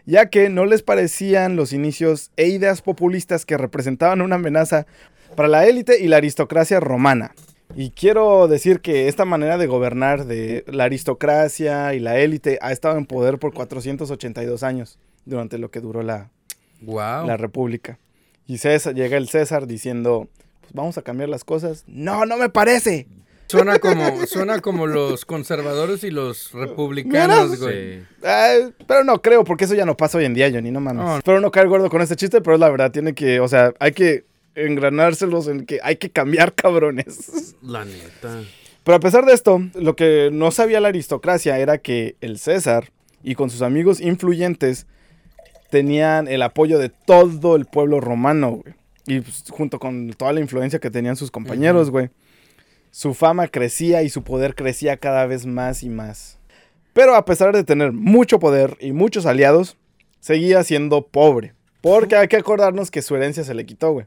ya 0.04 0.28
que 0.28 0.48
no 0.50 0.66
les 0.66 0.82
parecían 0.82 1.56
los 1.56 1.72
inicios 1.72 2.30
e 2.36 2.48
ideas 2.48 2.82
populistas 2.82 3.46
que 3.46 3.56
representaban 3.56 4.20
una 4.20 4.34
amenaza 4.36 4.86
para 5.34 5.48
la 5.48 5.66
élite 5.66 6.00
y 6.00 6.08
la 6.08 6.18
aristocracia 6.18 6.80
romana. 6.80 7.32
Y 7.74 7.90
quiero 7.90 8.46
decir 8.46 8.80
que 8.80 9.08
esta 9.08 9.24
manera 9.24 9.58
de 9.58 9.66
gobernar 9.66 10.24
de 10.26 10.64
la 10.68 10.84
aristocracia 10.84 11.94
y 11.94 12.00
la 12.00 12.18
élite 12.18 12.58
ha 12.62 12.72
estado 12.72 12.96
en 12.98 13.06
poder 13.06 13.38
por 13.38 13.52
482 13.54 14.62
años, 14.62 14.98
durante 15.24 15.58
lo 15.58 15.70
que 15.70 15.80
duró 15.80 16.02
la, 16.02 16.30
Wow. 16.82 17.26
la 17.26 17.36
república. 17.36 17.98
Y 18.46 18.58
César, 18.58 18.94
llega 18.94 19.16
el 19.16 19.28
César 19.28 19.66
diciendo, 19.66 20.28
pues 20.66 20.74
vamos 20.74 20.98
a 20.98 21.02
cambiar 21.02 21.28
las 21.28 21.44
cosas. 21.44 21.84
No, 21.86 22.26
no 22.26 22.36
me 22.36 22.48
parece. 22.48 23.06
Suena 23.48 23.78
como, 23.78 24.26
suena 24.26 24.60
como 24.60 24.88
los 24.88 25.24
conservadores 25.24 26.02
y 26.02 26.10
los 26.10 26.52
republicanos, 26.52 27.60
güey. 27.60 28.02
Pero 28.86 29.04
no 29.04 29.22
creo, 29.22 29.44
porque 29.44 29.64
eso 29.64 29.74
ya 29.74 29.86
no 29.86 29.96
pasa 29.96 30.18
hoy 30.18 30.24
en 30.24 30.34
día, 30.34 30.50
Johnny, 30.50 30.72
no 30.72 30.80
mames. 30.80 31.04
No. 31.04 31.16
Espero 31.18 31.40
no 31.40 31.52
caer 31.52 31.68
gordo 31.68 31.88
con 31.88 32.02
este 32.02 32.16
chiste, 32.16 32.40
pero 32.40 32.54
es 32.54 32.60
la 32.60 32.68
verdad, 32.68 32.90
tiene 32.90 33.14
que, 33.14 33.38
o 33.38 33.46
sea, 33.46 33.72
hay 33.78 33.92
que 33.92 34.24
engranárselos 34.56 35.46
en 35.46 35.64
que 35.64 35.78
hay 35.82 35.96
que 35.96 36.10
cambiar, 36.10 36.54
cabrones. 36.56 37.54
La 37.62 37.84
neta. 37.84 38.42
Pero 38.82 38.96
a 38.96 39.00
pesar 39.00 39.24
de 39.24 39.32
esto, 39.32 39.60
lo 39.74 39.94
que 39.94 40.30
no 40.32 40.50
sabía 40.50 40.80
la 40.80 40.88
aristocracia 40.88 41.58
era 41.58 41.78
que 41.78 42.16
el 42.20 42.38
César 42.38 42.90
y 43.22 43.34
con 43.34 43.50
sus 43.50 43.62
amigos 43.62 44.00
influyentes 44.00 44.86
tenían 45.70 46.28
el 46.28 46.42
apoyo 46.42 46.78
de 46.78 46.88
todo 46.88 47.56
el 47.56 47.66
pueblo 47.66 48.00
romano, 48.00 48.62
güey. 48.62 48.74
Y 49.06 49.20
pues, 49.20 49.44
junto 49.50 49.78
con 49.78 50.10
toda 50.10 50.32
la 50.32 50.40
influencia 50.40 50.78
que 50.78 50.90
tenían 50.90 51.16
sus 51.16 51.30
compañeros, 51.30 51.90
güey. 51.90 52.10
Su 52.90 53.14
fama 53.14 53.48
crecía 53.48 54.02
y 54.02 54.08
su 54.08 54.22
poder 54.22 54.54
crecía 54.54 54.96
cada 54.96 55.26
vez 55.26 55.46
más 55.46 55.82
y 55.82 55.88
más. 55.88 56.38
Pero 56.92 57.14
a 57.14 57.24
pesar 57.24 57.54
de 57.54 57.62
tener 57.62 57.92
mucho 57.92 58.38
poder 58.38 58.76
y 58.80 58.92
muchos 58.92 59.26
aliados, 59.26 59.76
seguía 60.20 60.64
siendo 60.64 61.06
pobre. 61.06 61.54
Porque 61.82 62.16
hay 62.16 62.28
que 62.28 62.36
acordarnos 62.36 62.90
que 62.90 63.02
su 63.02 63.14
herencia 63.14 63.44
se 63.44 63.54
le 63.54 63.66
quitó, 63.66 63.92
güey. 63.92 64.06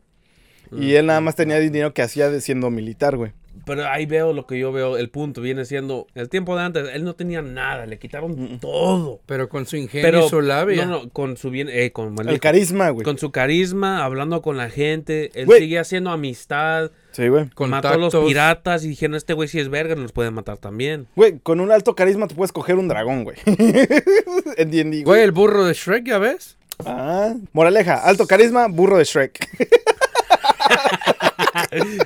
Y 0.71 0.93
él 0.93 1.07
nada 1.07 1.21
más 1.21 1.35
tenía 1.35 1.59
dinero 1.59 1.93
que 1.93 2.01
hacía 2.01 2.29
de 2.29 2.41
siendo 2.41 2.69
militar, 2.69 3.15
güey. 3.15 3.31
Pero 3.65 3.87
ahí 3.87 4.05
veo 4.05 4.33
lo 4.33 4.45
que 4.47 4.57
yo 4.59 4.71
veo. 4.71 4.97
El 4.97 5.09
punto 5.09 5.41
viene 5.41 5.65
siendo. 5.65 6.07
El 6.15 6.29
tiempo 6.29 6.55
de 6.55 6.63
antes, 6.63 6.89
él 6.93 7.03
no 7.03 7.13
tenía 7.15 7.41
nada. 7.41 7.85
Le 7.85 7.99
quitaron 7.99 8.59
todo. 8.59 9.19
Pero 9.25 9.49
con 9.49 9.65
su 9.65 9.77
ingenio 9.77 10.05
Pero. 10.07 10.25
y 10.25 10.29
su 10.29 10.41
labia. 10.41 10.85
No, 10.85 11.03
no, 11.03 11.09
con 11.09 11.37
su 11.37 11.49
bien. 11.49 11.69
eh, 11.71 11.91
con, 11.91 12.15
El 12.27 12.39
carisma, 12.39 12.89
güey. 12.89 13.03
con 13.03 13.17
su 13.17 13.31
carisma, 13.31 14.03
hablando 14.03 14.41
con 14.41 14.57
la 14.57 14.69
gente. 14.69 15.31
Él 15.33 15.45
Güey. 15.45 15.59
sigue 15.61 15.79
haciendo 15.79 16.09
amistad. 16.11 16.91
Sí, 17.11 17.27
güey. 17.27 17.49
Mató 17.67 17.89
a 17.89 17.97
los 17.97 18.15
piratas 18.15 18.83
y 18.85 18.89
dijeron: 18.89 19.15
Este 19.15 19.33
güey 19.33 19.47
si 19.47 19.59
es 19.59 19.69
verga, 19.69 19.95
los 19.95 20.11
puede 20.11 20.31
matar 20.31 20.57
también. 20.57 21.07
Güey, 21.15 21.39
con 21.39 21.59
un 21.59 21.71
alto 21.71 21.95
carisma 21.95 22.27
tú 22.27 22.35
puedes 22.35 22.51
coger 22.51 22.75
un 22.75 22.87
dragón, 22.87 23.23
güey. 23.23 23.37
en 23.45 24.71
D&D, 24.71 24.83
Güey, 24.89 25.03
güey. 25.03 25.21
el 25.23 25.31
burro 25.31 25.65
de 25.65 25.73
Shrek, 25.73 26.05
¿ya 26.05 26.17
ves? 26.17 26.57
Ah, 26.85 27.33
moraleja, 27.51 27.95
alto 27.95 28.25
carisma, 28.25 28.67
burro 28.67 28.97
de 28.97 29.03
Shrek. 29.03 29.39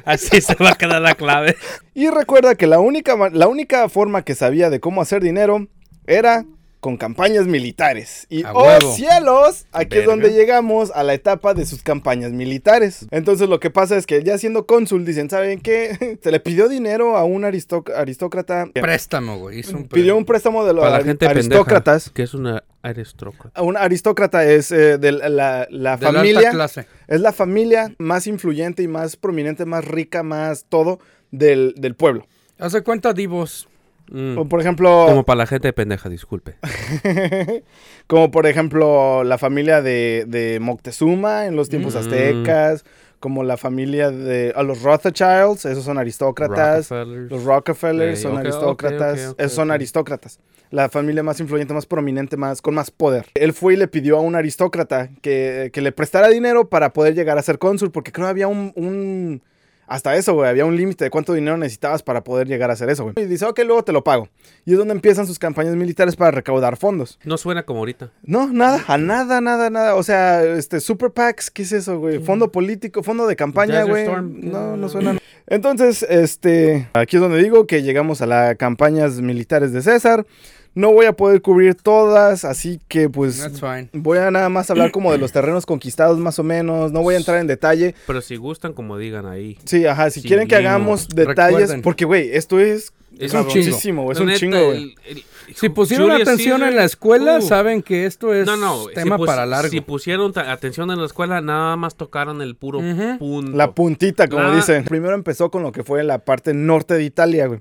Así 0.06 0.42
se 0.42 0.56
va 0.56 0.72
a 0.72 0.76
quedar 0.76 1.02
la 1.02 1.16
clave. 1.16 1.56
y 1.94 2.10
recuerda 2.10 2.56
que 2.56 2.68
la 2.68 2.80
única, 2.80 3.16
la 3.32 3.48
única 3.48 3.88
forma 3.90 4.24
que 4.24 4.36
sabía 4.36 4.70
de 4.70 4.80
cómo 4.80 5.02
hacer 5.02 5.22
dinero 5.22 5.68
era 6.06 6.46
con 6.84 6.98
campañas 6.98 7.48
militares. 7.48 8.28
Y 8.30 8.44
A 8.44 8.52
¡oh 8.52 8.66
huevo. 8.66 8.94
cielos! 8.94 9.66
Aquí 9.72 10.00
es 10.00 10.06
donde 10.06 10.34
llegamos 10.34 10.92
a 10.94 11.02
la 11.04 11.14
etapa 11.14 11.54
de 11.54 11.66
sus 11.66 11.82
campañas 11.82 12.34
militares. 12.34 13.08
Entonces 13.10 13.48
lo 13.48 13.62
que 13.62 13.70
pasa 13.70 13.96
es 13.96 14.06
que 14.06 14.22
ya 14.22 14.38
siendo 14.38 14.66
cónsul, 14.66 15.06
dicen, 15.06 15.30
¿saben 15.30 15.62
qué? 15.62 16.20
Se 16.22 16.30
le 16.30 16.42
pidió 16.42 16.68
dinero 16.68 17.16
a 17.16 17.24
un 17.24 17.44
aristoc- 17.44 17.90
aristócrata. 17.96 18.66
Préstamo, 18.74 19.38
güey. 19.40 19.60
Hizo 19.60 19.78
un 19.78 19.88
Pidió 19.88 20.18
un 20.18 20.26
préstamo 20.26 20.66
de 20.66 20.74
los 20.74 20.82
Para 20.84 20.92
la 20.92 20.98
ari- 21.00 21.06
gente 21.06 21.26
aristócratas. 21.26 22.04
pendeja, 22.10 22.14
que 22.16 22.24
es 22.24 22.34
una 22.34 22.64
aristócrata. 22.82 23.62
Un 23.62 23.78
aristócrata 23.78 24.44
es 24.44 24.70
eh, 24.74 24.98
de 24.98 25.14
la, 25.14 25.30
la- 25.30 25.68
la 25.70 25.96
de 25.96 26.06
la 26.06 26.12
familia. 26.12 26.40
alta 26.40 26.52
clase. 26.52 26.88
Es 27.08 27.22
la 27.22 27.32
familia 27.32 27.96
más 27.98 28.28
influyente 28.28 28.84
y 28.84 28.90
más 28.90 29.16
prominente, 29.16 29.64
más 29.66 29.86
rica, 29.86 30.22
más 30.22 30.66
todo 30.68 31.00
del, 31.32 31.76
del 31.78 31.96
pueblo. 31.96 32.28
Hace 32.60 32.82
cuenta, 32.82 33.14
Divos. 33.14 33.70
Mm. 34.14 34.38
O, 34.38 34.46
por 34.48 34.62
ejemplo, 34.62 35.06
Como 35.08 35.24
para 35.26 35.40
la 35.40 35.48
gente 35.48 35.74
pendeja, 35.74 36.08
disculpe. 36.08 36.56
como 38.08 38.32
por 38.32 38.46
ejemplo 38.48 39.24
la 39.24 39.38
familia 39.38 39.82
de, 39.82 40.26
de 40.28 40.60
Moctezuma 40.62 41.46
en 41.48 41.56
los 41.56 41.70
tiempos 41.70 41.96
Mm. 41.96 41.98
aztecas, 41.98 42.86
como 43.20 43.44
la 43.44 43.58
familia 43.58 44.12
de 44.12 44.54
a 44.56 44.64
los 44.64 44.82
Rothschilds, 44.84 45.66
esos 45.66 45.84
son 45.84 45.98
aristócratas. 45.98 46.90
Rockefellers. 46.90 47.32
Los 47.32 47.44
Rockefellers 47.44 48.18
Ey, 48.18 48.22
son 48.24 48.38
aristócratas. 48.38 49.36
esos 49.38 49.54
son 49.54 49.72
aristócratas. 49.72 50.40
La 50.72 50.90
familia 50.90 51.24
más 51.24 51.40
influyente, 51.40 51.74
más 51.74 51.86
prominente, 51.86 52.36
más 52.36 52.62
con 52.62 52.74
más 52.76 52.92
poder. 52.92 53.28
Él 53.36 53.54
fue 53.54 53.76
y 53.76 53.78
le 53.78 53.88
pidió 53.88 54.18
a 54.18 54.22
un 54.22 54.36
aristócrata 54.36 55.10
que, 55.22 55.70
que 55.72 55.82
le 55.82 55.92
prestara 55.92 56.28
dinero 56.30 56.68
para 56.70 56.94
poder 56.94 57.14
llegar 57.16 57.38
a 57.38 57.42
ser 57.44 57.60
cónsul, 57.60 57.92
porque 57.92 58.12
creo 58.12 58.26
que 58.28 58.32
había 58.32 58.48
un, 58.48 58.74
un- 58.76 59.42
hasta 59.88 60.16
eso, 60.16 60.34
güey, 60.34 60.50
había 60.50 60.66
un 60.66 60.76
límite 60.76 61.06
de 61.06 61.10
cuánto 61.10 61.34
dinero 61.34 61.58
necesitabas 61.58 62.04
para 62.04 62.24
poder 62.24 62.48
llegar 62.48 62.70
a 62.70 62.74
hacer 62.74 62.90
eso, 62.90 63.04
güey. 63.04 63.14
Y 63.18 63.26
dice, 63.26 63.46
ok, 63.46 63.60
luego 63.66 63.84
te 63.84 63.92
lo 63.92 64.04
pago. 64.04 64.30
Y 64.66 64.72
es 64.72 64.78
donde 64.78 64.94
empiezan 64.94 65.28
sus 65.28 65.40
campañas 65.40 65.76
militares 65.76 66.16
para 66.16 66.32
recaudar 66.32 66.78
fondos. 66.78 67.20
No 67.24 67.38
suena 67.38 67.64
como 67.64 67.80
ahorita. 67.80 68.12
No, 68.24 68.48
nada, 68.48 68.84
a 68.88 68.98
nada, 68.98 69.42
nada, 69.42 69.70
nada. 69.70 69.96
O 69.96 70.04
sea, 70.04 70.44
este, 70.44 70.80
Super 70.80 71.12
PACs, 71.12 71.52
¿qué 71.52 71.64
es 71.64 71.72
eso, 71.72 72.00
güey? 72.00 72.20
Fondo 72.20 72.52
político, 72.52 73.04
fondo 73.04 73.28
de 73.28 73.36
campaña, 73.36 73.84
güey. 73.84 74.08
No, 74.08 74.78
no 74.78 74.90
suena. 74.90 75.18
Entonces, 75.48 76.04
este, 76.04 76.88
aquí 76.94 77.18
es 77.18 77.22
donde 77.22 77.42
digo 77.44 77.68
que 77.68 77.84
llegamos 77.84 78.22
a 78.22 78.26
las 78.26 78.56
campañas 78.56 79.20
militares 79.22 79.74
de 79.74 79.82
César. 79.82 80.26
No 80.76 80.92
voy 80.92 81.06
a 81.06 81.14
poder 81.14 81.42
cubrir 81.44 81.76
todas, 81.76 82.46
así 82.46 82.80
que 82.88 83.08
pues 83.10 83.40
That's 83.40 83.60
fine. 83.60 83.90
voy 83.94 84.18
a 84.18 84.32
nada 84.32 84.50
más 84.50 84.72
hablar 84.72 84.90
como 84.92 85.12
de 85.12 85.20
los 85.20 85.32
terrenos 85.32 85.66
conquistados 85.68 86.18
más 86.18 86.40
o 86.40 86.44
menos. 86.44 86.92
No 86.92 87.02
voy 87.04 87.14
a 87.14 87.18
entrar 87.18 87.40
en 87.40 87.46
detalle. 87.48 87.94
Pero 88.08 88.22
si 88.22 88.38
gustan, 88.38 88.74
como 88.74 88.98
digan 88.98 89.28
ahí. 89.28 89.58
Sí, 89.66 89.86
ajá, 89.86 90.10
si 90.10 90.22
quieren 90.24 90.48
que 90.48 90.56
hagamos 90.56 91.08
detalles, 91.10 91.54
Recuerden. 91.60 91.82
porque 91.84 92.06
güey, 92.06 92.32
esto 92.36 92.60
es 92.60 92.92
Es 93.20 93.32
un 93.36 93.46
chingo. 93.48 94.12
es 94.12 94.20
un 94.20 94.26
neta, 94.26 94.40
chingo, 94.40 94.66
güey. 94.66 94.96
el- 95.06 95.18
el- 95.18 95.24
Si 95.56 95.70
pusieron 95.70 96.10
Julius 96.10 96.28
atención 96.28 96.58
Caesar, 96.62 96.70
en 96.72 96.76
la 96.78 96.84
escuela, 96.86 97.38
uh, 97.38 97.42
saben 97.44 97.84
que 97.84 98.08
esto 98.08 98.34
es 98.34 98.48
No, 98.48 98.58
no, 98.58 98.86
tema 98.96 99.18
si 99.18 99.20
pus- 99.20 99.28
para 99.28 99.46
largo. 99.46 99.70
Si 99.70 99.82
pusieron 99.82 100.34
atención 100.40 100.90
en 100.90 101.00
la 101.00 101.06
escuela, 101.06 101.40
nada 101.42 101.76
más 101.76 101.96
tocaron 101.96 102.42
el 102.42 102.56
puro 102.56 102.80
Ujú. 102.80 103.20
punto. 103.20 103.56
La 103.56 103.74
puntita, 103.74 104.28
como 104.28 104.42
La- 104.46 104.56
dicen. 104.56 104.86
Primero 104.86 105.14
empezó 105.14 105.52
con 105.52 105.62
lo 105.62 105.72
que 105.72 105.84
fue 105.84 106.04
la 106.04 106.18
parte 106.20 106.56
norte 106.56 106.96
de 106.96 107.04
Italia, 107.04 107.46
güey. 107.46 107.60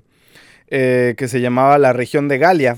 eh, 0.75 1.13
que 1.17 1.27
se 1.27 1.39
llamaba 1.39 1.77
la 1.77 1.93
región 1.93 2.27
de 2.27 2.39
Galia, 2.39 2.77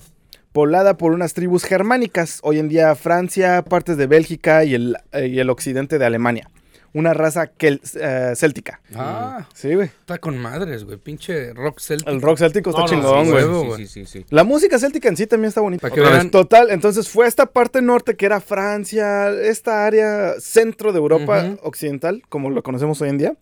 poblada 0.59 0.95
por 0.95 1.11
unas 1.11 1.33
tribus 1.33 1.65
germánicas. 1.65 2.39
Hoy 2.41 2.59
en 2.59 2.69
día 2.69 2.95
Francia, 2.95 3.61
partes 3.61 3.97
de 3.97 4.07
Bélgica 4.07 4.63
y 4.63 4.73
el, 4.73 4.95
eh, 5.11 5.27
y 5.27 5.39
el 5.39 5.49
occidente 5.49 5.99
de 5.99 6.05
Alemania. 6.05 6.49
Una 6.93 7.13
raza 7.13 7.51
kel- 7.59 7.81
eh, 7.99 8.33
céltica. 8.37 8.79
Ah, 8.95 9.49
Sí, 9.53 9.75
güey. 9.75 9.89
está 9.89 10.17
con 10.17 10.37
madres, 10.37 10.85
güey. 10.85 10.97
Pinche 10.97 11.51
rock 11.53 11.81
celtic. 11.81 12.07
El 12.07 12.21
rock 12.21 12.37
céltico 12.37 12.69
está 12.69 12.83
No, 12.83 12.87
no, 12.87 12.89
chingón, 13.25 13.31
güey. 13.67 13.79
sí, 13.79 13.87
sí, 13.87 14.05
sí, 14.05 14.19
sí. 14.21 14.25
La 14.29 14.45
música 14.45 14.79
céltica 14.79 15.09
en 15.09 15.17
sí 15.17 15.27
también 15.27 15.49
está 15.49 15.59
bonita. 15.59 15.89
Vean- 15.89 16.31
Total, 16.31 16.69
entonces 16.71 17.09
fue 17.09 17.27
esta 17.27 17.47
parte 17.47 17.81
norte 17.81 18.15
que 18.15 18.25
era 18.25 18.39
Francia, 18.39 19.29
esta 19.31 19.85
área 19.85 20.35
centro 20.39 20.93
de 20.93 20.99
Europa 20.99 21.57
occidental, 21.63 22.23
como 22.29 22.49
lo 22.49 22.63
conocemos 22.63 23.01
hoy 23.01 23.09
en 23.09 23.17
día. 23.17 23.33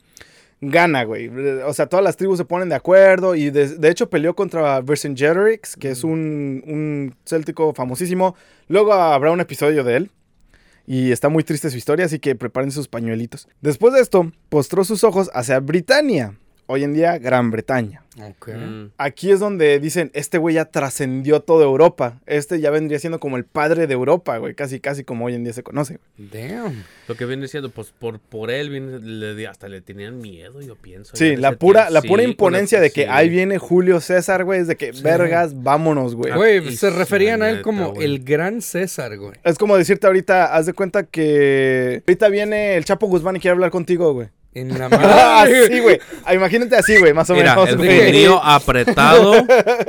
Gana, 0.69 1.03
güey. 1.03 1.29
O 1.65 1.73
sea, 1.73 1.87
todas 1.87 2.03
las 2.03 2.15
tribus 2.15 2.37
se 2.37 2.45
ponen 2.45 2.69
de 2.69 2.75
acuerdo 2.75 3.35
y 3.35 3.49
de, 3.49 3.67
de 3.67 3.89
hecho 3.89 4.09
peleó 4.09 4.35
contra 4.35 4.79
Vercingetorix, 4.81 5.75
que 5.75 5.91
es 5.91 6.03
un, 6.03 6.63
un 6.65 7.15
céltico 7.25 7.73
famosísimo. 7.73 8.35
Luego 8.67 8.93
habrá 8.93 9.31
un 9.31 9.41
episodio 9.41 9.83
de 9.83 9.97
él. 9.97 10.11
Y 10.85 11.11
está 11.11 11.29
muy 11.29 11.43
triste 11.43 11.69
su 11.69 11.77
historia, 11.77 12.05
así 12.05 12.19
que 12.19 12.35
preparen 12.35 12.71
sus 12.71 12.89
pañuelitos. 12.89 13.47
Después 13.61 13.93
de 13.93 14.01
esto, 14.01 14.31
postró 14.49 14.83
sus 14.83 15.05
ojos 15.05 15.31
hacia 15.33 15.59
Britania, 15.59 16.37
hoy 16.67 16.83
en 16.83 16.93
día 16.93 17.17
Gran 17.17 17.51
Bretaña. 17.51 18.01
Ok. 18.21 18.49
Mm. 18.49 18.85
Aquí 18.99 19.31
es 19.31 19.39
donde 19.39 19.79
dicen, 19.79 20.11
este 20.13 20.37
güey 20.37 20.53
ya 20.55 20.65
trascendió 20.65 21.39
toda 21.41 21.65
Europa. 21.65 22.19
Este 22.27 22.59
ya 22.59 22.69
vendría 22.69 22.99
siendo 22.99 23.19
como 23.19 23.37
el 23.37 23.43
padre 23.43 23.87
de 23.87 23.93
Europa, 23.95 24.37
güey. 24.37 24.53
Casi, 24.53 24.79
casi 24.79 25.03
como 25.03 25.25
hoy 25.25 25.33
en 25.33 25.43
día 25.43 25.53
se 25.53 25.63
conoce. 25.63 25.97
güey. 26.17 26.29
Damn. 26.49 26.83
Lo 27.07 27.15
que 27.15 27.25
viene 27.25 27.47
siendo, 27.47 27.71
pues 27.71 27.91
por, 27.97 28.19
por 28.19 28.51
él, 28.51 28.69
viene, 28.69 28.99
le 28.99 29.47
hasta 29.47 29.67
le 29.67 29.81
tenían 29.81 30.19
miedo, 30.19 30.61
yo 30.61 30.75
pienso. 30.75 31.15
Sí, 31.15 31.35
la 31.35 31.53
pura, 31.53 31.87
tiempo. 31.87 31.93
la 31.93 32.01
pura 32.07 32.23
imponencia 32.23 32.79
de 32.79 32.91
que 32.91 33.03
sí. 33.03 33.07
ahí 33.09 33.29
viene 33.29 33.57
Julio 33.57 33.99
César, 33.99 34.43
güey. 34.43 34.59
Es 34.61 34.67
de 34.67 34.75
que, 34.75 34.93
Sí. 34.93 35.01
vergas, 35.01 35.63
vámonos, 35.63 36.13
güey. 36.15 36.33
Güey, 36.33 36.75
se 36.75 36.91
referían 36.91 37.41
a 37.41 37.49
él 37.49 37.61
como 37.63 37.93
güey. 37.93 38.05
el 38.05 38.23
gran 38.23 38.61
César, 38.61 39.17
güey. 39.17 39.33
Es 39.43 39.57
como 39.57 39.75
decirte 39.75 40.05
ahorita, 40.05 40.53
haz 40.55 40.67
de 40.67 40.73
cuenta 40.73 41.01
que 41.03 42.03
ahorita 42.07 42.29
viene 42.29 42.75
el 42.77 42.85
Chapo 42.85 43.07
Guzmán 43.07 43.37
y 43.37 43.39
quiere 43.39 43.53
hablar 43.53 43.71
contigo, 43.71 44.13
güey. 44.13 44.29
En 44.55 44.69
la 44.77 44.85
Ah, 44.85 45.45
madre. 45.45 45.67
sí, 45.67 45.79
güey. 45.79 45.99
Ah, 46.25 46.33
imagínate 46.35 46.75
así, 46.75 46.97
güey, 46.97 47.13
más 47.13 47.29
o 47.29 47.33
Mira, 47.33 47.55
menos. 47.55 47.69
el 47.69 47.79
frío 48.09 48.39
apretado, 48.43 49.33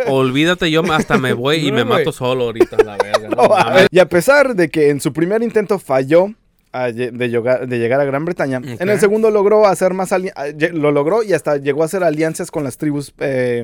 olvídate, 0.06 0.70
yo 0.70 0.82
hasta 0.92 1.18
me 1.18 1.32
voy 1.32 1.66
y 1.66 1.70
No, 1.70 1.76
me 1.78 1.84
mato 1.84 2.12
solo 2.12 2.44
ahorita, 2.44 2.76
la 2.84 2.96
verga. 2.96 3.28
no 3.28 3.36
No, 3.36 3.42
a 3.54 3.64
mames. 3.64 3.74
ver, 3.74 3.88
y 3.90 3.98
a 3.98 4.08
pesar 4.08 4.54
de 4.54 4.68
que 4.70 4.90
en 4.90 5.00
su 5.00 5.12
primer 5.12 5.42
intento 5.42 5.78
falló 5.78 6.28
a 6.72 6.90
de, 6.90 7.10
llegar, 7.28 7.68
de 7.68 7.78
llegar 7.78 8.00
a 8.00 8.04
Gran 8.04 8.24
Bretaña, 8.24 8.60
en 8.64 8.88
el 8.88 8.98
segundo 8.98 9.30
logró 9.30 9.66
hacer 9.66 9.92
más 9.94 10.10
ali- 10.12 10.32
a- 10.34 10.48
lle- 10.48 10.72
lo 10.72 10.90
logró 10.90 11.22
y 11.22 11.32
hasta 11.32 11.56
llegó 11.58 11.82
a 11.82 11.84
hacer 11.86 12.02
alianzas 12.02 12.50
con 12.50 12.64
las 12.64 12.78
tribus 12.78 13.14
eh, 13.20 13.62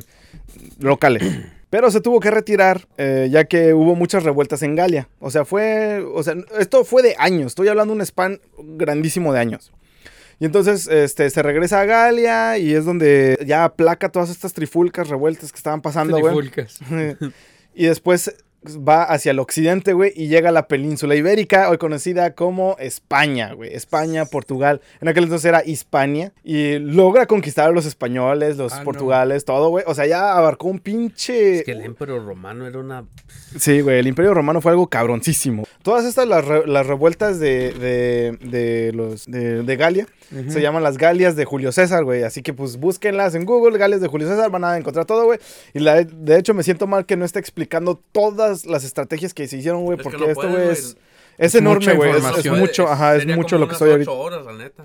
locales. 0.78 1.22
Pero 1.70 1.90
se 1.92 2.01
tuvo 2.01 2.18
que 2.18 2.32
retirar 2.32 2.88
eh, 2.98 3.28
ya 3.30 3.44
que 3.44 3.72
hubo 3.74 3.94
muchas 3.94 4.24
revueltas 4.24 4.62
en 4.64 4.74
Galia. 4.74 5.09
O 5.20 5.30
sea, 5.30 5.44
fue, 5.44 6.05
o 6.14 6.20
sea, 6.24 6.34
esto 6.59 6.84
fue 6.84 7.01
de 7.03 7.14
años. 7.16 7.46
Estoy 7.53 7.68
hablando 7.68 7.94
de 7.94 8.01
un 8.01 8.07
span 8.07 8.40
grandísimo 8.59 9.32
de 9.32 9.38
años. 9.38 9.72
Y 10.41 10.47
entonces 10.47 10.88
este, 10.88 11.28
se 11.28 11.43
regresa 11.43 11.82
a 11.82 11.84
Galia 11.84 12.57
y 12.57 12.72
es 12.74 12.86
donde 12.86 13.38
ya 13.47 13.64
aplaca 13.64 14.09
todas 14.09 14.30
estas 14.30 14.55
trifulcas 14.55 15.09
revueltas 15.09 15.53
que 15.53 15.59
estaban 15.59 15.82
pasando, 15.82 16.18
güey. 16.18 16.34
Trifulcas. 16.34 16.80
y 17.74 17.84
después 17.84 18.34
va 18.66 19.04
hacia 19.04 19.30
el 19.30 19.38
occidente, 19.38 19.92
güey, 19.94 20.12
y 20.14 20.28
llega 20.28 20.50
a 20.50 20.52
la 20.52 20.68
península 20.68 21.14
ibérica, 21.16 21.70
hoy 21.70 21.78
conocida 21.78 22.34
como 22.34 22.76
España, 22.78 23.54
güey. 23.54 23.72
España, 23.74 24.26
Portugal. 24.26 24.80
En 25.00 25.08
aquel 25.08 25.24
entonces 25.24 25.46
era 25.46 25.62
Hispania. 25.64 26.32
Y 26.44 26.78
logra 26.78 27.26
conquistar 27.26 27.68
a 27.68 27.72
los 27.72 27.86
españoles, 27.86 28.56
los 28.58 28.72
Ah, 28.74 28.78
no. 28.80 28.84
portugales, 28.84 29.44
todo, 29.44 29.70
güey. 29.70 29.84
O 29.86 29.94
sea, 29.94 30.06
ya 30.06 30.36
abarcó 30.36 30.68
un 30.68 30.78
pinche... 30.78 31.58
Es 31.61 31.64
que 31.64 31.72
el 31.72 31.80
emperador 31.82 32.24
romano 32.26 32.66
era 32.66 32.78
una... 32.78 33.04
Sí, 33.58 33.80
güey, 33.80 33.98
el 33.98 34.06
Imperio 34.06 34.32
Romano 34.34 34.61
fue 34.61 34.72
algo 34.72 34.86
cabroncísimo. 34.88 35.64
Todas 35.82 36.04
estas, 36.04 36.28
las, 36.28 36.44
re- 36.44 36.66
las 36.66 36.86
revueltas 36.86 37.40
de, 37.40 37.72
de, 37.72 38.38
de 38.48 38.92
los, 38.92 39.26
de, 39.26 39.62
de 39.62 39.76
Galia, 39.76 40.06
se 40.48 40.61
llaman 40.61 40.84
las 40.84 40.98
Galias 40.98 41.34
de 41.34 41.44
Julio 41.44 41.72
César, 41.72 42.04
güey. 42.04 42.22
Así 42.22 42.42
que 42.42 42.52
pues 42.52 42.76
búsquenlas 42.76 43.34
en 43.34 43.44
Google, 43.46 43.76
Galias 43.78 44.00
de 44.00 44.06
Julio 44.06 44.28
César, 44.28 44.50
van 44.50 44.64
a 44.64 44.76
encontrar 44.76 45.04
todo, 45.06 45.24
güey. 45.24 45.40
Y 45.74 45.80
la, 45.80 46.04
de 46.04 46.38
hecho 46.38 46.54
me 46.54 46.62
siento 46.62 46.86
mal 46.86 47.06
que 47.06 47.16
no 47.16 47.24
esté 47.24 47.40
explicando 47.40 48.00
todas 48.12 48.49
las 48.66 48.84
estrategias 48.84 49.34
que 49.34 49.46
se 49.48 49.57
hicieron, 49.57 49.82
güey, 49.84 49.98
Es 49.98 50.05
que 50.05 50.11
porque 50.11 50.24
no 50.24 50.30
esto, 50.30 50.48
güey, 50.48 50.68
es, 50.68 50.78
es 50.78 50.96
Es 51.38 51.55
enorme, 51.55 51.94
güey. 51.94 52.11
Es, 52.11 52.44
es 52.46 52.53
mucho, 52.53 52.88
ajá, 52.88 53.16
es 53.16 53.22
Sería 53.22 53.36
mucho 53.36 53.59
lo 53.59 53.66
que 53.66 53.72
estoy 53.74 53.90
ahorita. 53.90 54.11
horas, 54.11 54.44
la 54.44 54.53
neta. 54.53 54.84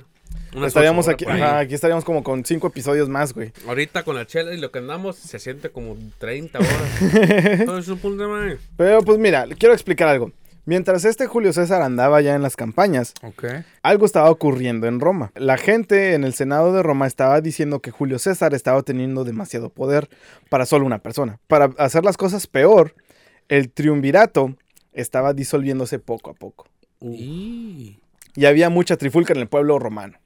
Unas 0.56 0.70
Estaríamos 0.70 1.10
aquí, 1.10 1.26
ajá, 1.26 1.60
aquí 1.60 1.74
estaríamos 1.76 2.06
como 2.06 2.24
con 2.24 2.46
cinco 2.46 2.68
episodios 2.68 3.10
más, 3.10 3.34
güey. 3.34 3.52
Ahorita 3.68 4.04
con 4.04 4.16
la 4.16 4.26
chela 4.26 4.54
y 4.54 4.58
lo 4.58 4.72
que 4.72 4.80
andamos 4.80 5.18
se 5.18 5.38
siente 5.38 5.70
como 5.70 5.98
30 6.18 6.60
horas. 6.60 7.66
Todo 7.66 7.78
es 7.78 7.88
un 7.90 7.98
punto 7.98 8.24
de 8.24 8.30
madre. 8.30 8.58
Pero 8.78 9.02
pues 9.02 9.18
mira, 9.20 9.46
quiero 9.60 9.74
explicar 9.74 10.08
algo. 10.08 10.32
Mientras 10.68 11.06
este 11.06 11.28
Julio 11.28 11.54
César 11.54 11.82
andaba 11.84 12.22
ya 12.22 12.34
en 12.36 12.42
las 12.42 12.56
campañas, 12.56 13.14
Ok. 13.22 13.44
Algo 13.84 14.06
estaba 14.06 14.32
ocurriendo 14.32 14.88
en 14.88 15.00
Roma. 15.00 15.32
La 15.36 15.58
gente 15.58 16.14
en 16.14 16.24
el 16.24 16.34
Senado 16.34 16.74
de 16.74 16.82
Roma 16.82 17.06
estaba 17.06 17.40
diciendo 17.42 17.82
que 17.82 17.92
Julio 17.92 18.18
César 18.18 18.54
estaba 18.56 18.82
teniendo 18.82 19.26
demasiado 19.26 19.70
poder 19.70 20.10
para 20.50 20.66
solo 20.66 20.86
una 20.86 21.00
persona. 21.00 21.38
Para 21.48 21.66
hacer 21.78 22.04
las 22.04 22.18
cosas 22.18 22.48
peor, 22.48 22.96
el 23.50 23.72
triunvirato 23.72 24.56
estaba 24.94 25.34
disolviéndose 25.34 26.00
poco 26.00 26.32
a 26.32 26.34
poco. 26.34 26.68
Y... 27.02 28.00
Y 28.38 28.46
había 28.46 28.70
mucha 28.70 28.98
trifulca 28.98 29.34
en 29.34 29.40
el 29.40 29.48
pueblo 29.48 29.80
romano. 29.80 30.18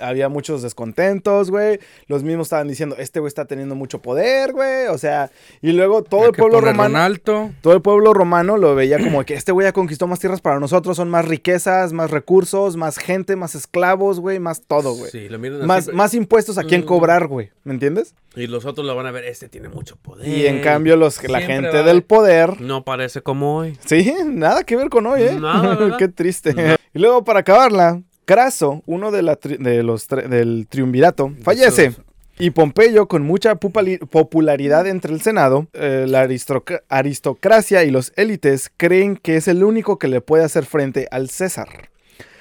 Había 0.00 0.28
muchos 0.28 0.62
descontentos, 0.62 1.50
güey. 1.50 1.80
Los 2.06 2.22
mismos 2.22 2.46
estaban 2.46 2.68
diciendo, 2.68 2.96
este 2.98 3.20
güey 3.20 3.28
está 3.28 3.44
teniendo 3.44 3.74
mucho 3.74 4.00
poder, 4.00 4.52
güey. 4.52 4.86
O 4.88 4.98
sea, 4.98 5.30
y 5.62 5.72
luego 5.72 6.02
todo 6.02 6.22
Hay 6.22 6.26
el 6.28 6.32
pueblo 6.34 6.60
romano... 6.60 6.98
alto. 6.98 7.50
Todo 7.60 7.74
el 7.74 7.82
pueblo 7.82 8.14
romano 8.14 8.56
lo 8.56 8.74
veía 8.74 8.98
como 8.98 9.24
que 9.24 9.34
este 9.34 9.52
güey 9.52 9.66
ya 9.66 9.72
conquistó 9.72 10.06
más 10.06 10.20
tierras 10.20 10.40
para 10.40 10.60
nosotros, 10.60 10.96
son 10.96 11.08
más 11.10 11.24
riquezas, 11.26 11.92
más 11.92 12.10
recursos, 12.10 12.76
más 12.76 12.98
gente, 12.98 13.36
más 13.36 13.54
esclavos, 13.54 14.20
güey, 14.20 14.38
más 14.38 14.62
todo, 14.62 14.94
güey. 14.94 15.10
Sí, 15.10 15.28
lo 15.28 15.38
miran 15.38 15.66
más, 15.66 15.92
más 15.92 16.14
impuestos 16.14 16.58
a 16.58 16.64
quién 16.64 16.82
Mm. 16.82 16.86
cobrar, 16.86 17.26
güey. 17.26 17.50
¿Me 17.64 17.72
entiendes? 17.72 18.14
Y 18.36 18.46
los 18.48 18.64
otros 18.64 18.86
lo 18.86 18.94
van 18.96 19.06
a 19.06 19.10
ver, 19.12 19.24
este 19.24 19.48
tiene 19.48 19.68
mucho 19.68 19.96
poder. 19.96 20.26
Y 20.26 20.46
en 20.46 20.60
cambio, 20.60 20.96
los, 20.96 21.22
la 21.28 21.40
gente 21.40 21.70
va 21.70 21.82
del 21.84 22.02
poder. 22.02 22.60
No 22.60 22.84
parece 22.84 23.22
como 23.22 23.56
hoy. 23.58 23.78
Sí, 23.86 24.12
nada 24.26 24.64
que 24.64 24.76
ver 24.76 24.88
con 24.88 25.06
hoy, 25.06 25.22
¿eh? 25.22 25.38
Nada. 25.40 25.96
Qué 25.98 26.08
triste. 26.08 26.52
No. 26.52 26.74
Y 26.92 26.98
luego, 26.98 27.24
para 27.24 27.40
acabarla, 27.40 28.02
Craso, 28.24 28.82
uno 28.86 29.10
de, 29.10 29.22
la 29.22 29.38
tri- 29.38 29.58
de 29.58 29.82
los 29.82 30.08
del 30.08 30.66
triunvirato, 30.68 31.32
fallece. 31.42 31.92
Y 32.38 32.50
Pompeyo, 32.50 33.06
con 33.06 33.22
mucha 33.22 33.54
popularidad 33.54 34.86
entre 34.88 35.12
el 35.12 35.20
Senado, 35.20 35.68
eh, 35.72 36.06
la 36.08 36.24
aristoc- 36.26 36.82
aristocracia 36.88 37.84
y 37.84 37.90
los 37.90 38.12
élites 38.16 38.72
creen 38.76 39.16
que 39.16 39.36
es 39.36 39.46
el 39.46 39.62
único 39.62 39.98
que 39.98 40.08
le 40.08 40.20
puede 40.20 40.42
hacer 40.44 40.64
frente 40.64 41.06
al 41.12 41.30
César. 41.30 41.90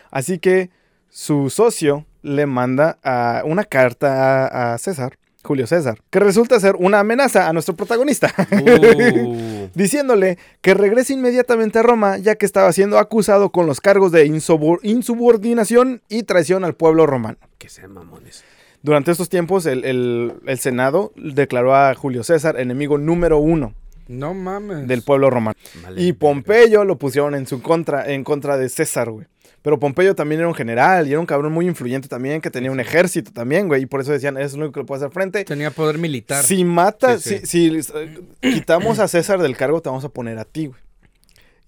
Así 0.10 0.40
que 0.40 0.72
su 1.10 1.50
socio 1.52 2.06
le 2.24 2.46
manda 2.48 2.98
a 3.04 3.44
una 3.46 3.66
carta 3.66 4.48
a, 4.48 4.74
a 4.74 4.78
César, 4.80 5.18
Julio 5.44 5.68
César, 5.68 6.00
que 6.10 6.20
resulta 6.20 6.60
ser 6.60 6.76
una 6.78 7.00
amenaza 7.00 7.48
a 7.50 7.54
nuestro 7.54 7.76
protagonista, 7.76 8.34
Uh, 8.52 9.68
diciéndole 9.76 10.38
que 10.62 10.74
regrese 10.74 11.14
inmediatamente 11.14 11.80
a 11.80 11.84
Roma, 11.84 12.18
ya 12.18 12.36
que 12.36 12.46
estaba 12.46 12.72
siendo 12.72 12.98
acusado 12.98 13.50
con 13.50 13.66
los 13.66 13.82
cargos 13.82 14.12
de 14.12 14.26
insubor- 14.26 14.80
insubordinación 14.84 16.02
y 16.10 16.24
traición 16.24 16.64
al 16.64 16.76
pueblo 16.76 17.06
romano. 17.06 17.38
que 17.58 17.70
sean 17.70 17.92
mamones. 17.94 18.44
Durante 18.82 19.12
estos 19.12 19.30
tiempos, 19.30 19.66
el, 19.66 19.86
el- 19.86 20.34
el 20.46 20.60
Senado 20.60 21.14
declaró 21.16 21.76
a 21.76 21.94
Julio 21.96 22.24
César 22.24 22.60
enemigo 22.60 22.98
número 22.98 23.38
uno 23.38 23.74
No 24.10 24.34
mames. 24.34 24.88
del 24.88 25.02
pueblo 25.04 25.30
romano. 25.30 25.56
Vale, 25.84 26.02
Y 26.02 26.12
Pompeyo 26.14 26.84
lo 26.84 26.98
pusieron 26.98 27.36
en 27.36 27.48
su 27.48 27.62
contra, 27.62 28.12
en 28.12 28.24
contra 28.26 28.58
de 28.58 28.68
César, 28.70 29.10
güey. 29.10 29.26
Pero 29.64 29.80
Pompeyo 29.80 30.14
también 30.14 30.40
era 30.42 30.48
un 30.48 30.54
general 30.54 31.08
y 31.08 31.12
era 31.12 31.20
un 31.20 31.26
cabrón 31.26 31.52
muy 31.54 31.66
influyente 31.66 32.08
también, 32.08 32.42
que 32.42 32.52
tenía 32.52 32.70
un 32.72 32.80
ejército 32.80 33.32
también, 33.32 33.68
güey. 33.68 33.82
Y 33.84 33.86
por 33.88 34.02
eso 34.02 34.12
decían, 34.12 34.38
es 34.38 34.54
el 34.54 34.60
único 34.60 34.74
que 34.74 34.80
le 34.82 34.86
puede 34.86 35.00
hacer 35.00 35.12
frente. 35.14 35.46
Tenía 35.46 35.72
poder 35.72 35.98
militar. 35.98 36.44
Si 36.44 36.64
mata, 36.66 37.18
Sí, 37.18 37.40
si, 37.46 37.82
si, 37.82 37.90
eh, 37.96 38.20
quitamos 38.42 39.00
a 39.00 39.08
César 39.08 39.42
del 39.42 39.56
cargo, 39.58 39.82
te 39.82 39.90
vamos 39.90 40.04
a 40.06 40.10
poner 40.10 40.38
a 40.38 40.46
ti, 40.46 40.68
güey. 40.68 40.80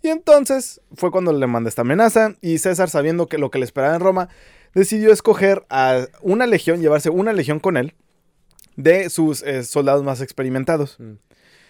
Y 0.03 0.09
entonces 0.09 0.81
fue 0.95 1.09
cuando 1.09 1.33
le 1.33 1.47
manda 1.47 1.67
esta 1.67 1.81
amenaza 1.81 2.35
y 2.41 2.59
César, 2.59 2.89
sabiendo 2.91 3.27
que 3.27 3.39
lo 3.39 3.49
que 3.49 3.57
le 3.57 3.65
esperaba 3.65 3.95
en 3.95 4.01
Roma, 4.01 4.29
decidió 4.75 5.11
escoger 5.11 5.65
a 5.69 6.05
una 6.21 6.45
legión, 6.45 6.81
llevarse 6.81 7.09
una 7.09 7.33
legión 7.33 7.59
con 7.59 7.75
él 7.77 7.95
de 8.75 9.09
sus 9.09 9.41
eh, 9.41 9.63
soldados 9.63 10.03
más 10.03 10.19
experimentados. 10.21 10.97
Mm. 10.99 11.13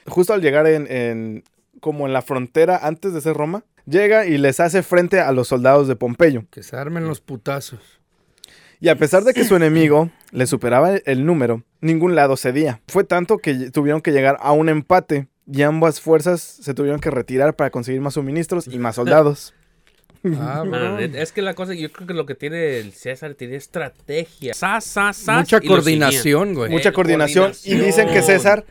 Justo 0.07 0.33
al 0.33 0.41
llegar 0.41 0.65
en, 0.67 0.87
en- 0.91 1.43
como 1.79 2.07
en 2.07 2.13
la 2.13 2.21
frontera 2.23 2.79
antes 2.81 3.13
de 3.13 3.21
ser 3.21 3.35
Roma, 3.37 3.63
llega 3.85 4.25
y 4.25 4.37
les 4.37 4.59
hace 4.59 4.83
frente 4.83 5.19
a 5.19 5.31
los 5.31 5.47
soldados 5.47 5.87
de 5.87 5.95
Pompeyo. 5.95 6.45
Que 6.51 6.63
se 6.63 6.75
armen 6.75 7.05
los 7.07 7.21
putazos. 7.21 7.79
Y 8.79 8.89
a 8.89 8.97
pesar 8.97 9.23
de 9.23 9.33
que 9.33 9.45
su 9.45 9.55
enemigo 9.55 10.09
le 10.31 10.45
superaba 10.47 10.95
el- 10.95 11.25
número, 11.25 11.63
ningún 11.81 12.13
lado 12.15 12.35
cedía. 12.37 12.81
Fue 12.87 13.03
tanto 13.03 13.37
que 13.37 13.71
tuvieron 13.71 14.01
que 14.01 14.11
llegar 14.11 14.37
a 14.41 14.51
un 14.51 14.69
empate 14.69 15.27
y 15.47 15.61
ambas 15.61 16.01
fuerzas 16.01 16.41
se 16.41 16.73
tuvieron 16.73 16.99
que 16.99 17.09
retirar 17.09 17.55
para 17.55 17.69
conseguir 17.69 18.01
más 18.01 18.15
suministros 18.15 18.67
y 18.67 18.77
más 18.77 18.95
soldados. 18.95 19.53
Ah, 20.39 20.97
es- 20.99 21.31
que 21.31 21.43
la 21.43 21.53
cosa, 21.53 21.75
yo 21.75 21.91
creo 21.91 22.07
que 22.07 22.15
lo 22.15 22.25
que 22.25 22.33
tiene 22.33 22.79
el 22.79 22.93
César 22.93 23.35
tiene 23.35 23.57
estrategia. 23.57 24.55
Mucha 25.37 25.61
coordinación, 25.61 26.55
güey. 26.55 26.71
Mucha 26.71 26.89
Eh, 26.89 26.93
coordinación. 26.93 27.51
Y 27.63 27.75
dicen 27.75 28.07
que. 28.07 28.23
César 28.23 28.65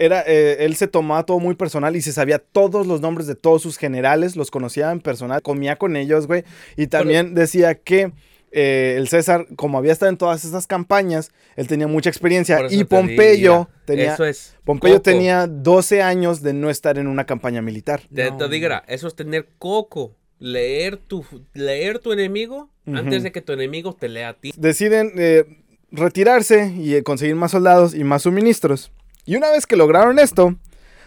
era, 0.00 0.24
eh, 0.26 0.64
él 0.64 0.76
se 0.76 0.88
tomaba 0.88 1.24
todo 1.24 1.38
muy 1.40 1.54
personal 1.54 1.94
y 1.94 2.00
se 2.00 2.12
sabía 2.12 2.38
todos 2.38 2.86
los 2.86 3.02
nombres 3.02 3.26
de 3.26 3.34
todos 3.34 3.60
sus 3.60 3.76
generales, 3.76 4.34
los 4.34 4.50
conocía 4.50 4.90
en 4.90 5.00
personal, 5.00 5.42
comía 5.42 5.76
con 5.76 5.94
ellos, 5.94 6.26
güey. 6.26 6.44
Y 6.78 6.86
también 6.86 7.34
decía 7.34 7.74
que 7.74 8.10
eh, 8.50 8.94
el 8.96 9.08
César, 9.08 9.46
como 9.56 9.76
había 9.76 9.92
estado 9.92 10.08
en 10.08 10.16
todas 10.16 10.46
esas 10.46 10.66
campañas, 10.66 11.32
él 11.54 11.66
tenía 11.66 11.86
mucha 11.86 12.08
experiencia. 12.08 12.60
Y 12.70 12.84
Pompeyo 12.84 13.68
tenía... 13.84 14.14
Eso 14.14 14.24
es. 14.24 14.56
Pompeyo 14.64 14.94
coco. 14.94 15.02
tenía 15.02 15.46
12 15.46 16.00
años 16.00 16.40
de 16.40 16.54
no 16.54 16.70
estar 16.70 16.96
en 16.96 17.06
una 17.06 17.26
campaña 17.26 17.60
militar. 17.60 18.00
Te, 18.12 18.30
No, 18.30 18.38
te 18.38 18.48
diga, 18.48 18.82
eso 18.88 19.06
es 19.06 19.14
tener 19.14 19.50
coco. 19.58 20.16
Leer 20.38 20.96
tu, 20.96 21.26
leer 21.52 21.98
tu 21.98 22.14
enemigo 22.14 22.70
antes 22.86 23.22
de 23.22 23.32
que 23.32 23.42
tu 23.42 23.52
enemigo 23.52 23.92
te 23.92 24.08
lea 24.08 24.30
a 24.30 24.32
ti. 24.32 24.52
Deciden 24.56 25.12
eh, 25.18 25.44
retirarse 25.90 26.72
y 26.74 26.94
eh, 26.94 27.02
conseguir 27.02 27.36
más 27.36 27.50
soldados 27.50 27.94
y 27.94 28.04
más 28.04 28.22
suministros. 28.22 28.90
Y 29.30 29.36
una 29.36 29.52
vez 29.52 29.64
que 29.64 29.76
lograron 29.76 30.18
esto, 30.18 30.56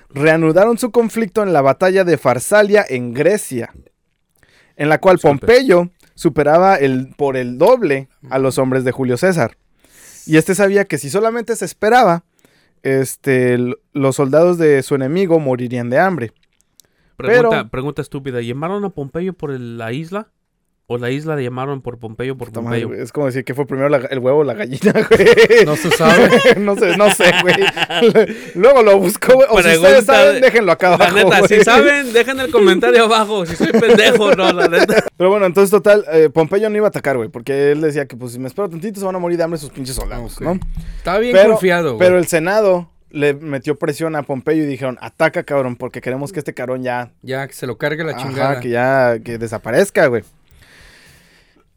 reanudaron 0.10 0.78
su 0.78 0.92
conflicto 0.92 1.44
en 1.44 1.52
la 1.52 1.62
batalla 1.62 2.06
de 2.06 2.18
Farsalia 2.18 2.86
en 2.88 3.14
Grecia, 3.14 3.74
en 4.78 4.88
la 4.88 5.00
cual. 5.02 5.20
Pompeyo 5.20 5.90
superaba 6.16 6.78
el, 6.78 7.14
por 7.18 7.36
el 7.36 7.58
doble 7.58 8.08
a 8.30 8.40
los 8.40 8.58
hombres 8.60 8.86
de 8.86 8.94
Julio 8.94 9.18
César. 9.18 9.58
Y 10.26 10.38
este 10.38 10.56
sabía 10.56 10.86
que 10.86 10.98
si 11.00 11.10
solamente 11.10 11.54
se 11.58 11.66
esperaba, 11.66 12.24
este, 12.82 13.58
los 13.92 14.16
soldados 14.16 14.58
de 14.58 14.84
su 14.84 14.96
enemigo 14.96 15.42
morirían 15.42 15.90
de 15.90 16.00
hambre. 16.00 16.32
Pregunta, 17.18 17.50
Pero- 17.50 17.70
pregunta 17.72 18.02
estúpida. 18.02 18.40
¿Llamaron 18.40 18.86
a 18.86 18.90
Pompeyo 18.92 19.34
por 19.34 19.52
el- 19.52 19.78
la 19.78 19.92
isla? 19.92 20.30
¿O 20.86 20.98
la 20.98 21.10
isla 21.12 21.38
le 21.38 21.44
llamaron 21.44 21.82
por 21.82 21.98
Pompeyo 21.98 22.36
por 22.38 22.52
Pompeyo? 22.52 22.94
es 22.94 23.14
como 23.14 23.28
decir 23.28 23.46
que 23.46 23.54
fue 23.54 23.66
primero 23.66 23.88
la- 23.88 24.00
el 24.10 24.20
huevo 24.20 24.40
o 24.40 24.44
la 24.44 24.54
gallina, 24.54 24.92
güey. 25.10 25.66
No 25.66 25.78
se 25.78 25.90
sabe. 25.92 26.30
no 26.58 26.76
sé, 26.76 26.98
no 26.98 27.10
sé, 27.12 27.32
güey. 27.42 27.56
Luego 28.56 28.84
lo 28.84 29.00
busco, 29.00 29.34
güey. 29.34 29.48
O 29.50 29.62
si 29.62 29.76
ustedes 29.78 30.06
saben, 30.06 30.42
déjenlo 30.42 30.72
acá 30.74 30.90
La 30.90 30.96
abajo. 30.96 31.16
neta, 31.16 31.40
güey. 31.40 31.48
si 31.60 31.64
saben, 31.64 32.12
dejen 32.12 32.40
el 32.42 32.52
comentario 32.52 33.06
abajo. 33.06 33.46
Si 33.46 33.56
soy 33.56 33.72
pendejo, 33.72 34.36
no, 34.36 34.52
la 34.52 34.68
neta. 34.68 35.06
Pero 35.16 35.30
bueno, 35.30 35.46
entonces, 35.46 35.72
total, 35.72 36.04
eh, 36.12 36.30
Pompeyo 36.30 36.70
no 36.70 36.76
iba 36.78 36.88
a 36.88 36.90
atacar, 36.90 37.16
güey. 37.16 37.30
Porque 37.30 37.72
él 37.72 37.80
decía 37.82 38.06
que, 38.06 38.18
pues, 38.18 38.34
si 38.34 38.40
me 38.40 38.48
espero 38.48 38.70
tantito, 38.70 39.00
se 39.00 39.06
van 39.06 39.16
a 39.16 39.20
morir 39.20 39.38
de 39.38 39.44
hambre 39.46 39.60
sus 39.60 39.70
pinches 39.70 39.96
soldados, 39.96 40.36
Ok. 40.36 40.42
¿no? 40.42 40.60
Estaba 40.98 41.20
bien 41.20 41.34
Pero- 41.34 41.52
confiado, 41.52 41.96
güey. 41.96 42.00
Pero 42.00 42.18
el 42.20 42.28
Senado 42.28 42.90
le 43.10 43.34
metió 43.36 43.78
presión 43.80 44.16
a 44.18 44.24
Pompeyo 44.24 44.64
y 44.64 44.66
dijeron, 44.68 44.98
ataca, 45.00 45.44
cabrón, 45.44 45.78
porque 45.78 46.02
queremos 46.02 46.34
que 46.34 46.40
este 46.40 46.54
cabrón 46.54 46.84
ya 46.84 47.12
Ya, 47.22 47.48
que 47.48 47.54
se 47.54 47.68
lo 47.68 47.78
cargue 47.78 48.04
la 48.04 48.14
Ajá, 48.14 48.22
chingada. 48.28 48.60
que 48.60 48.70
ya 48.70 49.20
que 49.24 49.38
desaparezca, 49.38 50.08
güey. 50.08 50.24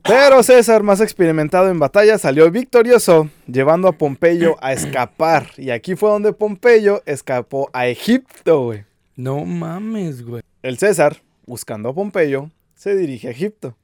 Pero 0.07 0.43
César, 0.43 0.83
más 0.83 1.01
experimentado 1.01 1.69
en 1.69 1.79
batalla, 1.79 2.17
salió 2.19 2.49
victorioso, 2.51 3.29
llevando 3.47 3.89
a 3.89 3.93
Pompeyo 3.93 4.57
a 4.61 4.73
escapar. 4.73 5.49
Y 5.57 5.71
aquí 5.71 5.97
fue 5.97 6.11
donde 6.11 6.33
Pompeyo 6.33 7.03
escapó 7.07 7.69
a 7.73 7.89
Egipto, 7.89 8.65
güey. 8.65 8.85
No 9.17 9.45
mames, 9.45 10.25
güey. 10.25 10.43
El 10.63 10.79
César, 10.79 11.23
buscando 11.47 11.89
a 11.89 11.95
Pompeyo, 11.95 12.51
se 12.75 12.95
dirige 12.95 13.29
a 13.29 13.31
Egipto. 13.33 13.77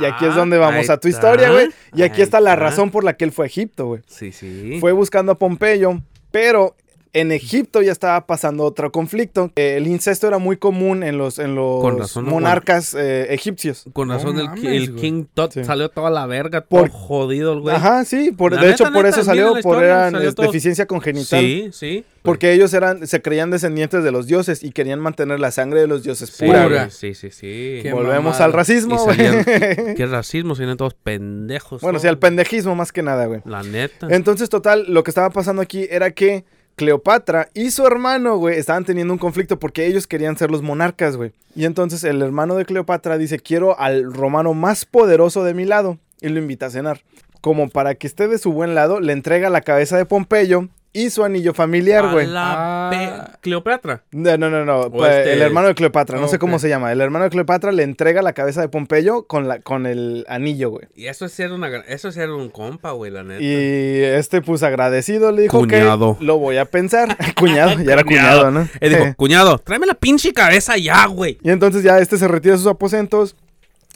Y 0.00 0.06
aquí 0.06 0.24
es 0.24 0.34
donde 0.34 0.56
Ah, 0.56 0.60
vamos 0.60 0.88
ahí 0.88 0.94
a 0.94 0.96
tu 0.98 1.08
historia, 1.08 1.50
güey. 1.50 1.68
Y 1.92 2.02
aquí 2.02 2.22
está 2.22 2.40
la 2.40 2.56
razón 2.56 2.90
por 2.90 3.04
la 3.04 3.16
que 3.16 3.24
él 3.24 3.32
fue 3.32 3.44
a 3.44 3.48
Egipto, 3.48 3.86
güey. 3.86 4.00
Sí, 4.06 4.32
sí. 4.32 4.78
Fue 4.80 4.92
buscando 4.92 5.32
a 5.32 5.38
Pompeyo, 5.38 6.00
pero 6.30 6.74
en 7.20 7.32
Egipto 7.32 7.82
ya 7.82 7.92
estaba 7.92 8.26
pasando 8.26 8.64
otro 8.64 8.90
conflicto. 8.92 9.50
Eh, 9.56 9.74
El 9.76 9.86
incesto 9.86 10.26
era 10.26 10.38
muy 10.38 10.56
común 10.56 11.02
en 11.02 11.18
los, 11.18 11.38
en 11.38 11.54
los 11.54 11.80
Con 11.80 11.98
razón, 11.98 12.24
no, 12.24 12.30
monarcas 12.32 12.94
eh, 12.94 13.32
egipcios. 13.34 13.84
Con 13.92 14.08
No 14.08 14.14
razón, 14.14 14.38
el, 14.38 14.46
mames, 14.46 14.64
el 14.64 14.90
güey. 14.92 15.00
King 15.02 15.24
Tut 15.34 15.52
Sí. 15.52 15.64
salió 15.64 15.88
toda 15.88 16.10
la 16.10 16.26
verga, 16.26 16.60
todo 16.62 16.80
Por- 16.80 16.90
jodido 16.90 17.52
el 17.52 17.60
güey. 17.60 17.76
Ajá, 17.76 18.04
sí, 18.04 18.32
por, 18.32 18.52
La 18.52 18.60
de 18.60 18.66
neta, 18.68 18.74
hecho 18.84 18.92
por 18.92 19.04
neta, 19.04 19.08
eso 19.16 19.24
salió, 19.24 19.54
por 19.62 19.82
eran 19.84 20.12
salió 20.12 20.28
es, 20.28 20.34
todo. 20.34 20.46
deficiencia 20.46 20.86
congenital. 20.86 21.40
Sí, 21.40 21.68
sí. 21.72 22.04
Porque 22.22 22.52
ellos 22.52 22.74
eran, 22.74 23.06
se 23.06 23.22
creían 23.22 23.50
descendientes 23.50 24.04
de 24.04 24.10
los 24.10 24.26
dioses 24.26 24.62
y 24.62 24.72
querían 24.72 25.00
mantener 25.00 25.40
la 25.40 25.50
sangre 25.50 25.80
de 25.80 25.86
los 25.86 26.02
dioses 26.02 26.28
Sí, 26.30 26.44
pura. 26.44 26.66
Güey. 26.68 26.90
Sí, 26.90 27.14
sí, 27.14 27.30
sí. 27.30 27.78
Qué 27.82 27.90
Volvemos 27.92 28.24
mamada. 28.24 28.44
al 28.44 28.52
racismo, 28.52 28.96
Y 28.96 29.04
güey. 29.16 29.16
¿Qué 29.96 30.06
racismo? 30.06 30.54
Si 30.54 30.64
todos 30.76 30.92
pendejos. 30.94 31.80
bueno, 31.80 31.94
¿no? 31.96 32.00
sí, 32.00 32.08
al 32.08 32.18
pendejismo 32.18 32.74
más 32.74 32.92
que 32.92 33.02
nada, 33.02 33.26
güey. 33.26 33.40
La 33.46 33.62
neta. 33.62 34.08
Entonces, 34.10 34.50
total, 34.50 34.84
lo 34.88 35.02
que 35.04 35.10
estaba 35.10 35.30
pasando 35.30 35.62
aquí 35.62 35.86
era 35.90 36.10
que 36.10 36.44
Cleopatra 36.78 37.50
y 37.52 37.72
su 37.72 37.86
hermano, 37.86 38.38
güey, 38.38 38.58
estaban 38.58 38.86
teniendo 38.86 39.12
un 39.12 39.18
conflicto 39.18 39.58
porque 39.58 39.86
ellos 39.86 40.06
querían 40.06 40.38
ser 40.38 40.50
los 40.50 40.62
monarcas, 40.62 41.18
güey. 41.18 41.32
Y 41.54 41.66
entonces 41.66 42.04
el 42.04 42.22
hermano 42.22 42.54
de 42.54 42.64
Cleopatra 42.64 43.18
dice, 43.18 43.38
quiero 43.38 43.78
al 43.78 44.10
romano 44.10 44.54
más 44.54 44.86
poderoso 44.86 45.44
de 45.44 45.52
mi 45.52 45.66
lado. 45.66 45.98
Y 46.22 46.28
lo 46.28 46.38
invita 46.38 46.66
a 46.66 46.70
cenar. 46.70 47.02
Como 47.42 47.68
para 47.68 47.96
que 47.96 48.06
esté 48.06 48.28
de 48.28 48.38
su 48.38 48.52
buen 48.52 48.74
lado, 48.74 49.00
le 49.00 49.12
entrega 49.12 49.50
la 49.50 49.60
cabeza 49.60 49.98
de 49.98 50.06
Pompeyo 50.06 50.68
y 50.92 51.10
su 51.10 51.22
anillo 51.22 51.52
familiar, 51.54 52.10
güey. 52.12 52.26
la 52.26 52.88
Ah. 52.88 52.90
pe- 52.90 53.38
Cleopatra. 53.42 54.02
No, 54.10 54.36
no, 54.38 54.48
no, 54.50 54.64
no. 54.64 54.90
Pues, 54.90 55.14
este- 55.18 55.34
El 55.34 55.42
hermano 55.42 55.68
de 55.68 55.74
Cleopatra, 55.74 56.18
no 56.18 56.26
sé 56.28 56.38
cómo 56.38 56.58
se 56.58 56.68
llama. 56.68 56.90
El 56.90 57.00
hermano 57.00 57.24
de 57.24 57.30
Cleopatra 57.30 57.70
le 57.72 57.82
entrega 57.82 58.22
la 58.22 58.32
cabeza 58.32 58.60
de 58.62 58.68
Pompeyo 58.68 59.24
con, 59.26 59.46
la, 59.48 59.60
con 59.60 59.86
el 59.86 60.24
anillo, 60.28 60.70
güey. 60.70 60.86
Y 60.96 61.06
eso 61.06 61.26
es 61.26 61.32
ser 61.32 61.52
una 61.52 61.68
eso 61.86 62.08
es 62.08 62.14
ser 62.14 62.30
un 62.30 62.48
compa, 62.48 62.92
güey, 62.92 63.10
la 63.12 63.22
neta. 63.22 63.40
Y 63.42 64.02
este, 64.02 64.40
pues 64.42 64.62
agradecido, 64.62 65.30
le 65.30 65.42
dijo 65.42 65.58
Cuñado. 65.60 66.16
que 66.18 66.24
lo 66.24 66.38
voy 66.38 66.56
a 66.56 66.64
pensar. 66.64 67.16
cuñado, 67.36 67.80
ya 67.82 67.92
era 67.92 68.02
cuñado, 68.04 68.50
¿no? 68.50 68.68
Él 68.80 68.90
dijo, 68.94 69.04
cuñado, 69.16 69.58
tráeme 69.58 69.86
la 69.86 69.94
pinche 69.94 70.32
cabeza 70.32 70.76
ya, 70.78 71.06
güey. 71.06 71.38
Y 71.42 71.50
entonces 71.50 71.82
ya 71.82 71.98
este 71.98 72.16
se 72.18 72.26
retira 72.26 72.52
de 72.54 72.58
sus 72.58 72.66
aposentos. 72.66 73.36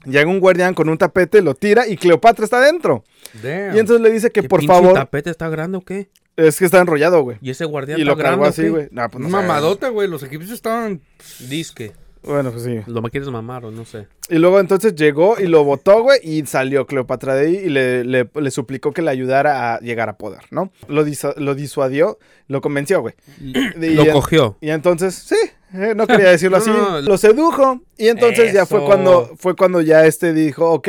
Llega 0.05 0.29
un 0.29 0.41
guardián 0.41 0.75
con 0.75 0.89
un 0.89 0.99
tapete, 0.99 1.43
lo 1.43 1.55
tira 1.55 1.87
y 1.87 1.97
Cleopatra 1.97 2.45
está 2.45 2.61
dentro. 2.61 3.05
Damn. 3.41 3.77
Y 3.77 3.79
entonces 3.79 4.01
le 4.03 4.11
dice 4.11 4.31
que 4.31 4.43
¿Qué 4.43 4.49
por 4.49 4.65
favor. 4.65 4.95
tapete 4.95 5.31
está 5.31 5.49
grande 5.49 5.79
o 5.79 5.81
qué? 5.81 6.09
Es 6.37 6.59
que 6.59 6.65
está 6.65 6.81
enrollado, 6.81 7.23
güey. 7.23 7.37
Y 7.43 7.51
ese 7.51 7.65
guardián 7.65 8.01
Y 8.01 8.05
lo 8.05 8.17
cargó 8.17 8.43
grande, 8.43 8.49
así, 8.49 8.69
güey. 8.69 8.89
Nah, 8.91 9.09
pues 9.09 9.23
no. 9.23 9.29
Mamadota, 9.29 9.89
güey. 9.91 10.09
Los 10.09 10.23
egipcios 10.23 10.53
estaban. 10.55 11.01
Disque. 11.49 11.93
Bueno, 12.25 12.53
pues 12.53 12.63
sí. 12.63 12.79
Lo 12.87 13.03
me 13.03 13.11
quieres 13.11 13.29
mamar 13.31 13.65
o 13.65 13.71
no 13.73 13.85
sé. 13.85 14.07
Y 14.31 14.37
luego 14.39 14.61
entonces 14.61 14.95
llegó 14.95 15.35
y 15.41 15.49
lo 15.49 15.65
botó, 15.65 16.03
güey, 16.05 16.21
y 16.23 16.47
salió 16.47 16.87
Cleopatra 16.87 17.35
de 17.35 17.47
ahí 17.49 17.57
y 17.57 17.69
le, 17.69 18.05
le- 18.05 18.31
le 18.33 18.51
suplicó 18.53 18.93
que 18.93 19.03
le 19.03 19.11
ayudara 19.11 19.75
a 19.75 19.81
llegar 19.81 20.09
a 20.09 20.17
poder, 20.17 20.43
¿no? 20.53 20.71
Lo, 20.87 21.05
disu- 21.05 21.35
lo 21.37 21.57
disuadió, 21.57 22.19
lo 22.47 22.61
convenció, 22.61 23.01
güey. 23.01 23.15
Y- 23.41 23.53
Lo 23.95 24.05
y- 24.05 24.11
cogió. 24.11 24.57
Y 24.61 24.71
entonces, 24.71 25.15
sí, 25.17 25.35
eh, 25.75 25.95
no 25.97 26.07
quería 26.07 26.31
decirlo 26.31 26.59
No, 26.59 26.63
así. 26.63 26.71
no, 26.71 27.01
lo 27.01 27.19
sedujo. 27.19 27.81
Y 27.99 28.07
entonces 28.07 28.53
ya 28.53 28.67
fue 28.67 28.85
cuando, 28.85 29.33
fue 29.37 29.57
cuando 29.57 29.81
ya 29.81 30.07
este 30.07 30.33
dijo, 30.33 30.71
ok, 30.71 30.89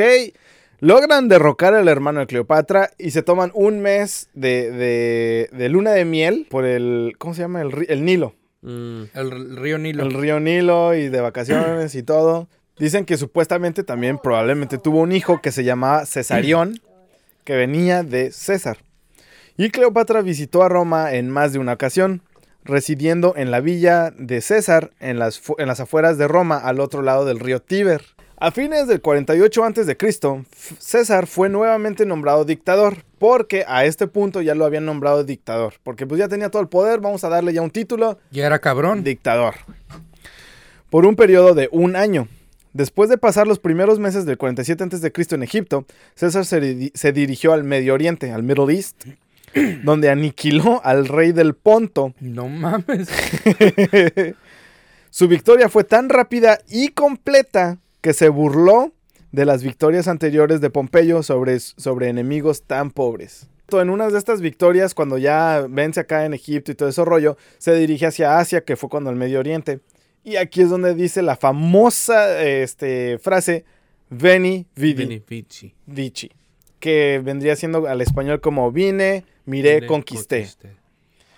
logran 0.84 1.28
derrocar 1.28 1.74
al 1.74 1.88
hermano 1.88 2.20
de 2.20 2.26
Cleopatra 2.26 2.90
y 2.98 3.10
se 3.12 3.22
toman 3.22 3.50
un 3.54 3.80
mes 3.80 4.28
de, 4.34 4.70
de- 4.70 5.48
de 5.52 5.68
luna 5.68 5.92
de 5.92 6.04
miel 6.04 6.46
por 6.50 6.64
el, 6.64 7.14
¿cómo 7.18 7.34
se 7.34 7.40
llama? 7.42 7.62
El, 7.62 7.86
el 7.88 8.04
Nilo. 8.04 8.34
Mm. 8.62 9.02
El, 9.14 9.32
el 9.32 9.56
río 9.56 9.78
Nilo. 9.78 10.02
El 10.04 10.12
río 10.12 10.40
Nilo 10.40 10.94
y 10.94 11.08
de 11.08 11.20
vacaciones 11.20 11.94
y 11.94 12.02
todo. 12.02 12.48
Dicen 12.78 13.04
que 13.04 13.16
supuestamente 13.16 13.82
también 13.84 14.18
probablemente 14.18 14.78
tuvo 14.78 15.00
un 15.00 15.12
hijo 15.12 15.40
que 15.40 15.52
se 15.52 15.64
llamaba 15.64 16.06
Cesarión, 16.06 16.80
que 17.44 17.54
venía 17.56 18.02
de 18.02 18.30
César. 18.32 18.78
Y 19.56 19.70
Cleopatra 19.70 20.20
visitó 20.22 20.62
a 20.64 20.68
Roma 20.68 21.14
en 21.14 21.30
más 21.30 21.52
de 21.52 21.60
una 21.60 21.74
ocasión, 21.74 22.22
residiendo 22.64 23.34
en 23.36 23.50
la 23.50 23.60
villa 23.60 24.10
de 24.18 24.40
César, 24.40 24.90
en 24.98 25.18
las, 25.18 25.40
en 25.58 25.68
las 25.68 25.78
afueras 25.80 26.18
de 26.18 26.26
Roma, 26.26 26.58
al 26.58 26.80
otro 26.80 27.02
lado 27.02 27.24
del 27.24 27.38
río 27.38 27.60
Tíber. 27.62 28.02
A 28.36 28.50
fines 28.50 28.88
del 28.88 29.00
48 29.00 29.64
a.C., 29.64 29.96
César 30.78 31.26
fue 31.26 31.48
nuevamente 31.48 32.04
nombrado 32.04 32.44
dictador, 32.44 33.04
porque 33.18 33.64
a 33.66 33.84
este 33.84 34.06
punto 34.06 34.42
ya 34.42 34.54
lo 34.54 34.64
habían 34.64 34.84
nombrado 34.84 35.24
dictador, 35.24 35.74
porque 35.82 36.06
pues 36.06 36.18
ya 36.18 36.28
tenía 36.28 36.50
todo 36.50 36.60
el 36.60 36.68
poder, 36.68 37.00
vamos 37.00 37.22
a 37.24 37.28
darle 37.28 37.52
ya 37.52 37.62
un 37.62 37.70
título, 37.70 38.18
Ya 38.32 38.46
era 38.46 38.58
cabrón. 38.58 39.04
dictador. 39.04 39.54
Por 40.90 41.06
un 41.06 41.16
periodo 41.16 41.54
de 41.54 41.68
un 41.72 41.96
año. 41.96 42.28
Después 42.72 43.08
de 43.08 43.18
pasar 43.18 43.46
los 43.46 43.60
primeros 43.60 44.00
meses 44.00 44.26
del 44.26 44.36
47 44.36 44.82
a.C. 44.84 45.12
en 45.36 45.42
Egipto, 45.44 45.86
César 46.16 46.44
se, 46.44 46.90
se 46.92 47.12
dirigió 47.12 47.52
al 47.52 47.62
Medio 47.62 47.94
Oriente, 47.94 48.32
al 48.32 48.42
Middle 48.42 48.74
East, 48.74 49.04
donde 49.84 50.10
aniquiló 50.10 50.80
al 50.84 51.06
rey 51.06 51.30
del 51.30 51.54
Ponto. 51.54 52.14
No 52.18 52.48
mames. 52.48 53.08
Su 55.10 55.28
victoria 55.28 55.68
fue 55.68 55.84
tan 55.84 56.08
rápida 56.08 56.58
y 56.68 56.88
completa 56.88 57.78
que 58.04 58.12
se 58.12 58.28
burló 58.28 58.92
de 59.32 59.46
las 59.46 59.62
victorias 59.62 60.08
anteriores 60.08 60.60
de 60.60 60.68
Pompeyo 60.68 61.22
sobre, 61.22 61.58
sobre 61.58 62.10
enemigos 62.10 62.64
tan 62.64 62.90
pobres. 62.90 63.48
En 63.72 63.88
una 63.88 64.10
de 64.10 64.18
estas 64.18 64.42
victorias, 64.42 64.92
cuando 64.92 65.16
ya 65.16 65.64
vence 65.70 66.00
acá 66.00 66.26
en 66.26 66.34
Egipto 66.34 66.70
y 66.70 66.74
todo 66.74 66.90
ese 66.90 67.02
rollo, 67.02 67.38
se 67.56 67.74
dirige 67.74 68.04
hacia 68.04 68.38
Asia, 68.38 68.62
que 68.62 68.76
fue 68.76 68.90
cuando 68.90 69.08
el 69.08 69.16
Medio 69.16 69.40
Oriente. 69.40 69.80
Y 70.22 70.36
aquí 70.36 70.60
es 70.60 70.68
donde 70.68 70.94
dice 70.94 71.22
la 71.22 71.36
famosa 71.36 72.42
este, 72.44 73.18
frase, 73.18 73.64
Veni, 74.10 74.66
vidi, 74.76 75.06
Vini 75.06 75.22
Vici. 75.26 75.74
vici, 75.86 76.30
que 76.80 77.22
vendría 77.24 77.56
siendo 77.56 77.86
al 77.88 78.02
español 78.02 78.42
como 78.42 78.70
vine, 78.70 79.24
miré, 79.46 79.76
Vine, 79.76 79.86
conquisté. 79.86 80.46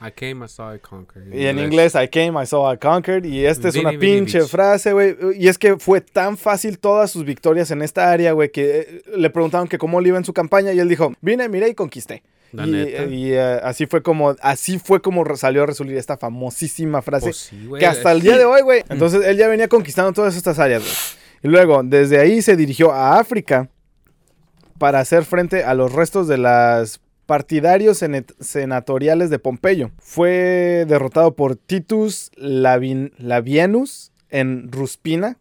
I 0.00 0.10
came, 0.10 0.44
I 0.44 0.48
saw, 0.48 0.74
I 0.74 0.78
conquered. 0.78 1.32
Y 1.32 1.46
en 1.46 1.58
inglés, 1.58 1.94
I 1.94 2.08
came, 2.08 2.40
I 2.40 2.46
saw, 2.46 2.72
I 2.72 2.76
conquered. 2.76 3.24
Y 3.24 3.46
esta 3.46 3.68
es 3.68 3.76
una 3.76 3.92
pinche 3.98 4.42
frase, 4.42 4.92
güey. 4.92 5.16
Y 5.38 5.48
es 5.48 5.58
que 5.58 5.78
fue 5.78 6.00
tan 6.00 6.36
fácil 6.36 6.78
todas 6.78 7.10
sus 7.10 7.24
victorias 7.24 7.70
en 7.70 7.82
esta 7.82 8.10
área, 8.10 8.32
güey, 8.32 8.50
que 8.50 8.80
eh, 8.80 9.02
le 9.16 9.30
preguntaron 9.30 9.68
que 9.68 9.78
cómo 9.78 10.00
le 10.00 10.08
iba 10.08 10.18
en 10.18 10.24
su 10.24 10.34
campaña 10.34 10.72
y 10.72 10.80
él 10.80 10.88
dijo, 10.88 11.14
vine, 11.20 11.48
miré 11.48 11.70
y 11.70 11.74
conquisté. 11.74 12.22
La 12.52 12.66
y 12.66 12.70
neta. 12.70 13.04
y, 13.04 13.32
eh, 13.32 13.60
así 13.62 13.86
fue 13.86 14.02
como, 14.02 14.36
así 14.40 14.78
fue 14.78 15.00
como 15.00 15.24
salió 15.36 15.62
a 15.62 15.66
resolver 15.66 15.96
esta 15.96 16.16
famosísima 16.16 17.00
frase. 17.00 17.26
Pues 17.26 17.36
sí, 17.36 17.68
que 17.78 17.86
hasta 17.86 18.12
el 18.12 18.20
día 18.20 18.36
de 18.36 18.44
hoy, 18.44 18.60
güey. 18.62 18.84
Entonces 18.88 19.24
él 19.24 19.36
ya 19.36 19.48
venía 19.48 19.68
conquistando 19.68 20.12
todas 20.12 20.36
estas 20.36 20.58
áreas, 20.58 20.82
güey. 20.82 20.94
Y 21.42 21.48
luego, 21.48 21.82
desde 21.82 22.18
ahí 22.18 22.42
se 22.42 22.56
dirigió 22.56 22.92
a 22.92 23.18
África 23.18 23.70
para 24.78 25.00
hacer 25.00 25.24
frente 25.24 25.64
a 25.64 25.74
los 25.74 25.92
restos 25.92 26.28
de 26.28 26.38
las 26.38 27.00
partidarios 27.26 28.02
senatoriales 28.40 29.30
de 29.30 29.38
Pompeyo. 29.38 29.90
Fue 29.98 30.84
derrotado 30.88 31.34
por 31.34 31.56
Titus 31.56 32.30
Labienus 32.36 34.12
en 34.30 34.70
Ruspina 34.72 35.36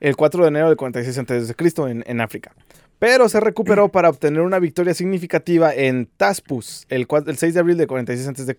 el 0.00 0.16
4 0.16 0.42
de 0.44 0.48
enero 0.48 0.68
del 0.68 0.76
46 0.76 1.18
a.C. 1.18 1.54
En, 1.90 2.04
en 2.06 2.20
África. 2.20 2.54
Pero 2.98 3.28
se 3.30 3.40
recuperó 3.40 3.88
para 3.88 4.10
obtener 4.10 4.42
una 4.42 4.58
victoria 4.58 4.92
significativa 4.94 5.74
en 5.74 6.06
Taspus 6.16 6.84
el, 6.90 7.08
cua- 7.08 7.26
el 7.28 7.36
6 7.38 7.54
de 7.54 7.60
abril 7.60 7.76
del 7.78 7.86
46 7.86 8.28
a.C. 8.28 8.54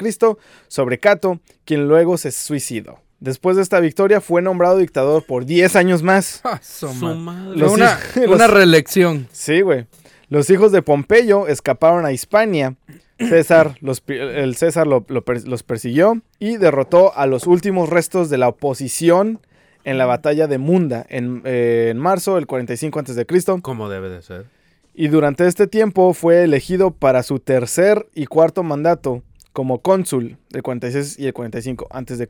sobre 0.67 0.99
Cato, 0.99 1.39
quien 1.63 1.87
luego 1.87 2.17
se 2.17 2.31
suicidó. 2.31 2.99
Después 3.19 3.55
de 3.55 3.61
esta 3.61 3.79
victoria 3.79 4.19
fue 4.19 4.41
nombrado 4.41 4.77
dictador 4.77 5.23
por 5.27 5.45
10 5.45 5.75
años 5.75 6.01
más. 6.01 6.41
Ah, 6.43 6.59
su 6.63 6.87
Su 6.87 7.05
madre. 7.15 7.55
Los 7.57 7.71
una, 7.71 7.99
una 8.27 8.47
reelección. 8.47 9.27
Sí, 9.31 9.61
güey. 9.61 9.85
Los 10.31 10.49
hijos 10.49 10.71
de 10.71 10.81
Pompeyo 10.81 11.47
escaparon 11.47 12.05
a 12.05 12.11
Hispania. 12.13 12.75
César, 13.19 13.75
los, 13.81 14.01
el 14.07 14.55
César 14.55 14.87
lo- 14.87 15.05
lo 15.09 15.23
per- 15.25 15.45
los 15.47 15.61
persiguió 15.61 16.21
y 16.39 16.55
derrotó 16.55 17.15
a 17.15 17.27
los 17.27 17.45
últimos 17.47 17.89
restos 17.89 18.29
de 18.29 18.37
la 18.39 18.47
oposición 18.47 19.39
en 19.83 19.97
la 19.97 20.05
batalla 20.05 20.47
de 20.47 20.57
Munda 20.57 21.05
en, 21.09 21.41
eh, 21.45 21.89
en 21.91 21.97
marzo 21.97 22.35
del 22.35 22.47
45 22.47 22.99
a.C. 22.99 23.25
Como 23.61 23.89
debe 23.89 24.09
de 24.09 24.21
ser. 24.21 24.45
Y 24.93 25.09
durante 25.09 25.45
este 25.47 25.67
tiempo 25.67 26.13
fue 26.13 26.43
elegido 26.43 26.91
para 26.91 27.23
su 27.23 27.39
tercer 27.39 28.07
y 28.15 28.25
cuarto 28.25 28.63
mandato 28.63 29.21
como 29.53 29.81
cónsul 29.81 30.37
del 30.49 30.63
46 30.63 31.19
y 31.19 31.27
el 31.27 31.33
45 31.33 31.87
a.C. 31.91 32.27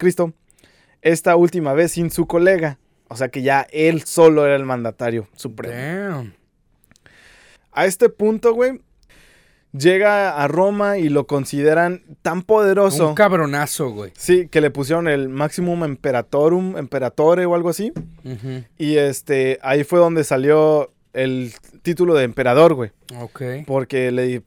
Esta 1.03 1.35
última 1.35 1.73
vez 1.73 1.91
sin 1.91 2.09
su 2.09 2.25
colega. 2.25 2.79
O 3.09 3.15
sea 3.15 3.29
que 3.29 3.43
ya 3.43 3.67
él 3.71 4.01
solo 4.03 4.45
era 4.45 4.55
el 4.55 4.65
mandatario 4.65 5.27
supremo. 5.35 5.75
Damn. 5.75 6.33
A 7.72 7.86
este 7.86 8.09
punto, 8.09 8.53
güey, 8.53 8.82
llega 9.72 10.41
a 10.41 10.47
Roma 10.47 10.97
y 10.97 11.09
lo 11.09 11.28
consideran 11.28 12.03
tan 12.22 12.41
poderoso. 12.43 13.09
Un 13.09 13.15
cabronazo, 13.15 13.89
güey. 13.89 14.11
Sí, 14.15 14.47
que 14.47 14.61
le 14.61 14.72
pusieron 14.72 15.07
el 15.07 15.30
Maximum 15.30 15.84
Imperatorum, 15.86 16.78
Imperatore 16.78 17.45
o 17.45 17.55
algo 17.55 17.69
así. 17.69 17.91
Y 18.78 18.97
este, 18.97 19.59
ahí 19.61 19.84
fue 19.84 19.99
donde 19.99 20.24
salió 20.24 20.91
el 21.13 21.53
título 21.82 22.15
de 22.15 22.24
emperador, 22.24 22.74
güey. 22.74 22.91
Ok. 23.19 23.41
Porque 23.65 24.11
le 24.11 24.41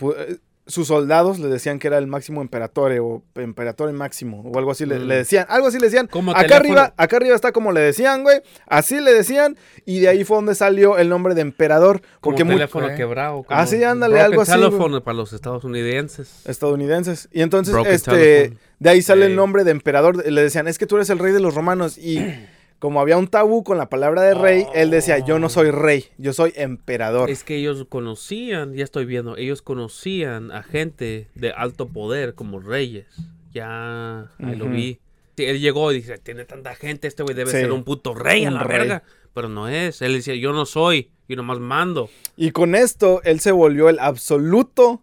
sus 0.67 0.87
soldados 0.89 1.39
le 1.39 1.49
decían 1.49 1.79
que 1.79 1.89
era 1.89 1.99
el 1.99 2.07
máximo 2.07 2.41
emperatore 2.41 2.99
o 2.99 3.23
emperatore 3.35 3.93
máximo 3.93 4.41
o 4.43 4.59
algo 4.59 4.71
así 4.71 4.87
le, 4.87 4.99
Mm. 4.99 5.03
le 5.09 5.17
decían, 5.17 5.45
algo 5.51 5.67
así 5.69 5.79
le 5.79 5.85
decían. 5.87 6.07
Como 6.07 6.31
acá 6.31 6.41
teléfono. 6.43 6.61
arriba, 6.81 6.95
acá 6.97 7.17
arriba 7.17 7.35
está 7.35 7.53
como 7.53 7.71
le 7.73 7.81
decían, 7.81 8.23
güey. 8.23 8.41
Así 8.67 8.99
le 9.01 9.12
decían 9.12 9.57
y 9.85 10.01
de 10.01 10.09
ahí 10.09 10.25
fue 10.25 10.37
donde 10.39 10.55
salió 10.55 10.97
el 10.97 11.09
nombre 11.11 11.35
de 11.35 11.43
emperador 11.43 12.01
Como 12.01 12.21
porque 12.21 12.45
mu- 12.45 12.53
teléfono 12.53 12.87
Ok. 12.87 12.95
quebrado. 12.97 13.43
como 13.43 13.61
Ah, 13.61 13.67
sí, 13.67 13.85
ándale, 13.85 14.21
algo 14.21 14.41
así, 14.41 14.53
telephone 14.53 15.03
para 15.03 15.17
los 15.17 15.33
estadounidenses. 15.35 16.41
estadounidenses. 16.47 17.29
Y 17.33 17.43
entonces 17.43 17.75
Broken 17.75 17.93
este 17.93 18.11
telephone. 18.11 18.59
de 18.79 18.91
ahí 18.91 19.03
sale 19.03 19.27
el 19.27 19.37
nombre 19.37 19.65
de 19.65 19.71
emperador, 19.71 20.27
le 20.27 20.43
decían, 20.43 20.67
"Es 20.69 20.79
que 20.79 20.87
tú 20.87 20.97
eres 20.97 21.11
el 21.11 21.19
rey 21.19 21.33
de 21.33 21.41
los 21.41 21.55
romanos" 21.55 21.99
y 21.99 22.19
como 22.79 23.01
había 23.01 23.16
un 23.16 23.29
tabú 23.29 23.64
con 23.64 23.79
la 23.79 23.89
palabra 23.89 24.22
de 24.22 24.35
rey, 24.35 24.66
él 24.75 24.91
decía, 24.91 25.18
"Yo 25.18 25.39
no 25.39 25.49
soy 25.49 25.70
rey, 25.70 26.05
yo 26.18 26.33
soy 26.33 26.53
emperador." 26.57 27.31
Es 27.31 27.45
que 27.45 27.57
ellos 27.57 27.87
conocían, 27.89 28.75
ya 28.75 28.85
estoy 28.85 29.05
viendo, 29.07 29.37
ellos 29.37 29.62
conocían 29.62 30.51
a 30.53 30.62
gente 30.62 31.29
de 31.35 31.53
alto 31.53 31.89
poder 31.89 32.35
como 32.35 32.61
reyes. 32.61 33.07
Ya, 33.53 34.31
ahí 34.39 34.57
lo 34.57 34.66
vi. 34.68 34.99
Sí, 35.37 35.45
él 35.47 35.61
llegó 35.61 35.91
y 35.93 35.97
dice, 35.97 36.18
tiene 36.18 36.45
tanta 36.45 36.75
gente, 36.75 37.09
este 37.09 37.22
güey 37.22 37.35
debe 37.35 37.51
Sí. 37.51 37.57
ser 37.59 37.72
un 37.72 37.85
puto 37.85 38.14
rey 38.14 38.45
a 38.45 38.51
la 38.51 38.62
rey. 38.62 38.79
verga. 38.79 39.03
Pero 39.33 39.49
no 39.49 39.68
es, 39.68 40.01
él 40.03 40.12
decía, 40.12 40.35
yo 40.37 40.53
no 40.53 40.64
soy, 40.66 41.11
yo 41.29 41.35
nomás 41.37 41.59
mando. 41.59 42.09
Y 42.37 42.53
con 42.53 42.75
esto, 42.77 43.20
él 43.25 43.41
se 43.41 43.51
volvió 43.53 43.89
el 43.89 43.99
absoluto 43.99 45.01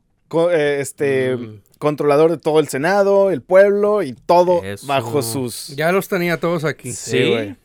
eh, 0.53 0.77
este, 0.79 1.35
Mm. 1.35 1.61
controlador 1.77 2.31
de 2.31 2.37
todo 2.37 2.61
el 2.61 2.69
Senado, 2.69 3.31
el 3.31 3.41
pueblo 3.41 4.01
y 4.03 4.13
todo 4.13 4.63
Eso. 4.63 4.87
bajo 4.87 5.21
sus... 5.21 5.75
Ya 5.75 5.91
los 5.91 6.07
tenía 6.07 6.39
todos 6.39 6.63
aquí. 6.63 6.93
Sí, 6.93 7.29
güey. 7.29 7.55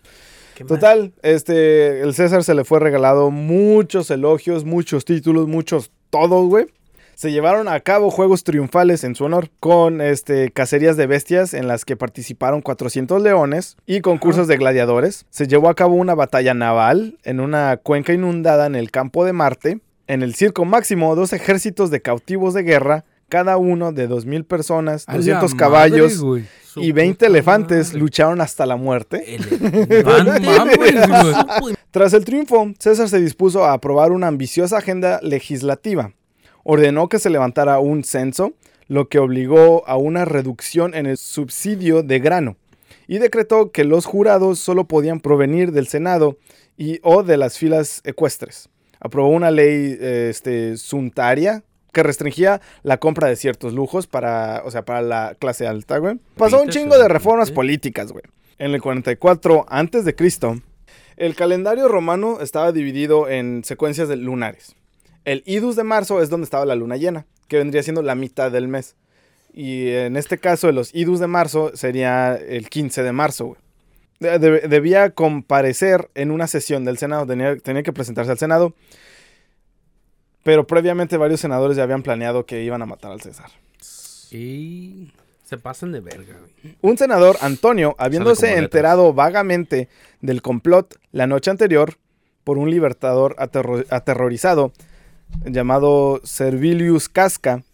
Total, 0.65 1.13
este, 1.23 2.01
el 2.01 2.15
César 2.15 2.45
se 2.45 2.55
le 2.55 2.65
fue 2.65 2.81
regalado 2.81 3.31
muchos 3.31 4.11
elogios, 4.11 4.65
muchos 4.65 5.05
títulos, 5.05 5.49
muchos 5.49 5.91
todos, 6.11 6.49
güey. 6.49 6.67
Se 7.15 7.33
llevaron 7.33 7.67
a 7.67 7.81
cabo 7.81 8.11
juegos 8.11 8.45
triunfales 8.45 9.03
en 9.03 9.15
su 9.15 9.25
honor, 9.25 9.49
con 9.59 10.03
este, 10.03 10.51
cacerías 10.51 10.99
de 10.99 11.07
bestias 11.07 11.55
en 11.55 11.67
las 11.67 11.87
que 11.87 11.97
participaron 11.97 12.61
400 12.61 13.23
leones 13.23 13.79
y 13.87 14.03
concursos 14.03 14.49
de 14.49 14.59
gladiadores. 14.59 15.25
Se 15.31 15.47
llevó 15.47 15.71
a 15.71 15.75
cabo 15.75 15.95
una 15.95 16.15
batalla 16.15 16.53
naval 16.53 17.19
en 17.25 17.41
una 17.41 17.79
cuenca 17.79 18.13
inundada 18.13 18.67
en 18.67 18.75
el 18.75 18.91
campo 18.91 19.25
de 19.25 19.33
Marte. 19.33 19.81
En 20.09 20.23
el 20.23 20.35
circo 20.35 20.67
máximo, 20.67 21.17
dos 21.17 21.33
ejércitos 21.33 21.91
de 21.91 22.03
cautivos 22.03 22.53
de 22.53 22.65
guerra, 22.65 23.05
cada 23.29 23.57
uno 23.57 23.93
de 23.93 24.09
2.000 24.09 24.45
personas, 24.45 25.05
A 25.09 25.13
la 25.13 25.19
200 25.19 25.43
madre, 25.43 25.57
caballos 25.57 26.23
y 26.77 26.93
20 26.93 27.15
puta 27.15 27.27
elefantes 27.27 27.89
madre. 27.89 28.01
lucharon 28.01 28.41
hasta 28.41 28.67
la 28.67 28.77
muerte. 28.77 29.37
Elefante. 29.37 30.47
Tras 31.91 32.13
el 32.13 32.25
triunfo, 32.25 32.73
César 32.79 33.09
se 33.09 33.21
dispuso 33.21 33.65
a 33.65 33.73
aprobar 33.73 34.13
una 34.13 34.29
ambiciosa 34.29 34.79
agenda 34.79 35.19
legislativa. 35.23 36.13
Ordenó 36.63 37.09
que 37.09 37.19
se 37.19 37.31
levantara 37.31 37.79
un 37.79 38.05
censo, 38.05 38.53
lo 38.89 39.09
que 39.09 39.19
obligó 39.19 39.89
a 39.89 39.97
una 39.97 40.25
reducción 40.25 40.95
en 40.95 41.07
el 41.07 41.17
subsidio 41.17 42.03
de 42.03 42.19
grano, 42.19 42.57
y 43.09 43.19
decretó 43.19 43.71
que 43.73 43.85
los 43.85 44.05
jurados 44.05 44.59
solo 44.59 44.85
podían 44.87 45.21
provenir 45.21 45.73
del 45.73 45.87
Senado 45.87 46.39
y 46.77 47.01
o 47.03 47.23
de 47.23 47.37
las 47.37 47.57
filas 47.57 48.03
ecuestres. 48.05 48.69
Aprobó 49.01 49.29
una 49.31 49.51
ley 49.51 49.97
eh, 50.01 50.29
este, 50.31 50.77
suntaria 50.77 51.63
que 51.97 52.03
restringía 52.03 52.61
la 52.83 52.99
compra 52.99 53.27
de 53.29 53.37
ciertos 53.37 53.73
lujos 53.73 54.07
para, 54.07 54.61
o 54.67 54.71
sea, 54.71 54.85
para 54.85 55.01
la 55.01 55.35
clase 55.39 55.67
alta, 55.67 55.97
güey. 55.97 56.19
Pasó 56.37 56.61
un 56.61 56.69
chingo 56.69 56.99
de 56.99 57.09
reformas 57.09 57.51
políticas, 57.51 58.13
güey. 58.13 58.23
En 58.59 58.73
el 58.75 58.83
44 58.83 59.65
antes 59.69 60.05
de 60.05 60.15
Cristo, 60.15 60.61
el 61.17 61.35
calendario 61.35 61.89
romano 61.89 62.39
estaba 62.43 62.71
dividido 62.73 63.29
en 63.31 63.65
secuencias 63.65 64.09
de 64.09 64.17
lunares. 64.17 64.77
El 65.25 65.43
idus 65.47 65.75
de 65.75 65.85
marzo 65.85 66.21
es 66.21 66.29
donde 66.29 66.45
estaba 66.45 66.67
la 66.67 66.75
luna 66.75 66.97
llena, 66.97 67.25
que 67.49 67.57
vendría 67.57 67.83
siendo 67.83 68.03
la 68.03 68.15
mitad 68.15 68.51
del 68.53 68.69
mes. 68.69 68.95
Y 69.55 69.89
en 69.89 70.19
este 70.19 70.37
caso, 70.37 70.71
los 70.73 70.95
idus 70.95 71.19
de 71.19 71.27
marzo 71.29 71.73
sería 71.75 72.35
el 72.35 72.69
15 72.69 73.03
de 73.03 73.13
marzo, 73.13 73.47
güey. 73.47 73.59
De- 74.21 74.39
de- 74.39 74.69
debía 74.69 75.11
comparecer 75.11 76.11
en 76.15 76.31
una 76.31 76.47
sesión 76.47 76.85
del 76.85 76.99
Senado, 76.99 77.27
tenía, 77.27 77.57
tenía 77.57 77.83
que 77.83 77.93
presentarse 77.93 78.31
al 78.33 78.39
Senado. 78.39 78.75
Pero 80.47 80.65
previamente 80.65 81.17
varios 81.17 81.41
senadores 81.41 81.77
ya 81.77 81.83
habían 81.83 82.05
planeado 82.05 82.47
que 82.47 82.63
iban 82.63 82.81
a 82.81 82.87
matar 82.87 83.11
al 83.11 83.21
César. 83.21 83.51
Y... 84.31 85.13
Se 85.43 85.59
pasan 85.59 85.91
de 85.91 86.01
verga, 86.01 86.39
güey. 86.39 86.77
Un 86.83 86.97
senador, 86.97 87.37
Antonio, 87.41 87.97
habiéndose 87.99 88.57
enterado 88.57 89.13
vagamente 89.13 89.89
del 90.21 90.43
complot 90.43 90.95
la 91.11 91.27
noche 91.27 91.51
anterior 91.51 91.95
por 92.45 92.59
un 92.59 92.71
libertador 92.71 93.35
aterro- 93.39 93.85
aterrorizado 93.91 94.73
llamado 95.45 96.21
Servilius 96.23 97.09
Casca, 97.09 97.65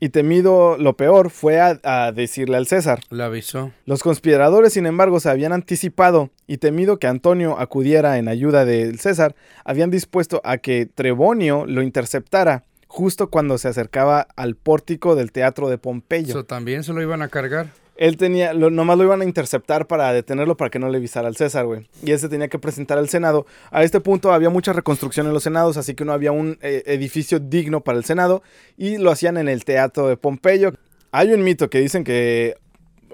y 0.00 0.08
temido 0.08 0.78
lo 0.78 0.96
peor, 0.96 1.30
fue 1.30 1.60
a, 1.60 1.78
a 1.84 2.10
decirle 2.12 2.56
al 2.56 2.66
César. 2.66 3.00
La 3.10 3.26
avisó. 3.26 3.70
Los 3.84 4.02
conspiradores, 4.02 4.72
sin 4.72 4.86
embargo, 4.86 5.20
se 5.20 5.28
habían 5.28 5.52
anticipado 5.52 6.30
y 6.46 6.56
temido 6.56 6.98
que 6.98 7.06
Antonio 7.06 7.58
acudiera 7.58 8.18
en 8.18 8.26
ayuda 8.28 8.64
del 8.64 8.98
César, 8.98 9.36
habían 9.64 9.90
dispuesto 9.90 10.40
a 10.42 10.58
que 10.58 10.86
Trebonio 10.86 11.66
lo 11.66 11.82
interceptara 11.82 12.64
justo 12.90 13.30
cuando 13.30 13.56
se 13.56 13.68
acercaba 13.68 14.26
al 14.34 14.56
pórtico 14.56 15.14
del 15.14 15.30
teatro 15.30 15.68
de 15.68 15.78
Pompeyo. 15.78 16.30
Eso 16.30 16.44
también 16.44 16.82
se 16.82 16.92
lo 16.92 17.00
iban 17.00 17.22
a 17.22 17.28
cargar. 17.28 17.68
Él 18.00 18.16
tenía, 18.16 18.54
lo, 18.54 18.70
nomás 18.70 18.96
lo 18.96 19.04
iban 19.04 19.20
a 19.20 19.26
interceptar 19.26 19.86
para 19.86 20.10
detenerlo 20.14 20.56
para 20.56 20.70
que 20.70 20.78
no 20.78 20.88
le 20.88 20.96
avisara 20.96 21.28
al 21.28 21.36
César, 21.36 21.66
güey. 21.66 21.86
Y 22.02 22.12
él 22.12 22.18
se 22.18 22.30
tenía 22.30 22.48
que 22.48 22.58
presentar 22.58 22.96
al 22.96 23.10
Senado. 23.10 23.44
A 23.70 23.84
este 23.84 24.00
punto 24.00 24.32
había 24.32 24.48
mucha 24.48 24.72
reconstrucción 24.72 25.26
en 25.26 25.34
los 25.34 25.42
Senados, 25.42 25.76
así 25.76 25.94
que 25.94 26.06
no 26.06 26.14
había 26.14 26.32
un 26.32 26.56
eh, 26.62 26.82
edificio 26.86 27.38
digno 27.38 27.82
para 27.82 27.98
el 27.98 28.04
Senado. 28.06 28.42
Y 28.78 28.96
lo 28.96 29.10
hacían 29.10 29.36
en 29.36 29.48
el 29.48 29.66
Teatro 29.66 30.08
de 30.08 30.16
Pompeyo. 30.16 30.72
Hay 31.12 31.34
un 31.34 31.44
mito 31.44 31.68
que 31.68 31.78
dicen 31.78 32.02
que 32.02 32.56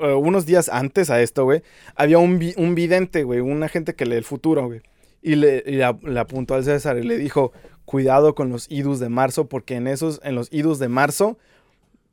eh, 0.01 0.13
unos 0.13 0.47
días 0.47 0.69
antes 0.69 1.11
a 1.11 1.21
esto, 1.21 1.43
güey, 1.43 1.63
había 1.97 2.19
un, 2.19 2.39
vi- 2.39 2.55
un 2.57 2.77
vidente, 2.77 3.25
güey, 3.25 3.41
una 3.41 3.69
gente 3.69 3.97
que 3.97 4.07
lee 4.07 4.15
el 4.15 4.25
futuro, 4.25 4.67
güey. 4.67 4.83
Y 5.21 5.35
le, 5.35 5.65
le 5.65 6.21
apuntó 6.21 6.55
al 6.55 6.63
César 6.63 6.97
y 6.97 7.03
le 7.03 7.19
dijo, 7.19 7.53
cuidado 7.87 8.37
con 8.37 8.51
los 8.51 8.71
idus 8.71 9.01
de 9.01 9.09
marzo, 9.09 9.49
porque 9.49 9.75
en 9.75 9.89
esos, 9.89 10.21
en 10.23 10.37
los 10.37 10.47
idus 10.53 10.79
de 10.79 10.89
marzo, 10.89 11.39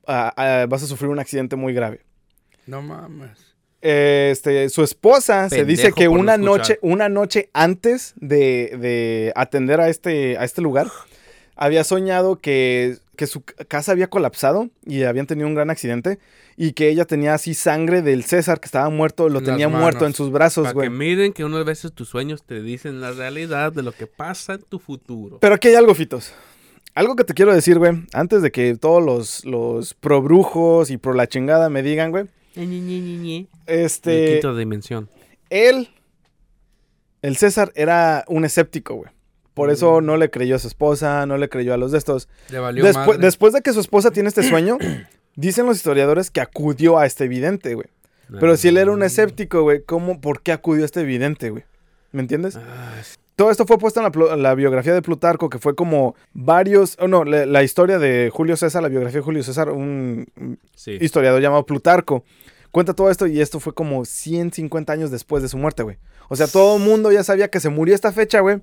ah, 0.07 0.33
ah, 0.35 0.65
vas 0.67 0.81
a 0.81 0.87
sufrir 0.87 1.11
un 1.11 1.19
accidente 1.19 1.55
muy 1.55 1.73
grave. 1.73 2.01
No 2.67 2.81
mames. 2.81 3.37
Este, 3.81 4.69
su 4.69 4.81
esposa 4.83 5.49
se 5.49 5.65
dice 5.65 5.91
que 5.91 6.07
una 6.07 6.35
escuchar. 6.35 6.39
noche, 6.39 6.79
una 6.81 7.09
noche 7.09 7.49
antes 7.53 8.13
de, 8.15 8.77
de 8.79 9.33
atender 9.35 9.81
a 9.81 9.89
este, 9.89 10.37
a 10.37 10.45
este 10.45 10.61
lugar, 10.61 10.87
había 11.57 11.83
soñado 11.83 12.37
que, 12.37 12.97
que 13.17 13.27
su 13.27 13.43
casa 13.43 13.91
había 13.91 14.07
colapsado 14.09 14.69
y 14.85 15.03
habían 15.03 15.27
tenido 15.27 15.47
un 15.49 15.55
gran 15.55 15.69
accidente 15.69 16.17
y 16.55 16.71
que 16.71 16.87
ella 16.87 17.03
tenía 17.03 17.33
así 17.33 17.53
sangre 17.53 18.01
del 18.01 18.23
César 18.23 18.61
que 18.61 18.67
estaba 18.67 18.89
muerto, 18.89 19.27
lo 19.27 19.41
las 19.41 19.43
tenía 19.49 19.67
muerto 19.67 20.05
en 20.05 20.13
sus 20.13 20.31
brazos, 20.31 20.63
Para 20.63 20.73
güey. 20.73 20.87
que 20.87 20.95
miren 20.95 21.33
que 21.33 21.43
unas 21.43 21.65
veces 21.65 21.91
tus 21.91 22.07
sueños 22.07 22.43
te 22.43 22.61
dicen 22.61 23.01
la 23.01 23.11
realidad 23.11 23.73
de 23.73 23.83
lo 23.83 23.91
que 23.91 24.07
pasa 24.07 24.53
en 24.53 24.61
tu 24.61 24.79
futuro. 24.79 25.39
Pero 25.41 25.55
aquí 25.55 25.67
hay 25.67 25.75
algo, 25.75 25.93
Fitos. 25.93 26.33
Algo 26.95 27.17
que 27.17 27.23
te 27.25 27.33
quiero 27.33 27.53
decir, 27.53 27.79
güey, 27.79 28.03
antes 28.13 28.41
de 28.43 28.51
que 28.51 28.77
todos 28.77 29.03
los, 29.03 29.43
los 29.45 29.93
pro 29.93 30.21
brujos 30.21 30.89
y 30.89 30.97
pro 30.97 31.13
la 31.13 31.27
chingada 31.27 31.69
me 31.69 31.83
digan, 31.83 32.11
güey. 32.11 32.27
Ñe, 32.55 32.65
Ñe, 32.65 32.79
Ñe, 32.81 32.99
Ñe, 33.01 33.17
Ñe. 33.17 33.47
Este, 33.67 34.33
quinta 34.41 34.53
dimensión. 34.57 35.09
él, 35.49 35.89
el 37.21 37.37
César, 37.37 37.71
era 37.75 38.25
un 38.27 38.45
escéptico, 38.45 38.95
güey. 38.95 39.09
Por 39.53 39.69
eso 39.69 40.01
no 40.01 40.17
le 40.17 40.29
creyó 40.31 40.55
a 40.55 40.59
su 40.59 40.67
esposa, 40.67 41.25
no 41.27 41.37
le 41.37 41.47
creyó 41.47 41.73
a 41.73 41.77
los 41.77 41.91
de 41.91 41.99
estos. 41.99 42.27
Le 42.49 42.57
valió 42.59 42.83
Despu- 42.83 43.05
madre. 43.05 43.17
después 43.19 43.53
de 43.53 43.61
que 43.61 43.71
su 43.71 43.79
esposa 43.79 44.09
tiene 44.11 44.29
este 44.29 44.41
sueño, 44.43 44.77
dicen 45.35 45.65
los 45.67 45.77
historiadores 45.77 46.31
que 46.31 46.41
acudió 46.41 46.97
a 46.97 47.05
este 47.05 47.27
vidente, 47.27 47.75
güey. 47.75 47.87
Pero 48.39 48.57
si 48.57 48.69
él 48.69 48.77
era 48.77 48.91
un 48.91 49.03
escéptico, 49.03 49.61
güey, 49.61 49.83
¿cómo, 49.83 50.19
por 50.19 50.41
qué 50.41 50.53
acudió 50.53 50.81
a 50.81 50.85
este 50.85 51.03
vidente, 51.03 51.51
güey? 51.51 51.63
¿Me 52.11 52.21
entiendes? 52.21 52.55
Ah, 52.55 52.93
sí. 53.03 53.17
Todo 53.35 53.51
esto 53.51 53.65
fue 53.67 53.77
puesto 53.77 53.99
en 53.99 54.41
la, 54.43 54.55
biografía 54.55 54.93
de 54.93 55.01
Plutarco, 55.03 55.49
que 55.49 55.59
fue 55.59 55.75
como 55.75 56.15
varios, 56.33 56.95
oh, 56.99 57.07
no, 57.07 57.23
la, 57.23 57.45
la 57.45 57.63
historia 57.63 57.99
de 57.99 58.31
Julio 58.33 58.55
César, 58.57 58.81
la 58.81 58.89
biografía 58.89 59.19
de 59.19 59.23
Julio 59.23 59.43
César, 59.43 59.69
un 59.69 60.25
un 60.35 60.59
Sí. 60.75 60.97
historiador 61.01 61.41
llamado 61.41 61.65
Plutarco. 61.65 62.23
Cuenta 62.73 62.93
todo 62.95 63.09
esto 63.11 63.27
y 63.27 63.39
esto 63.39 63.59
fue 63.59 63.73
como 63.75 64.03
150 64.03 64.91
años 64.91 65.11
después 65.11 65.43
de 65.43 65.47
su 65.47 65.57
muerte, 65.59 65.83
güey. 65.83 65.97
O 66.27 66.35
sea, 66.35 66.47
todo 66.47 66.77
el 66.77 66.83
mundo 66.83 67.11
ya 67.11 67.23
sabía 67.23 67.47
que 67.47 67.59
se 67.59 67.69
murió 67.69 67.93
esta 67.93 68.11
fecha, 68.11 68.39
güey. 68.39 68.61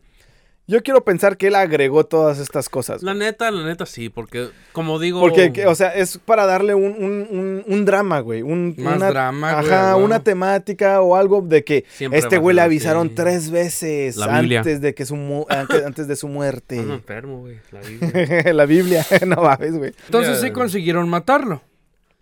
Yo 0.66 0.82
quiero 0.82 1.04
pensar 1.04 1.36
que 1.36 1.46
él 1.46 1.54
agregó 1.54 2.04
todas 2.06 2.38
estas 2.40 2.68
cosas. 2.68 3.04
La 3.04 3.14
neta, 3.14 3.50
la 3.52 3.64
neta 3.64 3.86
sí, 3.86 4.08
porque 4.08 4.48
como 4.72 4.98
digo... 4.98 5.20
Porque, 5.20 5.52
que- 5.52 5.66
o 5.66 5.74
sea, 5.76 5.94
es 5.94 6.18
para 6.18 6.44
darle 6.44 6.74
un, 6.74 6.92
un- 6.92 7.28
un- 7.30 7.64
un 7.66 7.84
drama, 7.84 8.18
güey. 8.18 8.42
Un, 8.42 8.74
Más 8.78 8.96
una, 8.96 9.10
drama, 9.10 9.60
güey, 9.62 9.72
Ajá, 9.72 9.94
una 9.96 10.24
temática 10.24 11.00
o 11.02 11.14
algo 11.14 11.40
de 11.42 11.62
que 11.64 11.84
Siempre 11.90 12.18
este 12.18 12.38
güey 12.38 12.56
le 12.56 12.62
avisaron 12.62 13.14
tres 13.14 13.50
veces 13.52 14.18
antes 14.20 14.80
de 14.80 14.92
que 14.92 15.06
su 15.06 15.14
antes, 15.48 15.84
antes 15.86 16.08
de 16.08 16.16
su 16.16 16.26
muerte. 16.26 16.76
Enfermo, 16.78 17.38
güey. 17.40 17.60
La 17.70 17.80
Biblia. 17.80 18.52
la 18.52 18.66
Biblia, 18.66 19.06
no 19.26 19.36
mames, 19.42 19.76
güey. 19.78 19.92
Entonces 20.06 20.40
sí 20.40 20.50
consiguieron 20.50 21.08
matarlo. 21.08 21.62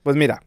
Pues 0.02 0.16
mira, 0.16 0.42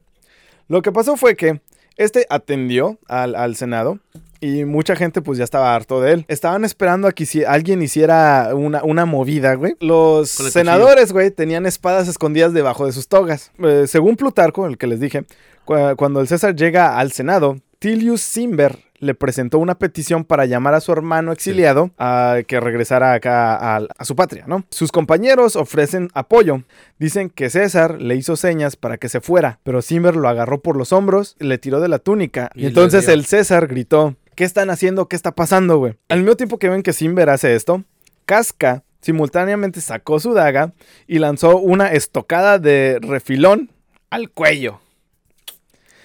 lo 0.71 0.81
que 0.81 0.91
pasó 0.91 1.17
fue 1.17 1.35
que 1.35 1.61
este 1.97 2.25
atendió 2.29 2.97
al, 3.07 3.35
al 3.35 3.55
Senado 3.55 3.99
Y 4.39 4.65
mucha 4.65 4.95
gente 4.95 5.21
pues 5.21 5.37
ya 5.37 5.43
estaba 5.43 5.75
harto 5.75 6.01
de 6.01 6.13
él. 6.13 6.25
Estaban 6.27 6.65
esperando 6.65 7.07
a 7.07 7.11
que 7.11 7.25
alguien 7.47 7.81
hiciera 7.83 8.55
una, 8.55 8.83
una 8.83 9.05
movida, 9.05 9.53
güey. 9.53 9.75
Los 9.79 10.31
senadores, 10.31 11.13
güey, 11.13 11.29
tenían 11.29 11.67
espadas 11.67 12.07
escondidas 12.07 12.51
debajo 12.53 12.87
de 12.87 12.91
sus 12.91 13.07
togas. 13.07 13.51
Eh, 13.59 13.85
según 13.87 14.15
Plutarco, 14.15 14.65
el 14.65 14.79
que 14.79 14.87
les 14.87 14.99
dije, 14.99 15.25
cu- 15.63 15.95
cuando 15.95 16.21
el 16.21 16.27
César 16.27 16.55
llega 16.55 16.97
al 16.97 17.11
Senado, 17.11 17.57
Tilius 17.77 18.21
Cimber 18.23 18.79
le 19.01 19.15
presentó 19.15 19.57
una 19.57 19.75
petición 19.75 20.23
para 20.23 20.45
llamar 20.45 20.75
a 20.75 20.79
su 20.79 20.91
hermano 20.91 21.31
exiliado 21.31 21.91
a 21.97 22.37
que 22.47 22.59
regresara 22.59 23.13
acá 23.13 23.55
a, 23.55 23.87
a 23.97 24.05
su 24.05 24.15
patria, 24.15 24.45
¿no? 24.47 24.63
Sus 24.69 24.91
compañeros 24.91 25.55
ofrecen 25.55 26.09
apoyo. 26.13 26.63
Dicen 26.99 27.29
que 27.29 27.49
César 27.49 27.99
le 27.99 28.15
hizo 28.15 28.35
señas 28.35 28.75
para 28.75 28.97
que 28.97 29.09
se 29.09 29.19
fuera, 29.19 29.59
pero 29.63 29.81
Cimber 29.81 30.15
lo 30.15 30.29
agarró 30.29 30.61
por 30.61 30.77
los 30.77 30.93
hombros, 30.93 31.35
le 31.39 31.57
tiró 31.57 31.81
de 31.81 31.89
la 31.89 31.99
túnica 31.99 32.51
y, 32.53 32.63
Y 32.63 32.65
entonces 32.67 33.07
el 33.07 33.25
César 33.25 33.67
gritó, 33.67 34.15
¿qué 34.35 34.43
están 34.43 34.69
haciendo? 34.69 35.07
¿Qué 35.07 35.15
está 35.15 35.33
pasando, 35.33 35.79
güey? 35.79 35.95
Al 36.09 36.19
mismo 36.19 36.35
tiempo 36.35 36.59
que 36.59 36.69
ven 36.69 36.83
que 36.83 36.93
Cimber 36.93 37.29
hace 37.31 37.55
esto, 37.55 37.83
Casca 38.25 38.83
simultáneamente 39.01 39.81
sacó 39.81 40.19
su 40.19 40.33
daga 40.33 40.73
y 41.07 41.17
lanzó 41.17 41.57
una 41.57 41.91
estocada 41.91 42.59
de 42.59 42.99
refilón 43.01 43.71
al 44.11 44.29
cuello. 44.29 44.79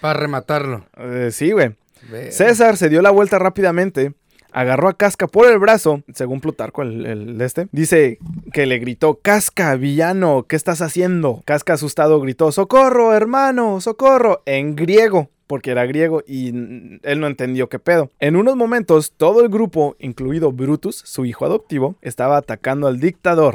Para 0.00 0.18
rematarlo. 0.18 0.86
Eh, 0.96 1.28
sí, 1.30 1.52
güey. 1.52 1.76
César 2.30 2.76
se 2.76 2.88
dio 2.88 3.02
la 3.02 3.10
vuelta 3.10 3.38
rápidamente, 3.38 4.14
agarró 4.52 4.88
a 4.88 4.96
Casca 4.96 5.26
por 5.26 5.50
el 5.50 5.58
brazo, 5.58 6.02
según 6.14 6.40
Plutarco, 6.40 6.82
el, 6.82 7.04
el 7.06 7.38
de 7.38 7.44
este. 7.44 7.68
Dice 7.72 8.18
que 8.52 8.66
le 8.66 8.78
gritó, 8.78 9.20
Casca, 9.22 9.74
villano, 9.76 10.44
¿qué 10.48 10.56
estás 10.56 10.80
haciendo? 10.82 11.42
Casca 11.44 11.74
asustado 11.74 12.20
gritó, 12.20 12.52
socorro, 12.52 13.14
hermano, 13.14 13.80
socorro, 13.80 14.42
en 14.46 14.76
griego. 14.76 15.28
Porque 15.46 15.70
era 15.70 15.86
griego 15.86 16.24
y 16.26 16.48
él 16.48 17.20
no 17.20 17.28
entendió 17.28 17.68
qué 17.68 17.78
pedo. 17.78 18.10
En 18.18 18.34
unos 18.34 18.56
momentos, 18.56 19.12
todo 19.16 19.42
el 19.42 19.48
grupo, 19.48 19.94
incluido 20.00 20.50
Brutus, 20.50 20.96
su 21.04 21.24
hijo 21.24 21.44
adoptivo, 21.44 21.94
estaba 22.02 22.36
atacando 22.36 22.88
al 22.88 22.98
dictador. 22.98 23.54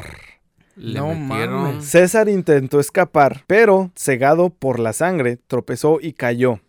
Le 0.74 0.98
No 1.00 1.08
metieron- 1.14 1.62
mames. 1.64 1.84
César 1.84 2.30
intentó 2.30 2.80
escapar, 2.80 3.44
pero, 3.46 3.90
cegado 3.94 4.48
por 4.48 4.78
la 4.78 4.94
sangre, 4.94 5.36
tropezó 5.46 5.98
y 6.00 6.14
cayó. 6.14 6.60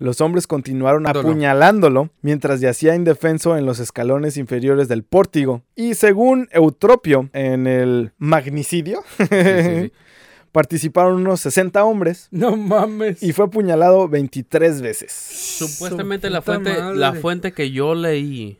Los 0.00 0.20
hombres 0.22 0.46
continuaron 0.48 1.06
apuñalándolo 1.06 2.10
mientras 2.22 2.60
yacía 2.60 2.94
indefenso 2.96 3.56
en 3.56 3.66
los 3.66 3.78
escalones 3.78 4.36
inferiores 4.38 4.88
del 4.88 5.04
pórtigo. 5.04 5.62
Y 5.76 5.94
según 5.94 6.48
Eutropio, 6.52 7.28
en 7.34 7.66
el 7.68 8.12
magnicidio, 8.18 9.02
Sí, 9.18 9.24
sí, 9.30 9.36
sí. 9.84 9.92
participaron 10.52 11.14
unos 11.14 11.40
60 11.42 11.84
hombres 11.84 12.26
No 12.32 12.56
mames. 12.56 13.22
y 13.22 13.32
fue 13.32 13.44
apuñalado 13.44 14.08
23 14.08 14.82
veces. 14.82 15.12
Supuestamente 15.12 16.26
Su 16.28 16.32
la 16.32 16.42
fuente, 16.42 16.70
madre. 16.76 16.96
la 16.96 17.12
fuente 17.14 17.52
que 17.52 17.70
yo 17.70 17.94
leí 17.94 18.58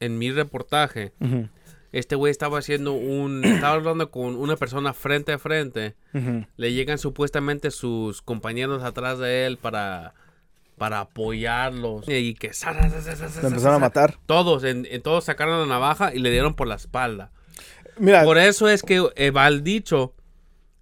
en 0.00 0.18
mi 0.18 0.32
reportaje, 0.32 1.12
este 1.92 2.16
güey 2.16 2.30
estaba 2.30 2.58
haciendo 2.58 2.92
un, 2.94 3.44
estaba 3.44 3.74
hablando 3.74 4.10
con 4.10 4.36
una 4.36 4.56
persona 4.56 4.92
frente 4.94 5.32
a 5.32 5.38
frente. 5.38 5.94
Le 6.56 6.72
llegan 6.72 6.98
supuestamente 6.98 7.70
sus 7.70 8.20
compañeros 8.22 8.82
atrás 8.82 9.18
de 9.18 9.46
él 9.46 9.58
para, 9.58 10.14
para 10.78 11.00
apoyarlos 11.00 12.04
y 12.08 12.34
que 12.34 12.52
sa- 12.52 12.72
sa- 12.72 12.88
sa- 12.88 13.00
sa- 13.02 13.16
sa- 13.16 13.28
sa- 13.28 13.42
Lo 13.42 13.48
empezaron 13.48 13.74
a 13.74 13.78
sa- 13.78 13.80
matar. 13.80 14.14
Todos, 14.26 14.64
en, 14.64 14.86
en- 14.90 15.02
todos 15.02 15.24
sacaron 15.24 15.60
la 15.60 15.66
navaja 15.66 16.14
y 16.14 16.18
le 16.20 16.30
dieron 16.30 16.54
por 16.54 16.66
la 16.68 16.76
espalda. 16.76 17.30
Mira, 17.98 18.22
Por 18.24 18.38
eso 18.38 18.68
es 18.68 18.82
que 18.82 19.04
eh, 19.16 19.30
va 19.32 19.48
el 19.48 19.64
dicho, 19.64 20.14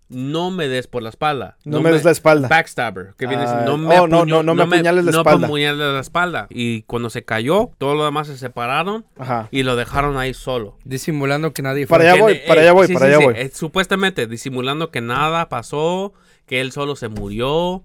no 0.09 0.51
me 0.53 0.69
des 0.69 0.87
por 0.87 1.03
la 1.03 1.09
espalda. 1.09 1.57
no, 1.65 1.81
me 1.81 1.91
des 1.91 2.05
la 2.05 2.11
espalda. 2.13 2.47
Backstabber, 2.47 3.15
que 3.19 3.27
viene 3.27 3.43
Ah, 3.45 3.63
no 3.67 3.77
me, 3.77 3.99
oh, 3.99 4.07
no, 4.07 4.19
apuño- 4.21 4.27
no, 4.27 4.43
no 4.43 4.55
me 4.55 4.63
apuñales 4.77 5.05
la 5.05 5.11
no 5.13 5.19
espalda. 5.19 5.39
me 5.41 5.47
apuñales 5.47 5.79
la 5.95 5.99
espalda. 6.01 6.47
Y 6.51 6.83
cuando 6.83 7.11
se 7.11 7.25
cayó, 7.25 7.71
todo 7.79 7.95
lo 7.95 8.05
demás 8.05 8.27
se 8.29 8.37
separaron 8.39 9.05
Ajá. 9.19 9.49
y 9.51 9.63
lo 9.65 9.75
dejaron 9.75 10.17
ahí 10.19 10.33
solo. 10.35 10.77
Disimulando 10.85 11.53
que 11.55 11.63
nadie 11.63 11.87
fue. 11.87 11.99
Para 11.99 12.13
allá 12.13 12.23
voy, 12.23 12.33
eh, 12.35 12.45
para 12.47 12.61
allá 12.61 12.73
voy, 12.73 12.87
sí, 12.87 12.93
para 12.95 13.07
sí, 13.07 13.13
allá 13.13 13.19
sí, 13.19 13.25
voy. 13.25 13.35
eh, 13.37 13.51
supuestamente 13.53 14.27
disimulando 14.29 14.91
que 14.93 15.01
nada 15.01 15.49
pasó, 15.49 16.13
que 16.47 16.61
él 16.61 16.71
solo 16.71 16.95
se 16.95 17.09
murió 17.09 17.83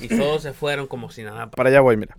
y 0.00 0.08
todos 0.08 0.42
se 0.42 0.52
fueron 0.52 0.86
como 0.86 1.10
si 1.10 1.22
nada. 1.22 1.50
Para 1.50 1.68
allá 1.70 1.80
voy, 1.80 1.96
mira. 1.96 2.16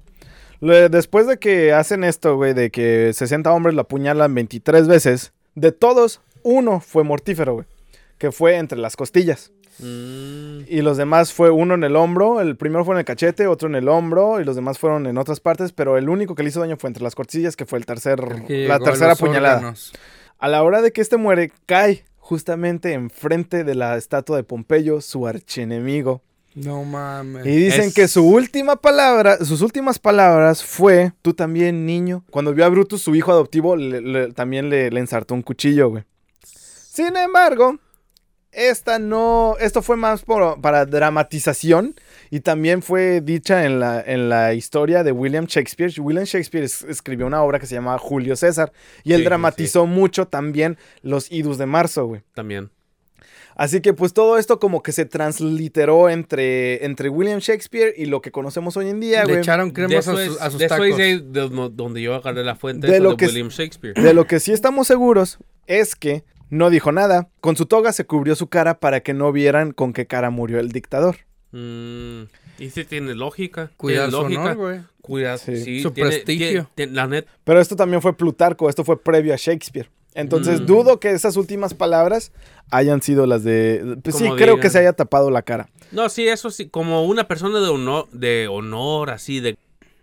Le- 0.60 0.90
Después 0.90 1.28
de 1.28 1.38
que 1.38 1.74
hacen 1.74 2.04
esto, 2.04 2.36
güey, 2.36 2.54
de 2.54 2.72
que 2.72 3.12
60 3.14 3.52
hombres 3.52 3.76
lo 3.76 3.82
apuñalan 3.82 4.34
23 4.34 4.88
veces, 4.88 5.34
de 5.56 5.72
todos, 5.72 6.22
uno 6.44 6.80
fue 6.80 7.04
mortífero, 7.04 7.54
güey. 7.56 7.66
Que 8.18 8.32
fue 8.32 8.56
entre 8.58 8.78
las 8.78 8.96
costillas. 8.96 9.52
Mm, 9.80 10.62
Y 10.68 10.82
los 10.82 10.98
demás 10.98 11.34
fue 11.34 11.50
uno 11.50 11.74
en 11.74 11.84
el 11.84 11.96
hombro. 11.96 12.40
El 12.42 12.56
primero 12.56 12.86
fue 12.86 12.96
en 12.96 13.00
el 13.00 13.06
cachete, 13.06 13.48
otro 13.48 13.68
en 13.68 13.76
el 13.76 13.90
hombro. 13.90 14.40
Y 14.40 14.46
los 14.46 14.56
demás 14.56 14.78
fueron 14.80 15.08
en 15.08 15.18
otras 15.18 15.40
partes. 15.40 15.72
Pero 15.74 15.98
el 15.98 16.10
único 16.10 16.36
que 16.36 16.44
le 16.44 16.50
hizo 16.50 16.60
daño 16.60 16.78
fue 16.78 16.90
entre 16.90 17.04
las 17.04 17.16
costillas, 17.16 17.56
que 17.56 17.66
fue 17.66 17.80
el 17.80 17.86
tercer, 17.86 18.20
la 18.68 18.78
tercera 18.86 19.16
órganos. 19.58 19.94
A 20.40 20.48
la 20.48 20.64
hora 20.64 20.82
de 20.82 20.92
que 20.92 21.02
este 21.02 21.18
muere, 21.18 21.52
cae 21.66 22.06
justamente 22.18 22.94
enfrente 22.94 23.64
de 23.64 23.76
la 23.76 23.98
estatua 23.98 24.38
de 24.38 24.44
Pompeyo, 24.44 25.02
su 25.02 25.28
archienemigo. 25.28 26.22
No 26.56 26.84
mames. 26.84 27.46
Y 27.46 27.50
dicen 27.56 27.86
Es- 27.86 27.94
que 27.94 28.08
su 28.08 28.24
última 28.28 28.76
palabra, 28.76 29.38
sus 29.44 29.62
últimas 29.62 29.98
palabras 30.00 30.64
fue, 30.64 31.14
tú 31.22 31.34
también, 31.34 31.86
niño. 31.86 32.24
Cuando 32.30 32.54
vio 32.54 32.66
a 32.66 32.70
Brutus, 32.70 33.02
su 33.02 33.16
hijo 33.16 33.32
adoptivo, 33.32 33.76
le- 33.76 34.02
le- 34.02 34.34
también 34.34 34.70
le, 34.70 34.92
le 34.92 35.00
ensartó 35.00 35.34
un 35.34 35.42
cuchillo, 35.42 35.90
güey. 35.90 36.04
Sin 36.44 37.16
embargo, 37.18 37.80
esta 38.52 39.00
no, 39.00 39.56
esto 39.60 39.82
fue 39.82 39.98
más 39.98 40.22
por- 40.22 40.62
para 40.62 40.86
dramatización 40.86 41.96
y 42.30 42.42
también 42.42 42.84
fue 42.84 43.22
dicha 43.22 43.66
en 43.66 43.80
la, 43.80 44.00
en 44.00 44.30
la 44.30 44.54
historia 44.54 45.04
de 45.04 45.12
William 45.12 45.46
Shakespeare. 45.48 45.92
William 46.00 46.26
Shakespeare 46.26 46.64
es- 46.66 46.84
escribió 46.84 47.26
una 47.26 47.42
obra 47.42 47.58
que 47.58 47.66
se 47.66 47.74
llama 47.74 47.98
Julio 47.98 48.36
César 48.36 48.72
y 49.04 49.14
él 49.14 49.18
Sí, 49.18 49.24
sí, 49.24 49.26
dramatizó 49.26 49.86
mucho 49.88 50.28
también 50.28 50.78
los 51.02 51.32
idus 51.32 51.58
de 51.58 51.66
marzo, 51.66 52.06
güey. 52.06 52.22
también. 52.36 52.70
Así 53.56 53.82
que 53.82 53.94
pues 53.94 54.14
todo 54.14 54.38
esto 54.38 54.60
como 54.60 54.82
que 54.82 54.92
se 54.92 55.06
transliteró 55.06 56.10
entre, 56.10 56.86
entre 56.86 57.10
William 57.10 57.40
Shakespeare 57.40 57.94
y 57.98 58.06
lo 58.06 58.22
que 58.22 58.32
conocemos 58.32 58.76
hoy 58.78 58.90
en 58.90 59.00
día, 59.00 59.22
Le 59.24 59.34
güey. 59.34 59.38
echaron 59.40 59.68
De 59.70 59.74
cremas 59.74 60.08
a 60.08 60.14
es, 60.24 60.28
sus, 60.32 60.42
a 60.42 60.50
sus 60.50 60.60
de 60.60 60.66
eso 60.66 60.76
tacos. 60.76 61.00
es 61.00 61.32
de- 61.34 61.70
donde 61.74 62.02
yo 62.02 62.16
agarré 62.16 62.44
la 62.44 62.56
fuente 62.56 62.88
De 62.88 62.94
eso 62.96 63.04
lo 63.04 63.12
de 63.12 63.18
que 63.18 63.26
William 63.28 63.50
Shakespeare. 63.50 63.94
De 63.94 64.14
lo 64.14 64.26
que 64.26 64.40
sí 64.40 64.52
estamos 64.52 64.88
seguros 64.88 65.38
es 65.68 65.96
que 65.96 66.24
no 66.50 66.70
dijo 66.70 66.92
nada. 66.92 67.30
Con 67.42 67.56
su 67.56 67.66
toga 67.66 67.94
se 67.94 68.06
cubrió 68.06 68.36
su 68.36 68.48
cara 68.48 68.80
para 68.80 69.00
que 69.02 69.14
no 69.14 69.32
vieran 69.32 69.72
con 69.72 69.94
qué 69.94 70.06
cara 70.08 70.30
murió 70.30 70.60
el 70.60 70.72
dictador. 70.72 71.18
Mm, 71.52 72.24
y 72.60 72.70
sí 72.72 72.84
tiene 72.86 73.14
lógica. 73.16 73.72
Cuidar 73.78 74.10
tiene 74.10 74.12
su 74.12 74.22
lógica. 74.24 74.42
honor, 74.42 74.56
güey. 74.58 74.80
Cuidar, 75.02 75.38
Sí. 75.38 75.58
sí, 75.58 75.82
Su 75.82 75.92
tiene- 75.92 76.10
prestigio. 76.12 76.48
tiene- 76.48 76.68
tiene- 76.76 76.92
la 76.94 77.08
net, 77.08 77.28
Pero 77.44 77.60
esto 77.60 77.76
también 77.76 78.02
fue 78.02 78.16
Plutarco, 78.16 78.70
esto 78.70 78.84
fue 78.84 79.02
previo 79.02 79.34
a 79.34 79.38
Shakespeare. 79.38 79.90
Entonces 80.16 80.62
Mm. 80.62 80.66
dudo 80.66 81.00
que 81.00 81.12
esas 81.12 81.38
últimas 81.38 81.74
palabras 81.74 82.32
hayan 82.72 83.02
sido 83.02 83.26
las 83.26 83.44
de... 83.44 83.98
Pues 84.04 84.16
sí, 84.18 84.30
creo 84.38 84.60
que 84.60 84.70
se 84.70 84.80
haya 84.80 84.94
tapado 84.94 85.32
la 85.32 85.42
cara. 85.42 85.70
No, 85.92 86.10
sí, 86.10 86.28
eso 86.28 86.50
sí, 86.52 86.68
como 86.70 87.04
una 87.06 87.28
persona 87.28 87.60
de 87.60 87.68
honor, 87.68 88.08
de 88.12 88.48
honor 88.48 89.10
así, 89.12 89.40
de... 89.40 89.58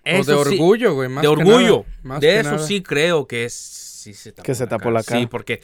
O 0.06 0.10
de 0.16 0.24
sí, 0.24 0.30
orgullo, 0.32 0.94
güey. 0.94 1.08
más 1.08 1.22
de 1.22 1.28
que 1.28 1.32
orgullo. 1.32 1.76
nada, 1.78 1.98
más 2.02 2.20
de 2.20 2.26
que 2.28 2.40
eso 2.40 2.50
nada. 2.52 2.66
sí 2.66 2.82
creo 2.82 3.26
que 3.26 3.44
es, 3.44 3.52
sí 3.52 4.14
se 4.14 4.32
tapó 4.32 4.46
Que 4.46 4.54
se 4.54 4.66
tapó 4.66 4.90
la 4.90 5.02
cara. 5.02 5.20
Sí, 5.20 5.26
porque 5.26 5.60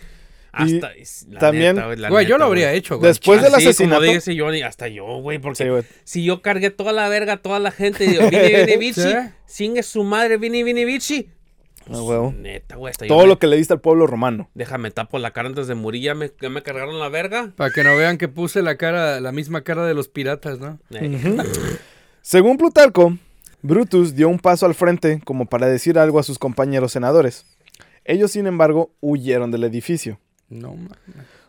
Y 0.58 0.74
hasta... 0.76 0.92
es- 0.94 1.26
la 1.30 1.38
también- 1.40 1.74
neta, 1.76 1.86
güey, 1.86 1.98
la 1.98 2.08
Güey, 2.10 2.26
yo 2.26 2.38
lo 2.38 2.44
habría 2.44 2.66
güey. 2.68 2.78
hecho, 2.78 2.98
güey. 2.98 3.08
Después 3.08 3.40
del 3.42 3.54
Así 3.54 3.66
asesinato... 3.66 4.02
como 4.02 4.12
dice 4.12 4.38
Johnny, 4.38 4.62
hasta 4.62 4.88
yo, 4.88 5.04
güey, 5.20 5.38
porque 5.38 5.64
Sí, 5.64 5.70
güey. 5.70 5.82
si 6.04 6.24
yo 6.24 6.42
cargué 6.42 6.70
toda 6.70 6.92
la 6.92 7.08
verga, 7.08 7.38
toda 7.38 7.58
la 7.58 7.70
gente, 7.70 8.04
digo, 8.08 8.28
vine, 8.30 8.48
vine, 8.60 8.76
bichi, 8.76 9.00
Sí. 9.00 9.08
singue 9.46 9.82
su 9.82 10.04
madre, 10.04 10.36
vine, 10.36 10.62
vine, 10.64 10.84
bichi. 10.84 11.30
Ah, 11.90 12.02
huevo. 12.02 12.32
Neta, 12.36 12.76
güey, 12.76 12.92
Todo 13.06 13.22
me- 13.22 13.26
lo 13.28 13.38
que 13.38 13.46
le 13.46 13.56
diste 13.56 13.74
al 13.74 13.80
pueblo 13.80 14.06
romano. 14.06 14.48
Déjame 14.54 14.90
tapo 14.90 15.18
la 15.18 15.30
cara 15.32 15.48
antes 15.48 15.66
de 15.68 15.74
morir, 15.74 16.02
ya 16.02 16.14
me, 16.14 16.32
ya 16.40 16.48
me 16.48 16.62
cargaron 16.62 16.98
la 16.98 17.08
verga. 17.08 17.52
Para 17.56 17.70
que 17.70 17.84
no 17.84 17.96
vean 17.96 18.18
que 18.18 18.28
puse 18.28 18.62
la 18.62 18.76
cara, 18.76 19.20
la 19.20 19.32
misma 19.32 19.62
cara 19.62 19.84
de 19.86 19.94
los 19.94 20.08
piratas, 20.08 20.58
¿no? 20.58 20.78
Eh, 20.90 21.36
Según 22.22 22.56
Plutarco, 22.58 23.16
Brutus 23.62 24.14
dio 24.14 24.28
un 24.28 24.38
paso 24.38 24.66
al 24.66 24.74
frente 24.74 25.20
como 25.24 25.46
para 25.46 25.66
decir 25.68 25.98
algo 25.98 26.18
a 26.18 26.22
sus 26.22 26.38
compañeros 26.38 26.92
senadores. 26.92 27.46
Ellos, 28.04 28.32
sin 28.32 28.46
embargo, 28.46 28.92
huyeron 29.00 29.50
del 29.50 29.64
edificio. 29.64 30.18
No 30.48 30.70
mames. 30.74 30.90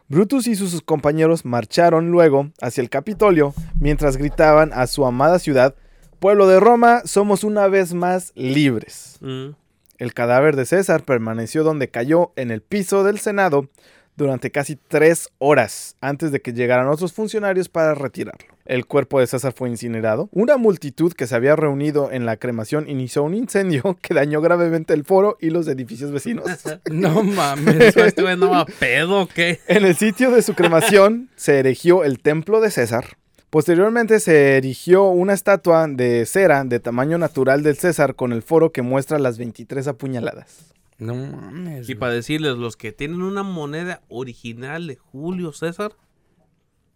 Brutus 0.10 0.48
y 0.48 0.56
sus 0.56 0.82
compañeros 0.82 1.44
marcharon 1.46 2.12
luego 2.12 2.50
hacia 2.62 2.82
el 2.82 2.90
Capitolio 2.90 3.54
mientras 3.80 4.18
gritaban 4.18 4.72
a 4.74 4.88
su 4.88 5.06
amada 5.06 5.38
ciudad, 5.38 5.76
Pueblo 6.20 6.48
de 6.48 6.60
Roma, 6.60 7.02
somos 7.06 7.44
una 7.44 7.68
vez 7.68 7.94
más 7.94 8.32
libres. 8.36 9.18
mm. 9.22 9.50
El 9.98 10.14
cadáver 10.14 10.56
de 10.56 10.66
César 10.66 11.04
permaneció 11.04 11.64
donde 11.64 11.90
cayó 11.90 12.32
en 12.36 12.52
el 12.52 12.62
piso 12.62 13.04
del 13.04 13.20
Senado 13.20 13.70
durante 14.18 14.52
casi 14.52 14.76
tres 14.76 15.30
horas 15.38 15.96
antes 16.02 16.32
de 16.32 16.42
que 16.42 16.52
llegaran 16.52 16.88
otros 16.88 17.14
funcionarios 17.14 17.70
para 17.70 17.94
retirarlo. 17.94 18.48
El 18.66 18.86
cuerpo 18.86 19.20
de 19.20 19.28
César 19.28 19.54
fue 19.54 19.70
incinerado. 19.70 20.28
Una 20.32 20.58
multitud 20.58 21.14
que 21.14 21.28
se 21.28 21.36
había 21.36 21.56
reunido 21.56 22.12
en 22.12 22.26
la 22.26 22.38
cremación 22.38 22.90
inició 22.90 23.24
un 23.24 23.36
incendio 23.36 23.98
que 24.02 24.14
dañó 24.14 24.42
gravemente 24.42 24.94
el 24.94 25.06
foro 25.06 25.38
y 25.40 25.52
los 25.52 25.68
edificios 25.68 26.12
vecinos. 26.12 26.46
No 26.92 27.24
mames. 27.24 27.96
Güey 27.96 28.38
no 28.38 28.50
va 28.50 28.66
pedo, 28.66 29.22
¿o 29.22 29.28
¿qué? 29.28 29.60
En 29.68 29.86
el 29.86 29.96
sitio 29.96 30.32
de 30.32 30.42
su 30.42 30.54
cremación 30.54 31.30
se 31.36 31.60
erigió 31.60 32.04
el 32.04 32.20
templo 32.20 32.60
de 32.60 32.72
César. 32.72 33.18
Posteriormente 33.58 34.20
se 34.20 34.56
erigió 34.56 35.06
una 35.06 35.34
estatua 35.34 35.88
de 35.88 36.28
cera 36.28 36.64
de 36.64 36.80
tamaño 36.80 37.18
natural 37.18 37.64
del 37.64 37.76
César 37.76 38.14
con 38.14 38.32
el 38.32 38.44
foro 38.44 38.72
que 38.72 38.84
muestra 38.84 39.18
las 39.18 39.40
23 39.40 39.88
apuñaladas. 39.88 40.76
No 41.00 41.16
mames. 41.16 41.90
Y 41.90 41.96
para 41.96 42.14
decirles, 42.14 42.56
los 42.56 42.78
que 42.78 42.92
tienen 42.92 43.24
una 43.24 43.42
moneda 43.42 44.04
original 44.10 44.86
de 44.86 44.98
Julio 44.98 45.54
César, 45.54 45.94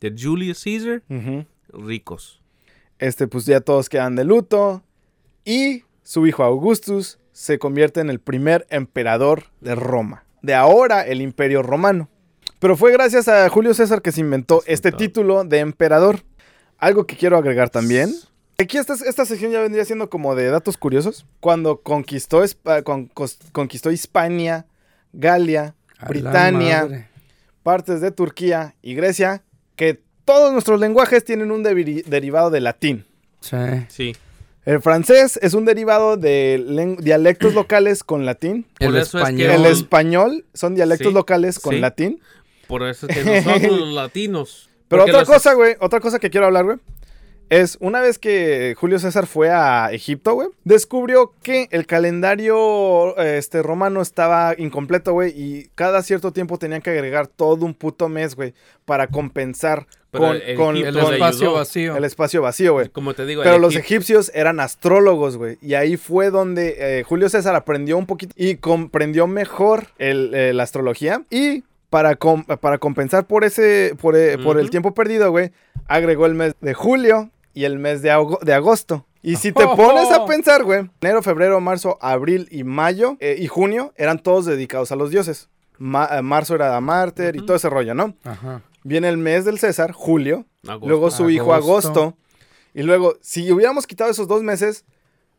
de 0.02 0.14
Julius 0.16 0.64
Caesar, 0.64 1.02
ricos. 1.70 2.44
Este, 3.00 3.28
pues 3.28 3.48
ya 3.48 3.62
todos 3.62 3.90
quedan 3.90 4.16
de 4.16 4.24
luto. 4.24 4.84
Y 5.44 5.82
su 6.04 6.28
hijo 6.28 6.44
Augustus 6.44 7.18
se 7.32 7.58
convierte 7.58 8.02
en 8.02 8.12
el 8.12 8.20
primer 8.20 8.68
emperador 8.70 9.46
de 9.62 9.74
Roma. 9.74 10.26
De 10.44 10.54
ahora 10.54 11.08
el 11.08 11.24
imperio 11.24 11.64
romano. 11.64 12.08
Pero 12.62 12.78
fue 12.78 12.92
gracias 12.92 13.28
a 13.28 13.50
Julio 13.50 13.74
César 13.74 14.04
que 14.04 14.12
se 14.12 14.22
inventó 14.22 14.62
este 14.68 14.92
título 14.92 15.44
de 15.44 15.58
emperador. 15.58 16.20
Algo 16.82 17.06
que 17.08 17.16
quiero 17.16 17.38
agregar 17.38 17.70
también. 17.70 18.14
Aquí 18.58 18.78
esta, 18.78 18.94
esta 18.94 19.24
sección 19.26 19.52
ya 19.52 19.62
vendría 19.62 19.86
siendo 19.86 20.10
como 20.10 20.36
de 20.36 20.48
datos 20.50 20.76
curiosos. 20.78 21.26
Cuando 21.40 21.78
conquistó, 21.82 22.44
con- 22.84 23.10
conquistó 23.54 23.92
Hispania, 23.92 24.66
Galia, 25.14 25.74
A 25.98 26.08
Britania, 26.10 27.10
partes 27.64 28.02
de 28.02 28.12
Turquía 28.12 28.76
y 28.82 28.94
Grecia, 28.96 29.44
que 29.76 30.02
todos 30.26 30.52
nuestros 30.52 30.80
lenguajes 30.80 31.24
tienen 31.24 31.52
un 31.52 31.64
deri- 31.64 32.04
derivado 32.04 32.50
de 32.50 32.60
latín. 32.62 33.06
Sí. 33.40 33.58
Sí. 33.88 34.16
El 34.66 34.80
francés 34.82 35.40
es 35.42 35.56
un 35.56 35.66
derivado 35.66 36.18
de 36.18 36.96
dialectos 37.00 37.56
locales 37.56 38.04
con 38.04 38.26
latín. 38.28 38.68
El 38.80 38.96
eso 38.96 39.02
es 39.02 39.12
que 39.12 39.18
español. 39.46 39.52
El 39.52 39.66
español 39.66 40.46
son 40.54 40.76
dialectos 40.76 41.08
Sí, 41.08 41.14
locales 41.14 41.60
con 41.60 41.74
sí. 41.76 41.80
latín. 41.80 42.22
Por 42.68 42.84
eso 42.84 43.08
es 43.08 43.16
que 43.18 43.24
nosotros 43.44 43.80
los 43.80 43.94
latinos. 43.94 44.70
Pero 44.92 45.04
otra 45.04 45.20
los- 45.22 45.28
cosa, 45.30 45.54
güey, 45.54 45.76
otra 45.80 46.00
cosa 46.00 46.20
que 46.20 46.30
quiero 46.30 46.46
hablar, 46.46 46.66
güey, 46.66 46.78
es 47.50 47.78
una 47.82 48.00
vez 48.00 48.18
que 48.18 48.76
Julio 48.78 48.98
César 49.00 49.28
fue 49.28 49.50
a 49.50 49.92
Egipto, 49.92 50.36
güey, 50.36 50.48
descubrió 50.64 51.34
que 51.44 51.68
el 51.72 51.86
calendario 51.86 53.18
este, 53.18 53.62
romano 53.62 54.02
estaba 54.02 54.56
incompleto, 54.58 55.14
güey, 55.14 55.32
y 55.36 55.70
cada 55.76 56.02
cierto 56.04 56.32
tiempo 56.32 56.58
tenían 56.58 56.82
que 56.82 56.92
agregar 56.92 57.28
todo 57.28 57.66
un 57.66 57.74
puto 57.74 58.08
mes, 58.08 58.36
güey, 58.36 58.54
para 58.86 59.08
compensar 59.08 59.86
Pero 60.12 60.28
con, 60.28 60.36
el 60.38 60.56
con- 60.56 60.76
Egipto 60.78 60.90
El 61.00 61.04
con 61.04 61.12
le 61.12 61.18
espacio 61.18 61.48
ayudó. 61.48 61.54
vacío. 61.58 61.96
el 61.98 62.04
espacio 62.06 62.42
vacío, 62.42 62.74
güey. 62.74 62.90
Como 62.90 63.14
te 63.14 63.26
digo, 63.26 63.44
Pero 63.44 63.60
los 63.60 63.74
Egip- 63.76 63.80
egipcios 63.80 64.32
eran 64.34 64.60
astrólogos, 64.62 65.36
güey. 65.38 65.58
Y 65.62 65.74
ahí 65.74 65.98
fue 65.98 66.30
donde 66.30 66.76
eh, 67.00 67.04
Julio 67.04 67.28
César 67.30 67.56
aprendió 67.56 67.98
un 67.98 68.06
poquito 68.06 68.34
y 68.38 68.56
comprendió 68.56 69.28
mejor 69.28 69.88
el, 69.98 70.34
eh, 70.34 70.54
la 70.54 70.64
astrología. 70.64 71.24
Y 71.30 71.64
para, 71.92 72.16
com- 72.16 72.44
para 72.46 72.80
compensar 72.80 73.28
por 73.28 73.44
ese 73.44 73.96
por, 74.02 74.16
eh, 74.16 74.40
por 74.40 74.58
el 74.60 74.72
tiempo 74.72 74.96
perdido, 74.96 75.30
güey, 75.30 75.52
agregó 75.88 76.26
el 76.26 76.34
mes 76.34 76.56
de 76.62 76.74
julio 76.74 77.30
y 77.54 77.66
el 77.66 77.78
mes 77.78 78.02
de, 78.02 78.10
ago- 78.10 78.40
de 78.42 78.54
agosto. 78.54 79.06
Y 79.22 79.36
si 79.36 79.52
te 79.52 79.64
Oh. 79.68 79.76
pones 79.76 80.10
a 80.10 80.26
pensar, 80.26 80.64
güey, 80.64 80.90
enero, 81.02 81.22
febrero, 81.22 81.60
marzo, 81.62 82.00
abril 82.02 82.48
y 82.50 82.64
mayo 82.64 83.18
eh, 83.20 83.36
y 83.38 83.46
junio 83.48 83.94
eran 83.98 84.18
todos 84.18 84.46
dedicados 84.48 84.92
a 84.92 84.96
los 84.96 85.12
dioses. 85.12 85.50
Ma- 85.78 86.10
eh, 86.12 86.22
marzo 86.24 86.56
era 86.56 86.76
a 86.76 86.82
Marte 86.82 87.32
y 87.36 87.46
todo 87.46 87.58
ese 87.58 87.70
rollo, 87.70 87.94
¿no? 87.94 88.16
Ajá. 88.24 88.62
Viene 88.84 89.10
el 89.10 89.18
mes 89.18 89.46
del 89.46 89.60
César, 89.60 89.92
julio, 89.92 90.46
Agosto. 90.68 90.88
luego 90.88 91.12
su 91.12 91.30
hijo 91.30 91.54
Agosto. 91.54 91.90
agosto. 91.90 92.18
Y 92.74 92.84
luego, 92.84 93.16
si 93.22 93.52
hubiéramos 93.52 93.86
quitado 93.86 94.10
esos 94.10 94.28
dos 94.30 94.42
meses, 94.44 94.86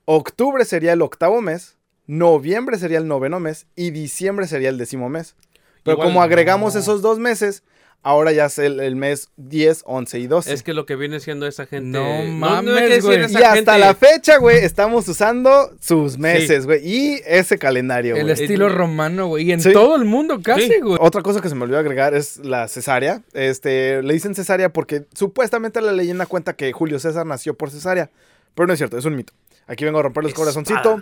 octubre 0.05 0.65
sería 0.67 0.93
el 0.93 1.01
octavo 1.03 1.41
mes, 1.41 1.77
noviembre 2.07 2.79
sería 2.79 2.99
el 2.99 3.09
noveno 3.09 3.41
mes 3.41 3.67
y 3.75 3.91
diciembre 3.91 4.47
sería 4.47 4.69
el 4.69 4.79
décimo 4.79 5.09
mes. 5.09 5.35
Pero 5.83 5.97
Igual- 5.97 6.09
como 6.09 6.23
agregamos 6.23 6.75
no. 6.75 6.81
esos 6.81 7.03
dos 7.03 7.19
meses, 7.19 7.63
ahora 8.05 8.33
ya 8.33 8.47
es 8.47 8.59
el, 8.59 8.81
el 8.81 8.97
mes 8.97 9.29
10, 9.37 9.83
11 9.87 10.19
y 10.19 10.27
12. 10.27 10.53
Es 10.53 10.63
que 10.63 10.75
lo 10.75 10.87
que 10.87 10.97
viene 10.97 11.21
siendo 11.21 11.47
esa 11.47 11.67
gente. 11.67 11.87
No 11.99 12.23
mames, 12.25 13.05
güey. 13.05 13.21
y 13.21 13.23
hasta 13.25 13.55
gente- 13.55 13.79
la 13.79 13.95
fecha, 13.95 14.39
güey, 14.39 14.59
estamos 14.65 15.07
usando 15.09 15.71
sus 15.81 16.19
meses, 16.19 16.67
güey. 16.67 16.81
Y 16.87 17.21
ese 17.27 17.59
calendario, 17.59 18.17
El 18.17 18.31
estilo 18.31 18.69
romano, 18.69 19.27
güey. 19.29 19.45
Y 19.49 19.53
en 19.53 19.61
Sí. 19.61 19.73
todo 19.73 19.97
el 19.97 20.05
mundo 20.05 20.41
casi, 20.43 20.67
Sí. 20.69 20.81
güey. 20.81 20.99
Otra 21.01 21.23
cosa 21.23 21.41
que 21.41 21.49
se 21.49 21.55
me 21.55 21.63
olvidó 21.65 21.79
agregar 21.79 22.15
es 22.15 22.39
la 22.39 22.67
cesárea. 22.69 23.23
Este, 23.35 24.03
le 24.03 24.15
dicen 24.15 24.35
cesárea 24.35 24.73
porque 24.73 25.05
supuestamente 25.15 25.81
la 25.81 25.93
leyenda 25.93 26.27
cuenta 26.27 26.55
que 26.55 26.73
Julio 26.73 26.99
César 26.99 27.25
nació 27.27 27.55
por 27.55 27.71
cesárea. 27.71 28.11
Pero 28.55 28.67
no 28.67 28.73
es 28.73 28.79
cierto, 28.79 28.99
es 28.99 29.05
un 29.05 29.15
mito. 29.17 29.33
Aquí 29.69 29.85
vengo 29.85 30.01
a 30.01 30.03
romperles 30.03 30.35
corazoncito 30.35 31.01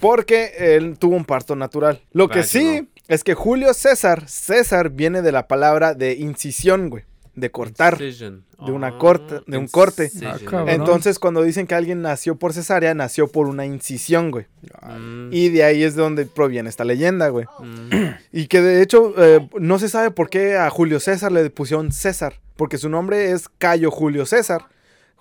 porque 0.00 0.52
él 0.58 0.96
tuvo 0.98 1.14
un 1.16 1.24
parto 1.24 1.54
natural. 1.56 2.02
Lo 2.12 2.28
que 2.28 2.42
sí 2.42 2.80
no. 2.82 2.88
Es 3.08 3.24
que 3.24 3.34
Julio 3.34 3.74
César, 3.74 4.28
César 4.28 4.90
viene 4.90 5.22
de 5.22 5.32
la 5.32 5.48
palabra 5.48 5.94
de 5.94 6.14
incisión, 6.14 6.88
güey, 6.90 7.04
de 7.34 7.50
cortar. 7.50 7.94
Incision. 7.94 8.44
de 8.64 8.70
una 8.70 8.86
Ah, 8.88 8.98
corte- 8.98 9.40
de 9.48 9.58
un 9.58 9.66
corte. 9.66 10.04
incision. 10.04 10.30
Ah, 10.32 10.38
cabrón. 10.48 10.68
Entonces, 10.68 11.18
cuando 11.18 11.42
dicen 11.42 11.66
que 11.66 11.74
alguien 11.74 12.00
nació 12.00 12.36
por 12.36 12.52
cesárea, 12.52 12.94
nació 12.94 13.26
por 13.26 13.48
una 13.48 13.66
incisión, 13.66 14.30
güey. 14.30 14.46
Mm, 14.82 15.30
Y 15.32 15.48
de 15.48 15.64
ahí 15.64 15.82
es 15.82 15.96
de 15.96 16.02
donde 16.02 16.26
proviene 16.26 16.68
esta 16.68 16.84
leyenda, 16.84 17.28
güey. 17.30 17.46
mm. 17.58 17.90
Y 18.32 18.46
que 18.46 18.60
de 18.62 18.80
hecho 18.80 19.14
eh, 19.18 19.48
no 19.58 19.80
se 19.80 19.88
sabe 19.88 20.12
por 20.12 20.30
qué 20.30 20.56
a 20.56 20.70
Julio 20.70 21.00
César 21.00 21.32
le 21.32 21.50
pusieron 21.50 21.90
César, 21.90 22.34
porque 22.54 22.78
su 22.78 22.88
nombre 22.88 23.32
es 23.32 23.48
Cayo 23.58 23.90
Julio 23.90 24.26
César. 24.26 24.66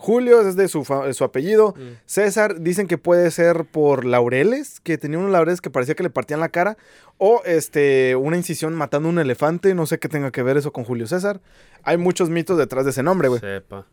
Julio 0.01 0.41
es 0.41 0.55
de 0.55 0.67
su, 0.67 0.83
de 1.05 1.13
su 1.13 1.23
apellido. 1.23 1.75
Mm. 1.77 1.99
César 2.07 2.59
dicen 2.59 2.87
que 2.87 2.97
puede 2.97 3.29
ser 3.29 3.65
por 3.65 4.03
laureles, 4.03 4.79
que 4.79 4.97
tenía 4.97 5.19
unos 5.19 5.29
laureles 5.29 5.61
que 5.61 5.69
parecía 5.69 5.93
que 5.93 6.01
le 6.01 6.09
partían 6.09 6.39
la 6.39 6.49
cara, 6.49 6.75
o 7.19 7.43
este 7.45 8.15
una 8.15 8.35
incisión 8.35 8.73
matando 8.73 9.09
un 9.09 9.19
elefante, 9.19 9.75
no 9.75 9.85
sé 9.85 9.99
qué 9.99 10.09
tenga 10.09 10.31
que 10.31 10.41
ver 10.41 10.57
eso 10.57 10.73
con 10.73 10.85
Julio 10.85 11.05
César. 11.05 11.39
Hay 11.83 11.97
muchos 11.97 12.31
mitos 12.31 12.57
detrás 12.57 12.83
de 12.83 12.89
ese 12.89 13.03
nombre, 13.03 13.27
güey. 13.27 13.39
Sepa. 13.41 13.85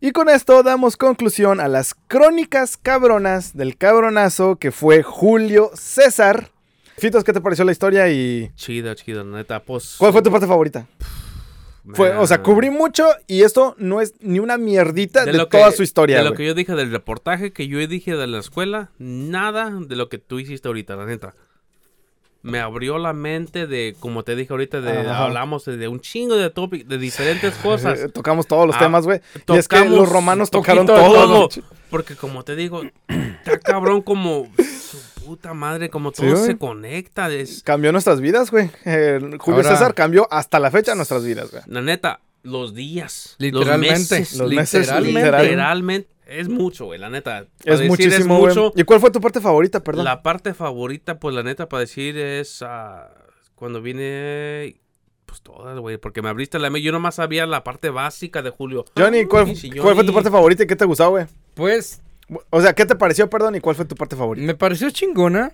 Y 0.00 0.12
con 0.12 0.28
esto 0.28 0.62
damos 0.62 0.98
conclusión 0.98 1.60
a 1.60 1.68
las 1.68 1.94
crónicas 1.94 2.76
cabronas 2.76 3.56
del 3.56 3.78
cabronazo 3.78 4.56
que 4.56 4.70
fue 4.70 5.02
Julio 5.02 5.70
César. 5.72 6.50
Fitos, 6.98 7.24
¿qué 7.24 7.32
te 7.32 7.40
pareció 7.40 7.64
la 7.64 7.72
historia 7.72 8.10
y 8.10 8.52
Chido, 8.54 8.92
chido, 8.92 9.24
neta. 9.24 9.64
Pues. 9.64 9.96
cuál 9.98 10.12
fue 10.12 10.20
tu 10.20 10.30
parte 10.30 10.46
favorita? 10.46 10.86
Fue, 11.92 12.16
o 12.16 12.26
sea, 12.26 12.42
cubrí 12.42 12.70
mucho 12.70 13.06
y 13.26 13.42
esto 13.42 13.74
no 13.78 14.00
es 14.00 14.14
ni 14.20 14.38
una 14.38 14.56
mierdita 14.56 15.26
de, 15.26 15.34
lo 15.34 15.48
que- 15.50 15.58
toda 15.58 15.70
su 15.70 15.82
historia. 15.82 16.16
De 16.18 16.24
lo 16.24 16.32
que 16.34 16.46
yo 16.46 16.54
dije 16.54 16.74
del 16.74 16.90
reportaje, 16.90 17.52
que 17.52 17.68
yo 17.68 17.78
dije 17.86 18.16
de 18.16 18.26
la 18.26 18.38
escuela, 18.38 18.90
nada 18.98 19.70
de 19.70 19.94
lo 19.94 20.08
que 20.08 20.16
tú 20.18 20.38
hiciste 20.38 20.66
ahorita, 20.68 20.96
la 20.96 21.04
neta. 21.04 21.34
Me 22.40 22.60
abrió 22.60 22.98
la 22.98 23.12
mente 23.14 23.66
de, 23.66 23.96
como 24.00 24.22
te 24.22 24.36
dije 24.36 24.52
ahorita, 24.52 24.80
de, 24.82 25.00
Ajá. 25.00 25.24
hablamos 25.24 25.64
de, 25.64 25.78
de 25.78 25.88
un 25.88 26.00
chingo 26.00 26.36
de 26.36 26.50
topic, 26.50 26.86
de 26.86 26.98
diferentes 26.98 27.54
cosas. 27.56 28.00
Tocamos 28.12 28.46
todos 28.46 28.66
los 28.66 28.76
Ah, 28.76 28.80
temas, 28.80 29.04
güey. 29.04 29.20
Y 29.48 29.56
es 29.56 29.66
que 29.68 29.84
los 29.86 30.08
romanos 30.10 30.50
tocaron 30.50 30.86
todo. 30.86 31.48
Porque 31.90 32.16
como 32.16 32.44
te 32.44 32.54
digo, 32.56 32.82
está 33.08 33.58
cabrón 33.60 34.02
como 34.02 34.48
puta 35.34 35.54
madre, 35.54 35.90
como 35.90 36.12
todo 36.12 36.36
se 36.36 36.56
conecta. 36.56 37.32
Es, 37.32 37.62
Cambió 37.62 37.90
nuestras 37.92 38.20
vidas, 38.20 38.50
güey. 38.50 38.70
Eh, 38.84 39.18
Julio 39.38 39.60
Ahora- 39.60 39.70
César 39.70 39.94
cambió 39.94 40.28
hasta 40.30 40.58
la 40.60 40.70
fecha 40.70 40.94
nuestras 40.94 41.24
vidas, 41.24 41.50
güey. 41.50 41.62
la 41.66 41.80
neta, 41.82 42.20
los 42.42 42.74
días, 42.74 43.34
Literalmente. 43.38 43.90
los 43.92 44.10
meses, 44.10 44.38
Los 44.38 44.52
meses, 44.52 44.80
literalmente. 44.82 45.18
literal. 45.20 45.42
literalmente, 45.44 46.08
es 46.26 46.48
mucho, 46.48 46.84
güey, 46.86 47.00
la 47.00 47.10
neta. 47.10 47.46
Para 47.64 47.74
Es 47.74 47.80
decir 47.80 47.88
muchísimo, 47.90 48.38
mucho. 48.38 48.72
¿Y 48.76 48.84
cuál 48.84 49.00
fue 49.00 49.10
tu 49.10 49.20
parte 49.20 49.40
favorita, 49.40 49.82
perdón? 49.82 50.04
La 50.04 50.22
parte 50.22 50.54
favorita, 50.54 51.18
pues 51.18 51.34
la 51.34 51.42
neta, 51.42 51.68
para 51.68 51.80
decir 51.80 52.16
es 52.16 52.62
ah, 52.62 53.08
cuando 53.54 53.82
viene. 53.82 54.76
Pues 55.26 55.40
todas, 55.42 55.76
güey, 55.80 55.96
porque 55.96 56.22
me 56.22 56.28
abriste 56.28 56.58
la 56.60 56.70
mente. 56.70 56.84
Yo 56.86 56.92
nomás 56.92 57.16
sabía 57.16 57.44
la 57.46 57.64
parte 57.64 57.90
básica 57.90 58.40
de 58.42 58.50
Julio. 58.50 58.84
Johnny, 58.96 59.24
¿cuál, 59.24 59.46
Ay, 59.48 59.56
sí, 59.56 59.70
cuál 59.70 59.96
fue 59.96 60.04
tu 60.04 60.12
parte 60.14 60.30
favorita 60.30 60.62
y 60.62 60.66
qué 60.68 60.76
te 60.76 60.84
gustó, 60.84 61.10
güey? 61.10 61.26
Pues 61.54 62.00
O 62.50 62.60
sea, 62.60 62.72
¿qué 62.74 62.84
te 62.86 62.94
pareció, 62.96 63.28
perdón, 63.30 63.54
y 63.56 63.60
cuál 63.60 63.76
fue 63.76 63.84
tu 63.84 63.94
parte 63.94 64.16
favorita? 64.16 64.46
me 64.46 64.54
pareció 64.54 64.90
chingona. 64.90 65.52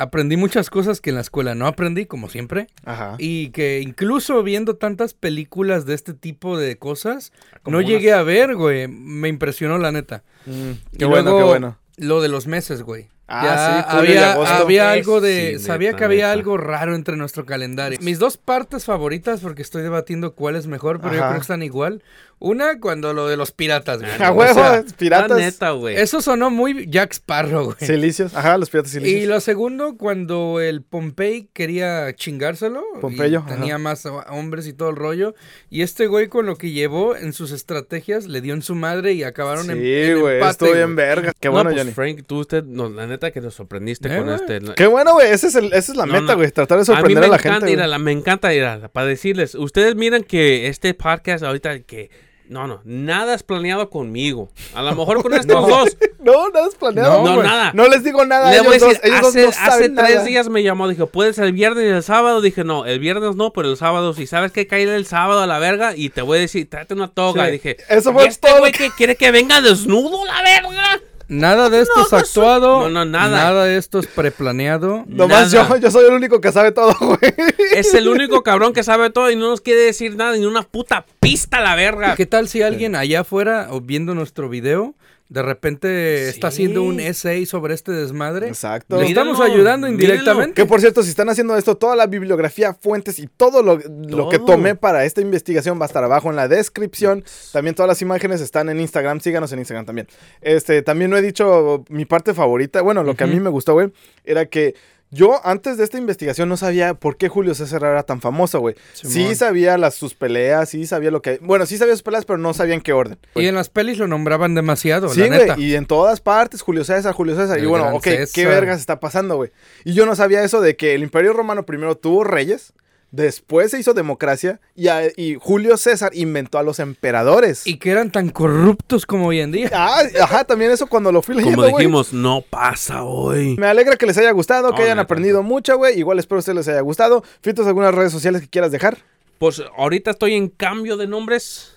Aprendí 0.00 0.36
muchas 0.36 0.70
cosas 0.70 1.00
que 1.00 1.10
en 1.10 1.16
la 1.16 1.22
escuela 1.22 1.56
no 1.56 1.66
aprendí, 1.66 2.06
como 2.06 2.28
siempre. 2.28 2.68
Ajá. 2.84 3.16
Y 3.18 3.48
que 3.50 3.80
incluso 3.80 4.44
viendo 4.44 4.76
tantas 4.76 5.12
películas 5.12 5.86
de 5.86 5.94
este 5.94 6.14
tipo 6.14 6.56
de 6.56 6.78
cosas, 6.78 7.32
Como 7.64 7.74
no 7.74 7.78
unas- 7.80 7.90
llegué 7.90 8.12
a 8.12 8.22
ver, 8.22 8.54
güey. 8.54 8.86
Me 8.86 9.26
impresionó, 9.28 9.76
la 9.78 9.90
neta. 9.90 10.22
Mm, 10.46 10.70
Y 10.92 10.98
qué 10.98 11.04
bueno, 11.04 11.30
luego, 11.30 11.38
qué 11.38 11.44
bueno. 11.44 11.78
Lo 11.96 12.20
de 12.22 12.28
los 12.28 12.46
meses, 12.46 12.82
güey. 12.82 13.08
Ah, 13.30 13.44
Ya 13.44 13.82
sí, 13.90 13.96
julio 13.98 14.14
y 14.14 14.16
había, 14.16 14.32
agosto. 14.32 14.54
había 14.54 14.90
algo 14.92 15.20
de. 15.20 15.58
sí, 15.58 15.64
sabía 15.64 15.88
neta, 15.90 15.98
que 15.98 16.04
había 16.04 16.16
neta. 16.28 16.32
algo 16.32 16.56
raro 16.56 16.94
entre 16.94 17.16
nuestro 17.16 17.44
calendario. 17.44 17.98
Mis 18.00 18.18
dos 18.18 18.38
partes 18.38 18.84
favoritas, 18.86 19.40
porque 19.40 19.60
estoy 19.62 19.82
debatiendo 19.82 20.34
cuál 20.34 20.56
es 20.56 20.66
mejor, 20.66 21.00
pero 21.00 21.12
yo 21.14 21.20
Ajá. 21.20 21.28
creo 21.28 21.40
que 21.40 21.42
están 21.42 21.62
igual. 21.62 22.02
Una, 22.40 22.78
cuando 22.78 23.12
lo 23.14 23.26
de 23.26 23.36
los 23.36 23.50
piratas, 23.50 23.98
güey. 23.98 24.10
A 24.22 24.30
huevo, 24.30 24.54
sea, 24.54 24.84
piratas. 24.96 25.30
La 25.30 25.36
neta, 25.44 25.70
güey. 25.72 25.96
eso 25.96 26.22
sonó 26.22 26.50
muy 26.50 26.86
Jack 26.88 27.12
Sparrow, 27.12 27.64
güey. 27.64 27.76
Silicios. 27.80 28.32
Ajá, 28.34 28.56
los 28.58 28.70
piratas 28.70 28.92
Y 28.94 28.98
silicios. 29.00 29.28
lo 29.28 29.40
segundo, 29.40 29.96
cuando 29.98 30.60
el 30.60 30.82
Pompey 30.82 31.50
quería 31.52 32.14
chingárselo. 32.14 32.84
y 32.96 33.00
Pompeyo, 33.00 33.40
ajá. 33.40 33.56
Tenía 33.56 33.76
más 33.78 34.06
ho- 34.06 34.24
hombres 34.30 34.68
y 34.68 34.72
todo 34.72 34.90
el 34.90 34.96
rollo. 34.96 35.34
Y 35.68 35.82
este 35.82 36.06
güey, 36.06 36.28
con 36.28 36.46
lo 36.46 36.54
que 36.56 36.70
llevó 36.70 37.16
en 37.16 37.32
sus 37.32 37.50
estrategias, 37.50 38.26
le 38.26 38.40
dio 38.40 38.54
en 38.54 38.62
su 38.62 38.76
madre 38.76 39.14
y 39.14 39.24
acabaron 39.24 39.68
en, 39.72 39.78
Sí, 39.80 39.92
en 39.92 40.20
güey, 40.20 40.34
empate, 40.36 40.50
estuvo 40.52 40.72
bien 40.74 40.94
güey. 40.94 41.06
verga. 41.06 41.32
Qué 41.40 41.48
no, 41.48 41.52
bueno, 41.54 41.70
pues 41.70 41.82
Johnny. 41.82 41.92
Frank, 41.92 42.22
tú, 42.24 42.38
usted, 42.38 42.62
no, 42.62 42.88
la 42.88 43.08
neta 43.08 43.17
que 43.32 43.40
nos 43.40 43.54
sorprendiste 43.54 44.08
Eh, 44.14 44.18
con 44.18 44.28
este. 44.30 44.60
Qué 44.76 44.86
bueno, 44.86 45.12
güey. 45.14 45.30
Ese 45.30 45.48
es 45.48 45.54
el, 45.54 45.66
esa 45.72 45.92
es 45.92 45.96
la 45.96 46.06
No, 46.06 46.12
meta, 46.14 46.32
no. 46.32 46.36
güey. 46.36 46.50
Tratar 46.50 46.78
de 46.78 46.82
A 46.82 46.96
mí 46.96 46.96
sorprender 46.96 47.20
me 47.20 47.26
a, 47.26 47.30
la 47.30 47.36
encanta 47.36 47.58
gente. 47.66 47.72
ir 47.72 47.80
a 47.82 47.86
la, 47.86 47.98
me 47.98 48.12
encanta 48.12 48.54
ir 48.54 48.64
a 48.64 48.76
la, 48.78 48.88
para 48.88 49.06
decirles, 49.06 49.54
ustedes 49.54 49.94
miran 49.96 50.22
que 50.24 50.68
este 50.68 50.94
podcast 50.94 51.42
ahorita 51.44 51.80
que 51.80 52.10
No, 52.48 52.66
no, 52.66 52.80
nada 52.84 53.34
es 53.34 53.42
planeado 53.42 53.90
conmigo. 53.90 54.48
A 54.74 54.82
lo 54.82 54.94
mejor 54.94 55.22
con 55.22 55.34
estos 55.34 55.68
dos. 55.68 55.96
No, 56.18 56.48
nada 56.48 56.66
es 56.66 56.74
planeado. 56.76 57.22
No, 57.22 57.42
nada. 57.42 57.72
No 57.74 57.88
les 57.88 58.02
digo 58.02 58.24
nada. 58.24 58.50
Le 58.50 58.56
ellos 58.56 58.66
voy 58.66 58.76
a 58.76 58.78
dos. 58.78 58.88
decir, 58.88 59.00
Ellos 59.04 59.20
dos 59.20 59.28
hace, 59.28 59.42
no 59.42 59.48
hace 59.50 59.58
saben 59.70 59.94
tres 59.94 60.14
nada. 60.14 60.24
días 60.24 60.48
me 60.48 60.62
llamó, 60.62 60.88
dijo, 60.88 61.06
¿puedes 61.08 61.38
el 61.38 61.52
viernes 61.52 61.84
y 61.84 61.88
el 61.88 62.02
sábado? 62.02 62.40
Dije, 62.40 62.64
no, 62.64 62.86
el 62.86 63.00
viernes 63.00 63.36
no, 63.36 63.52
pero 63.52 63.68
el 63.70 63.76
sábado 63.76 64.14
sí. 64.14 64.26
¿Sabes 64.26 64.50
qué? 64.52 64.66
Cae 64.66 64.84
el 64.84 65.04
sábado 65.04 65.42
a 65.42 65.46
la 65.46 65.58
verga 65.58 65.94
y 65.94 66.08
te 66.08 66.22
voy 66.22 66.38
a 66.38 66.40
decir, 66.40 66.68
tráete 66.70 66.94
una 66.94 67.08
toga. 67.08 67.42
Sí. 67.44 67.48
Y 67.48 67.52
dije, 67.52 67.76
Eso 67.90 68.10
¿y 68.10 68.14
fue 68.14 68.26
este 68.26 68.48
todo 68.48 68.60
güey 68.60 68.72
que 68.72 68.90
quiere 68.96 69.14
que 69.16 69.30
venga 69.30 69.60
desnudo 69.60 70.24
la 70.24 70.40
verga? 70.42 71.00
Nada 71.28 71.68
de 71.68 71.82
esto 71.82 72.00
es 72.00 72.12
actuado. 72.12 72.88
No, 72.88 72.90
no, 72.90 73.04
nada. 73.04 73.36
Nada 73.36 73.64
de 73.64 73.76
esto 73.76 73.98
es 73.98 74.06
preplaneado. 74.06 75.04
Nomás 75.06 75.52
yo, 75.52 75.76
yo 75.76 75.90
soy 75.90 76.06
el 76.06 76.14
único 76.14 76.40
que 76.40 76.50
sabe 76.52 76.72
todo, 76.72 76.94
güey. 76.98 77.34
Es 77.74 77.92
el 77.94 78.08
único 78.08 78.42
cabrón 78.42 78.72
que 78.72 78.82
sabe 78.82 79.10
todo 79.10 79.30
y 79.30 79.36
no 79.36 79.50
nos 79.50 79.60
quiere 79.60 79.82
decir 79.82 80.16
nada, 80.16 80.36
ni 80.36 80.46
una 80.46 80.62
puta 80.62 81.04
pista 81.20 81.60
la 81.60 81.74
verga. 81.74 82.16
¿Qué 82.16 82.26
tal 82.26 82.48
si 82.48 82.62
alguien 82.62 82.96
allá 82.96 83.20
afuera 83.20 83.68
o 83.70 83.80
viendo 83.80 84.14
nuestro 84.14 84.48
video 84.48 84.94
de 85.28 85.42
repente 85.42 86.28
está 86.28 86.48
haciendo 86.48 86.82
un 86.82 87.00
essay 87.00 87.44
sobre 87.44 87.74
este 87.74 87.92
desmadre? 87.92 88.48
Exacto. 88.48 88.98
Le 88.98 89.06
estamos 89.06 89.40
ayudando 89.40 89.86
indirectamente. 89.86 90.54
Que 90.54 90.66
por 90.66 90.80
cierto, 90.80 91.02
si 91.02 91.10
están 91.10 91.28
haciendo 91.28 91.56
esto, 91.56 91.76
toda 91.76 91.96
la 91.96 92.06
bibliografía, 92.06 92.72
fuentes 92.72 93.18
y 93.18 93.26
todo 93.26 93.62
lo, 93.62 93.78
lo 93.78 94.28
que 94.30 94.38
tomé 94.38 94.74
para 94.74 95.04
esta 95.04 95.20
investigación 95.20 95.78
va 95.78 95.84
a 95.84 95.86
estar 95.86 96.02
abajo 96.02 96.30
en 96.30 96.36
la 96.36 96.48
descripción. 96.48 97.24
También 97.52 97.74
todas 97.74 97.88
las 97.88 98.00
imágenes 98.00 98.40
están 98.40 98.70
en 98.70 98.80
Instagram. 98.80 99.20
Síganos 99.20 99.52
en 99.52 99.58
Instagram 99.58 99.84
también. 99.84 100.08
Este, 100.40 100.82
también 100.82 101.10
no 101.10 101.16
he 101.16 101.22
dicho 101.22 101.84
mi 101.90 102.06
parte 102.06 102.32
favorita. 102.32 102.80
Bueno, 102.80 103.02
lo 103.02 103.14
que 103.14 103.24
a 103.24 103.26
mí 103.26 103.38
me 103.38 103.50
gustó, 103.50 103.74
güey, 103.74 103.92
era 104.24 104.46
que 104.46 104.74
yo 105.10 105.40
antes 105.44 105.78
de 105.78 105.84
esta 105.84 105.96
investigación 105.96 106.48
no 106.48 106.56
sabía 106.56 106.94
por 106.94 107.16
qué 107.16 107.28
Julio 107.28 107.54
César 107.54 107.82
era 107.82 108.02
tan 108.02 108.20
famoso, 108.20 108.60
güey. 108.60 108.74
Sí 108.92 109.34
sabía 109.34 109.78
las, 109.78 109.94
sus 109.94 110.14
peleas, 110.14 110.68
sí 110.68 110.86
sabía 110.86 111.10
lo 111.10 111.22
que... 111.22 111.38
Bueno, 111.40 111.64
sí 111.64 111.78
sabía 111.78 111.94
sus 111.94 112.02
peleas, 112.02 112.24
pero 112.26 112.38
no 112.38 112.52
sabía 112.52 112.74
en 112.74 112.80
qué 112.82 112.92
orden. 112.92 113.18
Y 113.34 113.46
en 113.46 113.54
las 113.54 113.70
pelis 113.70 113.98
lo 113.98 114.06
nombraban 114.06 114.54
demasiado, 114.54 115.08
Sí, 115.08 115.20
la 115.28 115.58
y 115.58 115.74
en 115.74 115.86
todas 115.86 116.20
partes, 116.20 116.60
Julio 116.60 116.84
César, 116.84 117.14
Julio 117.14 117.36
César. 117.36 117.58
y 117.58 117.66
bueno, 117.66 117.94
ok, 117.94 118.06
¿qué 118.32 118.46
vergas 118.46 118.80
está 118.80 119.00
pasando, 119.00 119.36
güey? 119.36 119.50
Y 119.84 119.94
yo 119.94 120.04
no 120.04 120.14
sabía 120.14 120.42
eso 120.44 120.60
de 120.60 120.76
que 120.76 120.94
el 120.94 121.02
Imperio 121.02 121.32
Romano 121.32 121.64
primero 121.64 121.96
tuvo 121.96 122.24
reyes, 122.24 122.74
después 123.10 123.70
se 123.70 123.78
hizo 123.80 123.94
democracia, 123.94 124.60
y, 124.74 124.88
a- 124.88 125.08
y 125.16 125.36
Julio 125.40 125.76
César 125.76 126.10
inventó 126.14 126.58
a 126.58 126.62
los 126.62 126.78
emperadores. 126.78 127.66
Y 127.66 127.78
que 127.78 127.90
eran 127.90 128.10
tan 128.12 128.28
corruptos 128.30 129.06
como 129.06 129.26
hoy 129.28 129.40
en 129.40 129.52
día. 129.52 129.70
Ah, 129.72 130.02
ajá, 130.22 130.44
también 130.44 130.70
eso 130.70 130.86
cuando 130.86 131.10
lo 131.12 131.22
fui 131.22 131.34
leyendo, 131.36 131.62
Como 131.62 131.76
dijimos, 131.78 132.12
no 132.12 132.42
pasa 132.48 133.02
hoy. 133.04 133.56
Me 133.58 133.66
alegra 133.66 133.96
que 133.96 134.06
les 134.06 134.18
haya 134.18 134.30
gustado, 134.32 134.74
que 134.74 134.82
hayan 134.82 134.98
aprendido 134.98 135.42
mucho, 135.42 135.76
güey. 135.78 135.98
Igual 135.98 136.18
espero 136.18 136.36
que 136.36 136.40
ustedes 136.40 136.56
les 136.56 136.68
haya 136.68 136.80
gustado. 136.80 137.22
Fitos, 137.42 137.66
¿algunas 137.66 137.94
redes 137.94 138.12
sociales 138.12 138.40
que 138.42 138.48
quieras 138.48 138.70
dejar? 138.72 138.98
Pues 139.38 139.62
ahorita 139.76 140.10
estoy 140.10 140.34
en 140.34 140.48
cambio 140.48 140.96
de 140.96 141.06
nombres. 141.06 141.74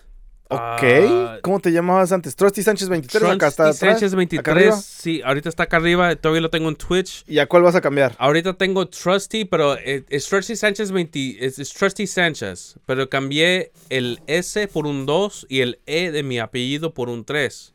Ok. 0.52 0.84
Ah, 0.84 1.40
¿Cómo 1.42 1.62
te 1.62 1.72
llamabas 1.72 2.12
antes? 2.12 2.36
Trusty 2.36 2.62
Sánchez 2.62 2.90
23, 2.90 3.24
acá 3.24 3.48
está 3.48 3.64
Trusty. 3.66 3.86
Sánchez 3.86 4.14
acá 4.14 4.52
arriba. 4.52 4.72
23. 4.76 4.86
Sí, 4.86 5.22
ahorita 5.24 5.48
está 5.48 5.64
acá 5.64 5.78
arriba. 5.78 6.14
Todavía 6.18 6.42
lo 6.42 6.50
tengo 6.50 6.68
en 6.68 6.76
Twitch. 6.76 7.24
¿Y 7.26 7.40
a 7.40 7.48
cuál 7.48 7.64
vas 7.64 7.76
a 7.76 7.82
cambiar? 7.82 8.16
Ahorita 8.20 8.56
tengo 8.56 8.88
Trusty, 8.88 9.46
pero 9.46 9.78
es, 9.78 10.04
es 10.10 10.28
Trusty 10.28 10.58
Sánchez 10.58 10.92
20. 10.92 11.46
Es, 11.46 11.58
es 11.58 11.74
Trusty 11.74 12.06
Sánchez. 12.06 12.76
Pero 12.86 13.10
cambié 13.10 13.72
el 13.90 14.20
S 14.28 14.68
por 14.68 14.88
un 14.88 15.06
2 15.06 15.46
y 15.48 15.62
el 15.62 15.80
E 15.86 16.12
de 16.12 16.24
mi 16.24 16.40
apellido 16.40 16.94
por 16.94 17.08
un 17.08 17.24
3. 17.24 17.74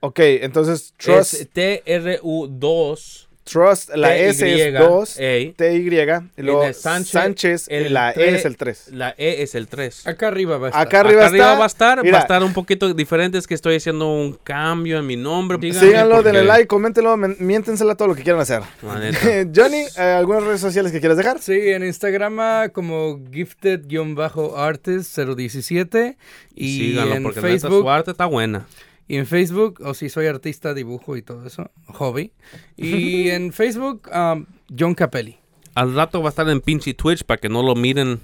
Ok, 0.00 0.18
entonces 0.20 0.94
Trust, 0.96 1.34
Es 1.34 1.48
T-R-U-2. 1.50 3.23
Trust 3.44 3.90
la 3.94 4.16
S 4.16 4.68
es 4.68 4.72
2, 4.78 5.18
Ey. 5.20 5.52
T-Y, 5.52 5.76
y 5.78 6.42
luego 6.42 6.72
Sánchez, 6.72 7.10
Sánchez, 7.10 7.66
el 7.68 7.92
la 7.92 8.14
tre- 8.14 8.22
E 8.22 8.34
es 8.36 8.44
el 8.46 8.56
3. 8.56 8.88
La 8.92 9.14
E 9.18 9.42
es 9.42 9.54
el 9.54 9.68
3. 9.68 10.06
Acá 10.06 10.28
arriba 10.28 10.56
va 10.56 10.68
a 10.68 10.70
estar. 10.70 10.86
Acá 10.86 11.00
arriba 11.00 11.20
Acá 11.20 11.28
arriba 11.28 11.44
está. 11.44 11.58
va 11.58 11.64
a 11.64 11.66
estar, 11.66 12.02
Mira, 12.02 12.12
va 12.12 12.18
a 12.18 12.22
estar 12.22 12.42
un 12.42 12.52
poquito 12.54 12.94
diferente, 12.94 13.36
es 13.36 13.46
que 13.46 13.52
estoy 13.54 13.76
haciendo 13.76 14.10
un 14.10 14.32
cambio 14.42 14.98
en 14.98 15.06
mi 15.06 15.16
nombre. 15.16 15.58
Díganme 15.58 15.86
Síganlo, 15.88 16.14
porque- 16.16 16.28
denle 16.32 16.44
like, 16.44 16.66
coméntenlo, 16.66 17.16
miéntensela 17.16 17.94
todo 17.96 18.08
lo 18.08 18.14
que 18.14 18.22
quieran 18.22 18.40
hacer. 18.40 18.62
Johnny, 19.54 19.84
eh, 19.98 20.14
¿algunas 20.16 20.42
redes 20.44 20.60
sociales 20.62 20.90
que 20.90 21.00
quieras 21.00 21.18
dejar? 21.18 21.40
Sí, 21.42 21.52
en 21.52 21.84
Instagram 21.84 22.40
ah, 22.40 22.68
como 22.72 23.20
gifted-artist017 23.30 26.16
y 26.54 26.78
Síganlo, 26.78 27.14
en 27.14 27.22
porque 27.22 27.40
neta 27.40 27.58
su 27.58 27.68
Facebook 27.68 27.88
arte 27.90 28.10
está 28.12 28.26
buena. 28.26 28.66
Y 29.08 29.16
en 29.16 29.26
Facebook 29.26 29.80
o 29.84 29.94
si 29.94 30.08
soy 30.08 30.26
artista 30.26 30.74
dibujo 30.74 31.16
y 31.16 31.22
todo 31.22 31.46
eso, 31.46 31.70
hobby. 31.88 32.32
Y 32.76 33.28
en 33.30 33.52
Facebook 33.52 34.08
um, 34.14 34.46
John 34.76 34.94
Capelli. 34.94 35.38
Al 35.74 35.94
rato 35.94 36.22
va 36.22 36.28
a 36.28 36.30
estar 36.30 36.48
en 36.48 36.60
pinche 36.60 36.94
Twitch 36.94 37.24
para 37.24 37.40
que 37.40 37.48
no 37.48 37.62
lo 37.62 37.74
miren. 37.74 38.20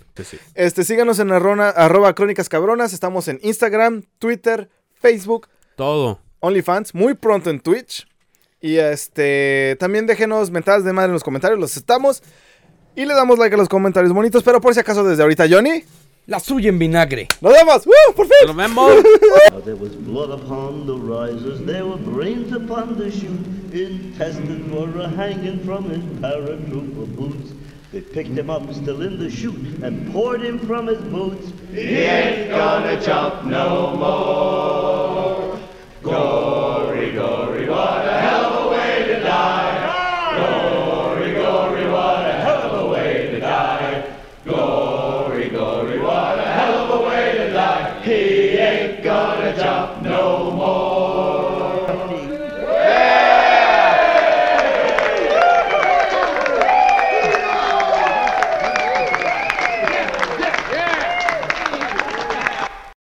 Este, 0.55 0.85
síganos 0.85 1.18
en 1.18 1.33
arrona- 1.33 1.70
arroba 1.70 2.14
crónicas 2.14 2.49
cabronas. 2.49 2.93
Estamos 2.93 3.26
en 3.26 3.41
Instagram, 3.43 4.05
Twitter, 4.20 4.70
Facebook, 4.95 5.49
Todo. 5.74 6.20
OnlyFans, 6.39 6.95
muy 6.95 7.14
pronto 7.14 7.51
en 7.51 7.59
Twitch. 7.61 8.07
Y 8.61 8.76
este, 8.76 9.76
también 9.81 10.07
déjenos 10.07 10.51
mentadas 10.53 10.85
de 10.85 10.93
madre 10.93 11.07
en 11.09 11.14
los 11.14 11.24
comentarios, 11.24 11.59
los 11.59 11.76
estamos. 11.76 12.22
Y 12.95 13.05
le 13.05 13.14
damos 13.14 13.39
like 13.39 13.55
a 13.55 13.59
los 13.59 13.68
comentarios 13.68 14.12
bonitos, 14.12 14.43
pero 14.45 14.61
por 14.61 14.72
si 14.74 14.81
acaso 14.81 15.03
desde 15.03 15.22
ahorita, 15.22 15.47
Johnny, 15.51 15.83
La 16.27 16.39
suya 16.39 16.68
en 16.68 16.79
vinagre. 16.79 17.27
nos 17.41 17.53
vemos. 17.53 17.87
¡Uh! 17.87 18.12
¡Por 18.14 18.27
fin! 18.27 18.47
Nos 18.47 18.57
vemos. 18.57 19.03
There 19.64 19.75
was 19.77 19.95
blood 19.95 20.31
upon 20.31 20.87
the 20.87 20.95
risers, 20.95 21.61
there 21.66 21.85
were 21.85 21.97
brains 21.97 22.53
upon 22.53 22.97
the 22.99 23.11
chute, 23.11 23.47
intestines 23.73 24.73
were 24.73 25.01
a 25.01 25.09
hanging 25.09 25.59
from 25.64 25.91
his 25.91 26.03
paratrooper 26.21 27.07
boots. 27.16 27.53
They 27.93 28.01
picked 28.01 28.39
him 28.39 28.49
up 28.49 28.73
still 28.73 29.03
in 29.03 29.18
the 29.18 29.31
chute 29.31 29.83
and 29.83 30.12
poured 30.12 30.43
him 30.43 30.59
from 30.61 30.87
his 30.87 31.01
boots. 31.03 31.53
He 31.73 31.81
ain't 31.81 32.51
gonna 32.51 33.01
jump 33.01 33.45
no 33.45 33.97